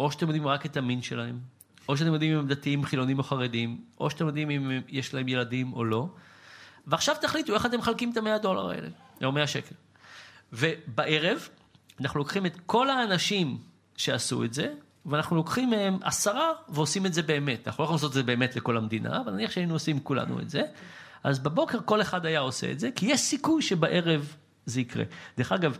או 0.00 0.12
שאתם 0.12 0.26
יודעים 0.26 0.46
רק 0.46 0.66
את 0.66 0.76
המין 0.76 1.02
שלהם, 1.02 1.38
או 1.88 1.96
שאתם 1.96 2.12
יודעים 2.12 2.32
אם 2.32 2.38
הם 2.38 2.46
דתיים, 2.46 2.84
חילונים 2.84 3.18
או 3.18 3.22
חרדים, 3.22 3.80
או 4.00 4.10
שאתם 4.10 4.26
יודעים 4.26 4.50
אם 4.50 4.80
יש 4.88 5.14
להם 5.14 5.28
ילדים 5.28 5.72
או 5.72 5.84
לא. 5.84 6.08
ועכשיו 6.90 7.16
תחליטו 7.20 7.54
איך 7.54 7.66
אתם 7.66 7.78
מחלקים 7.78 8.12
את 8.12 8.16
המאה 8.16 8.38
דולר 8.38 8.70
האלה, 8.70 8.88
או 9.24 9.32
מאה 9.32 9.46
שקל. 9.46 9.74
ובערב 10.52 11.48
אנחנו 12.00 12.18
לוקחים 12.18 12.46
את 12.46 12.56
כל 12.66 12.90
האנשים 12.90 13.58
שעשו 13.96 14.44
את 14.44 14.54
זה, 14.54 14.72
ואנחנו 15.06 15.36
לוקחים 15.36 15.70
מהם 15.70 15.98
עשרה 16.02 16.50
ועושים 16.68 17.06
את 17.06 17.14
זה 17.14 17.22
באמת. 17.22 17.68
אנחנו 17.68 17.82
לא 17.82 17.84
יכולים 17.84 17.96
לעשות 17.96 18.10
את 18.10 18.14
זה 18.14 18.22
באמת 18.22 18.56
לכל 18.56 18.76
המדינה, 18.76 19.20
אבל 19.20 19.32
נניח 19.32 19.50
שהיינו 19.50 19.74
עושים 19.74 20.00
כולנו 20.00 20.40
את 20.40 20.50
זה. 20.50 20.62
אז 21.24 21.38
בבוקר 21.38 21.78
כל 21.84 22.00
אחד 22.00 22.26
היה 22.26 22.40
עושה 22.40 22.70
את 22.70 22.80
זה, 22.80 22.90
כי 22.96 23.06
יש 23.06 23.20
סיכוי 23.20 23.62
שבערב 23.62 24.36
זה 24.66 24.80
יקרה. 24.80 25.04
דרך 25.38 25.52
אגב, 25.52 25.78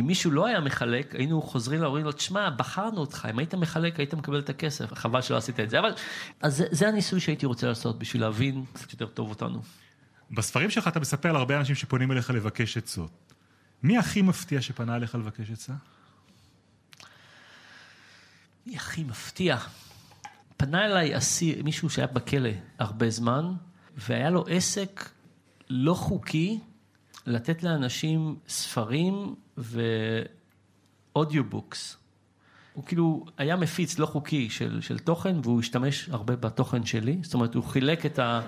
אם 0.00 0.06
מישהו 0.06 0.30
לא 0.30 0.46
היה 0.46 0.60
מחלק, 0.60 1.14
היינו 1.14 1.42
חוזרים 1.42 1.80
להורים 1.80 2.04
לו, 2.04 2.12
תשמע, 2.12 2.50
בחרנו 2.50 3.00
אותך, 3.00 3.28
אם 3.30 3.38
היית 3.38 3.54
מחלק, 3.54 3.98
היית 3.98 4.14
מקבל 4.14 4.38
את 4.38 4.50
הכסף, 4.50 4.94
חבל 4.94 5.20
שלא 5.20 5.36
עשית 5.36 5.60
את 5.60 5.70
זה. 5.70 5.78
אבל, 5.78 5.92
אז 6.40 6.56
זה, 6.56 6.66
זה 6.70 6.88
הניסוי 6.88 7.20
שהייתי 7.20 7.46
רוצה 7.46 7.66
לעשות 7.66 7.98
בשביל 7.98 8.22
להבין 8.22 8.64
קצת 8.72 8.92
יותר 8.92 9.06
טוב 9.06 9.30
אותנו. 9.30 9.62
בספרים 10.30 10.70
שלך 10.70 10.88
אתה 10.88 11.00
מספר 11.00 11.28
על 11.28 11.36
הרבה 11.36 11.58
אנשים 11.58 11.74
שפונים 11.74 12.12
אליך 12.12 12.30
לבקש 12.30 12.76
עצות. 12.76 13.10
מי 13.82 13.98
הכי 13.98 14.22
מפתיע 14.22 14.62
שפנה 14.62 14.96
אליך 14.96 15.14
לבקש 15.14 15.50
עצה? 15.50 15.72
מי 18.66 18.76
הכי 18.76 19.04
מפתיע? 19.04 19.58
פנה 20.56 20.86
אליי 20.86 21.18
אסיר, 21.18 21.62
מישהו 21.62 21.90
שהיה 21.90 22.06
בכלא 22.06 22.50
הרבה 22.78 23.10
זמן, 23.10 23.52
והיה 23.96 24.30
לו 24.30 24.44
עסק 24.48 25.08
לא 25.70 25.94
חוקי 25.94 26.58
לתת 27.26 27.62
לאנשים 27.62 28.36
ספרים 28.48 29.34
ו 31.14 31.21
audiobooks. 31.21 31.96
הוא 32.72 32.84
כאילו 32.84 33.24
היה 33.38 33.56
מפיץ 33.56 33.98
לא 33.98 34.06
חוקי 34.06 34.50
של, 34.50 34.80
של 34.80 34.98
תוכן, 34.98 35.36
והוא 35.42 35.60
השתמש 35.60 36.08
הרבה 36.08 36.36
בתוכן 36.36 36.86
שלי. 36.86 37.18
זאת 37.22 37.34
אומרת, 37.34 37.54
הוא 37.54 37.64
חילק 37.64 38.06
את 38.06 38.18
ה... 38.18 38.40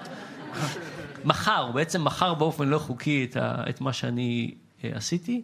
מכר, 1.25 1.62
הוא 1.66 1.75
בעצם 1.75 2.05
מכר 2.05 2.35
באופן 2.35 2.69
לא 2.69 2.79
חוקי 2.79 3.27
את, 3.31 3.37
ה, 3.37 3.64
את 3.69 3.81
מה 3.81 3.93
שאני 3.93 4.55
אה, 4.85 4.91
עשיתי, 4.95 5.43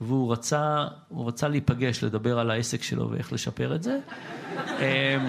והוא 0.00 0.32
רצה, 0.32 0.86
הוא 1.08 1.28
רצה 1.28 1.48
להיפגש, 1.48 2.04
לדבר 2.04 2.38
על 2.38 2.50
העסק 2.50 2.82
שלו 2.82 3.10
ואיך 3.10 3.32
לשפר 3.32 3.74
את 3.74 3.82
זה. 3.82 3.98
אמ, 4.56 5.28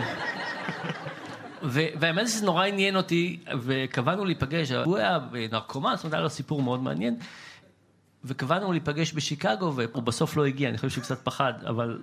והאמת 1.99 2.27
שזה 2.27 2.45
נורא 2.45 2.65
עניין 2.65 2.95
אותי, 2.95 3.39
וקבענו 3.61 4.25
להיפגש, 4.25 4.71
הוא 4.71 4.97
היה 4.97 5.19
נרקומן, 5.51 5.93
זאת 5.95 6.03
אומרת, 6.03 6.13
היה 6.13 6.23
לו 6.23 6.29
סיפור 6.29 6.61
מאוד 6.61 6.83
מעניין, 6.83 7.15
וקבענו 8.23 8.71
להיפגש 8.71 9.13
בשיקגו, 9.13 9.73
והוא 9.75 10.03
בסוף 10.03 10.37
לא 10.37 10.45
הגיע, 10.45 10.69
אני 10.69 10.77
חושב 10.77 10.89
שהוא 10.89 11.03
קצת 11.03 11.19
פחד, 11.23 11.53
אבל 11.67 11.99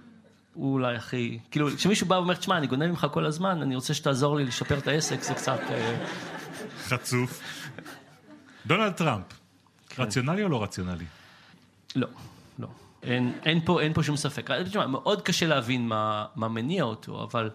הוא 0.54 0.72
אולי 0.72 0.96
הכי, 0.96 1.38
כאילו, 1.50 1.68
כשמישהו 1.76 2.06
בא 2.06 2.14
ואומר, 2.14 2.34
תשמע, 2.34 2.58
אני 2.58 2.66
גונב 2.66 2.86
ממך 2.86 3.06
כל 3.12 3.26
הזמן, 3.26 3.62
אני 3.62 3.74
רוצה 3.74 3.94
שתעזור 3.94 4.36
לי 4.36 4.44
לשפר 4.44 4.78
את 4.78 4.88
העסק, 4.88 5.22
זה 5.22 5.34
קצת... 5.34 5.60
אה, 5.70 6.06
חצוף. 6.88 7.42
דונלד 8.66 8.92
טראמפ, 8.92 9.24
כן. 9.88 10.02
רציונלי 10.02 10.42
או 10.42 10.48
לא 10.48 10.62
רציונלי? 10.62 11.04
לא, 11.96 12.08
לא. 12.58 12.68
אין, 13.02 13.32
אין, 13.44 13.60
פה, 13.64 13.80
אין 13.80 13.92
פה 13.92 14.02
שום 14.02 14.16
ספק. 14.16 14.50
תשמע, 14.50 14.86
מאוד 14.86 15.22
קשה 15.22 15.46
להבין 15.46 15.88
מה, 15.88 16.26
מה 16.36 16.48
מניע 16.48 16.84
אותו, 16.84 17.22
אבל 17.22 17.50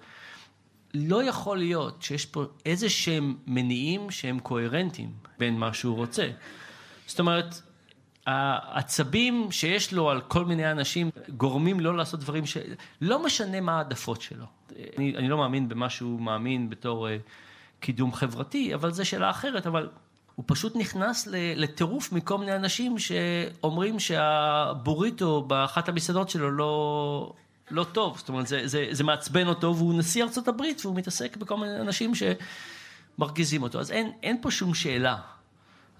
לא 0.93 1.23
יכול 1.23 1.57
להיות 1.57 2.01
שיש 2.01 2.25
פה 2.25 2.43
איזה 2.65 2.89
שהם 2.89 3.35
מניעים 3.47 4.11
שהם 4.11 4.39
קוהרנטיים 4.39 5.11
בין 5.39 5.59
מה 5.59 5.73
שהוא 5.73 5.95
רוצה. 5.95 6.29
זאת 7.07 7.19
אומרת, 7.19 7.61
העצבים 8.25 9.47
שיש 9.51 9.93
לו 9.93 10.09
על 10.09 10.21
כל 10.21 10.45
מיני 10.45 10.71
אנשים 10.71 11.09
גורמים 11.37 11.79
לו 11.79 11.93
לעשות 11.93 12.19
דברים 12.19 12.45
ש... 12.45 12.57
לא 13.01 13.25
משנה 13.25 13.61
מה 13.61 13.77
העדפות 13.77 14.21
שלו. 14.21 14.45
אני, 14.97 15.17
אני 15.17 15.29
לא 15.29 15.37
מאמין 15.37 15.69
במה 15.69 15.89
שהוא 15.89 16.21
מאמין 16.21 16.69
בתור 16.69 17.07
uh, 17.07 17.11
קידום 17.79 18.13
חברתי, 18.13 18.73
אבל 18.73 18.91
זו 18.91 19.05
שאלה 19.05 19.29
אחרת, 19.29 19.67
אבל 19.67 19.89
הוא 20.37 20.43
פשוט 20.47 20.75
נכנס 20.75 21.27
לטירוף 21.31 22.11
מכל 22.11 22.37
מיני 22.37 22.55
אנשים 22.55 22.99
שאומרים 22.99 23.99
שהבוריטו 23.99 25.41
באחת 25.41 25.89
המסעדות 25.89 26.29
שלו 26.29 26.51
לא, 26.51 27.33
לא 27.71 27.83
טוב. 27.83 28.17
זאת 28.17 28.29
אומרת, 28.29 28.47
זה, 28.47 28.67
זה, 28.67 28.87
זה 28.91 29.03
מעצבן 29.03 29.47
אותו, 29.47 29.75
והוא 29.77 29.99
נשיא 29.99 30.23
ארצות 30.23 30.47
הברית, 30.47 30.85
והוא 30.85 30.95
מתעסק 30.95 31.37
בכל 31.37 31.57
מיני 31.57 31.81
אנשים 31.81 32.11
שמרגיזים 32.15 33.63
אותו. 33.63 33.79
אז 33.79 33.91
אין, 33.91 34.11
אין 34.23 34.37
פה 34.41 34.51
שום 34.51 34.73
שאלה, 34.73 35.17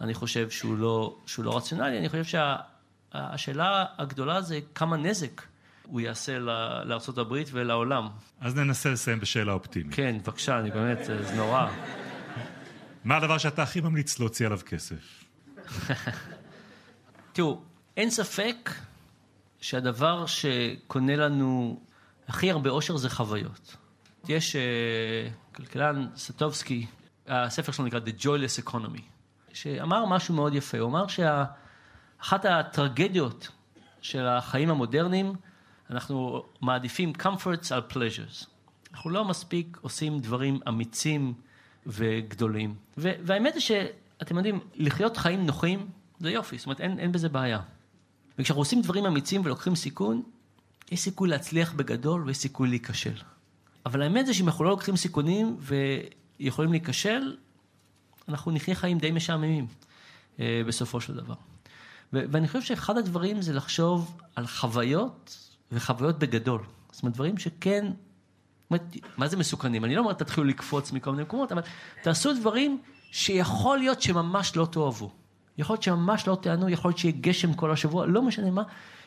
אני 0.01 0.13
חושב, 0.13 0.49
שהוא 0.49 0.77
לא, 0.77 1.15
שהוא 1.25 1.45
לא 1.45 1.57
רציונלי. 1.57 1.97
אני 1.99 2.09
חושב 2.09 2.23
שהשאלה 2.23 3.85
שה, 3.87 4.03
הגדולה 4.03 4.41
זה 4.41 4.59
כמה 4.75 4.97
נזק 4.97 5.41
הוא 5.83 6.01
יעשה 6.01 6.39
לארצות 6.85 7.17
הברית 7.17 7.49
ולעולם. 7.51 8.07
אז 8.41 8.55
ננסה 8.55 8.89
לסיים 8.89 9.19
בשאלה 9.19 9.53
אופטימית. 9.53 9.95
כן, 9.95 10.15
בבקשה, 10.23 10.59
אני 10.59 10.71
באמת, 10.71 11.05
זה 11.05 11.35
נורא. 11.35 11.67
מה 13.07 13.17
הדבר 13.17 13.37
שאתה 13.37 13.63
הכי 13.63 13.81
ממליץ 13.81 14.19
להוציא 14.19 14.45
עליו 14.45 14.59
כסף? 14.65 15.23
תראו, 17.33 17.61
אין 17.97 18.09
ספק 18.09 18.69
שהדבר 19.61 20.25
שקונה 20.25 21.15
לנו 21.15 21.79
הכי 22.27 22.51
הרבה 22.51 22.69
אושר 22.69 22.97
זה 22.97 23.09
חוויות. 23.09 23.75
יש 24.27 24.55
uh, 24.55 25.55
כלכלן 25.55 26.07
סטובסקי, 26.15 26.85
הספר 27.27 27.71
שלו 27.71 27.85
נקרא 27.85 27.99
The 27.99 28.23
Joyless 28.23 28.69
Economy, 28.69 29.01
שאמר 29.53 30.05
משהו 30.05 30.35
מאוד 30.35 30.55
יפה. 30.55 30.79
הוא 30.79 30.89
אמר 30.89 31.05
שאחת 31.07 32.45
הטרגדיות 32.45 33.47
של 34.01 34.27
החיים 34.27 34.69
המודרניים, 34.69 35.33
אנחנו 35.89 36.45
מעדיפים 36.61 37.13
comforts 37.19 37.73
על 37.73 37.81
pleasures. 37.91 38.45
אנחנו 38.93 39.09
לא 39.09 39.25
מספיק 39.25 39.77
עושים 39.81 40.19
דברים 40.19 40.59
אמיצים 40.67 41.33
וגדולים. 41.87 42.75
והאמת 42.97 43.53
היא 43.53 43.61
שאתם 43.61 44.37
יודעים, 44.37 44.59
לחיות 44.75 45.17
חיים 45.17 45.45
נוחים 45.45 45.89
זה 46.19 46.31
יופי, 46.31 46.57
זאת 46.57 46.65
אומרת 46.65 46.81
אין, 46.81 46.99
אין 46.99 47.11
בזה 47.11 47.29
בעיה. 47.29 47.59
וכשאנחנו 48.39 48.61
עושים 48.61 48.81
דברים 48.81 49.05
אמיצים 49.05 49.41
ולוקחים 49.45 49.75
סיכון, 49.75 50.23
יש 50.91 50.99
סיכוי 50.99 51.29
להצליח 51.29 51.73
בגדול 51.73 52.23
ויש 52.25 52.37
סיכוי 52.37 52.69
להיכשל. 52.69 53.15
אבל 53.85 54.01
האמת 54.01 54.25
זה 54.25 54.33
שאם 54.33 54.47
אנחנו 54.47 54.63
לא 54.63 54.69
לוקחים 54.69 54.95
סיכונים 54.95 55.57
ויכולים 56.39 56.71
להיכשל, 56.71 57.37
אנחנו 58.29 58.51
נחיה 58.51 58.75
חיים 58.75 58.97
די 58.97 59.11
משעממים 59.11 59.67
אה, 60.39 60.61
בסופו 60.67 61.01
של 61.01 61.15
דבר. 61.15 61.35
ו- 62.13 62.25
ואני 62.31 62.47
חושב 62.47 62.61
שאחד 62.61 62.97
הדברים 62.97 63.41
זה 63.41 63.53
לחשוב 63.53 64.17
על 64.35 64.47
חוויות 64.47 65.47
וחוויות 65.71 66.19
בגדול. 66.19 66.61
זאת 66.91 67.03
אומרת, 67.03 67.15
דברים 67.15 67.37
שכן, 67.37 67.91
מה 69.17 69.27
זה 69.27 69.37
מסוכנים? 69.37 69.85
אני 69.85 69.95
לא 69.95 70.01
אומר 70.01 70.13
תתחילו 70.13 70.47
לקפוץ 70.47 70.91
מכל 70.91 71.11
מיני 71.11 71.23
מקומות, 71.23 71.51
אבל 71.51 71.61
תעשו 72.01 72.33
דברים 72.33 72.81
שיכול 73.11 73.77
להיות 73.77 74.01
שממש 74.01 74.55
לא 74.55 74.67
תאהבו. 74.71 75.11
יכול 75.57 75.73
להיות 75.73 75.83
שממש 75.83 76.27
לא 76.27 76.37
תענו, 76.41 76.69
יכול 76.69 76.89
להיות 76.89 76.97
שיהיה 76.97 77.13
גשם 77.21 77.53
כל 77.53 77.71
השבוע, 77.71 78.05
לא 78.05 78.21
משנה 78.21 78.51
מה, 78.51 78.63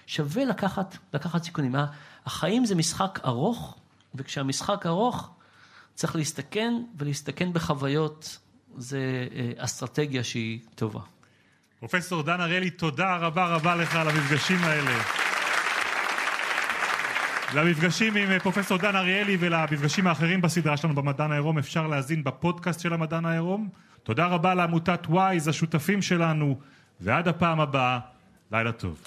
שווה 0.07 0.45
לקחת, 0.45 0.97
לקחת 1.15 1.45
סיכונים. 1.45 1.75
החיים 2.27 2.65
זה 2.65 2.75
משחק 2.75 3.21
ארוך, 3.25 3.77
וכשהמשחק 4.15 4.87
ארוך, 4.87 5.31
צריך 5.95 6.17
להסתכן, 6.17 6.75
ולהסתכן 6.99 7.53
בחוויות 7.53 8.39
זה 8.77 9.29
אה, 9.35 9.53
אסטרטגיה 9.57 10.25
שהיא 10.25 10.61
טובה. 10.75 11.01
פרופסור 11.79 12.23
דן 12.23 12.41
אריאלי, 12.41 12.71
תודה 12.71 13.17
רבה 13.17 13.47
רבה 13.47 13.77
לך 13.77 13.97
על 13.97 14.09
המפגשים 14.09 14.59
האלה. 14.65 15.30
למפגשים 17.55 18.17
עם 18.17 18.31
אה, 18.31 18.41
פרופסור 18.41 18.79
דן 18.79 18.97
אריאלי 18.97 19.37
ולמפגשים 19.41 20.07
האחרים 20.07 20.41
בסדרה 20.41 20.77
שלנו 20.77 20.95
במדען 20.95 21.33
העירום 21.33 21.59
אפשר 21.59 21.87
להזין 21.87 22.25
בפודקאסט 22.25 22.81
של 22.81 22.93
המדען 22.93 23.25
העירום. 23.25 23.69
תודה 24.03 24.27
רבה 24.27 24.55
לעמותת 24.55 25.07
וויז, 25.09 25.49
השותפים 25.49 26.03
שלנו, 26.03 26.59
ועד 27.01 27.29
הפעם 27.29 27.61
הבאה, 27.61 27.99
לילה 28.53 28.73
טוב. 28.73 29.05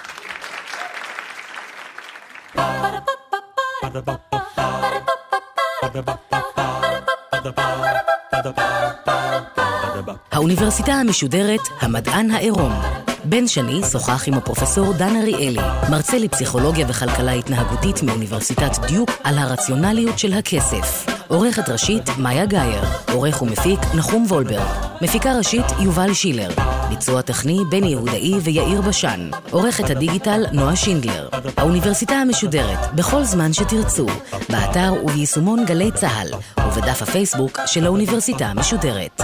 האוניברסיטה 10.31 10.93
המשודרת 10.93 11.61
המדען 11.81 12.31
העירום 12.31 12.73
בן 13.25 13.47
שני 13.47 13.81
שוחח 13.91 14.27
עם 14.27 14.33
הפרופסור 14.33 14.93
דן 14.93 15.15
אריאלי, 15.15 15.61
מרצה 15.91 16.17
לפסיכולוגיה 16.17 16.85
וכלכלה 16.89 17.31
התנהגותית 17.31 18.03
מאוניברסיטת 18.03 18.85
דיוק, 18.87 19.09
על 19.23 19.37
הרציונליות 19.37 20.19
של 20.19 20.33
הכסף. 20.33 21.05
עורכת 21.27 21.69
ראשית, 21.69 22.09
מאיה 22.17 22.45
גאייר. 22.45 22.83
עורך 23.13 23.41
ומפיק, 23.41 23.79
נחום 23.95 24.25
וולברג. 24.29 24.67
מפיקה 25.01 25.37
ראשית, 25.37 25.65
יובל 25.79 26.13
שילר. 26.13 26.49
ביצוע 26.89 27.21
טכני, 27.21 27.59
בני 27.69 27.87
יהודאי 27.87 28.33
ויאיר 28.43 28.81
בשן. 28.81 29.29
עורכת 29.51 29.89
הדיגיטל, 29.89 30.45
נועה 30.51 30.75
שינדלר. 30.75 31.29
האוניברסיטה 31.57 32.15
המשודרת, 32.15 32.93
בכל 32.95 33.23
זמן 33.23 33.53
שתרצו, 33.53 34.05
באתר 34.49 34.93
וביישומון 35.03 35.65
גלי 35.65 35.91
צה"ל, 35.91 36.27
ובדף 36.67 37.01
הפייסבוק 37.01 37.59
של 37.65 37.85
האוניברסיטה 37.85 38.45
המשודרת. 38.45 39.21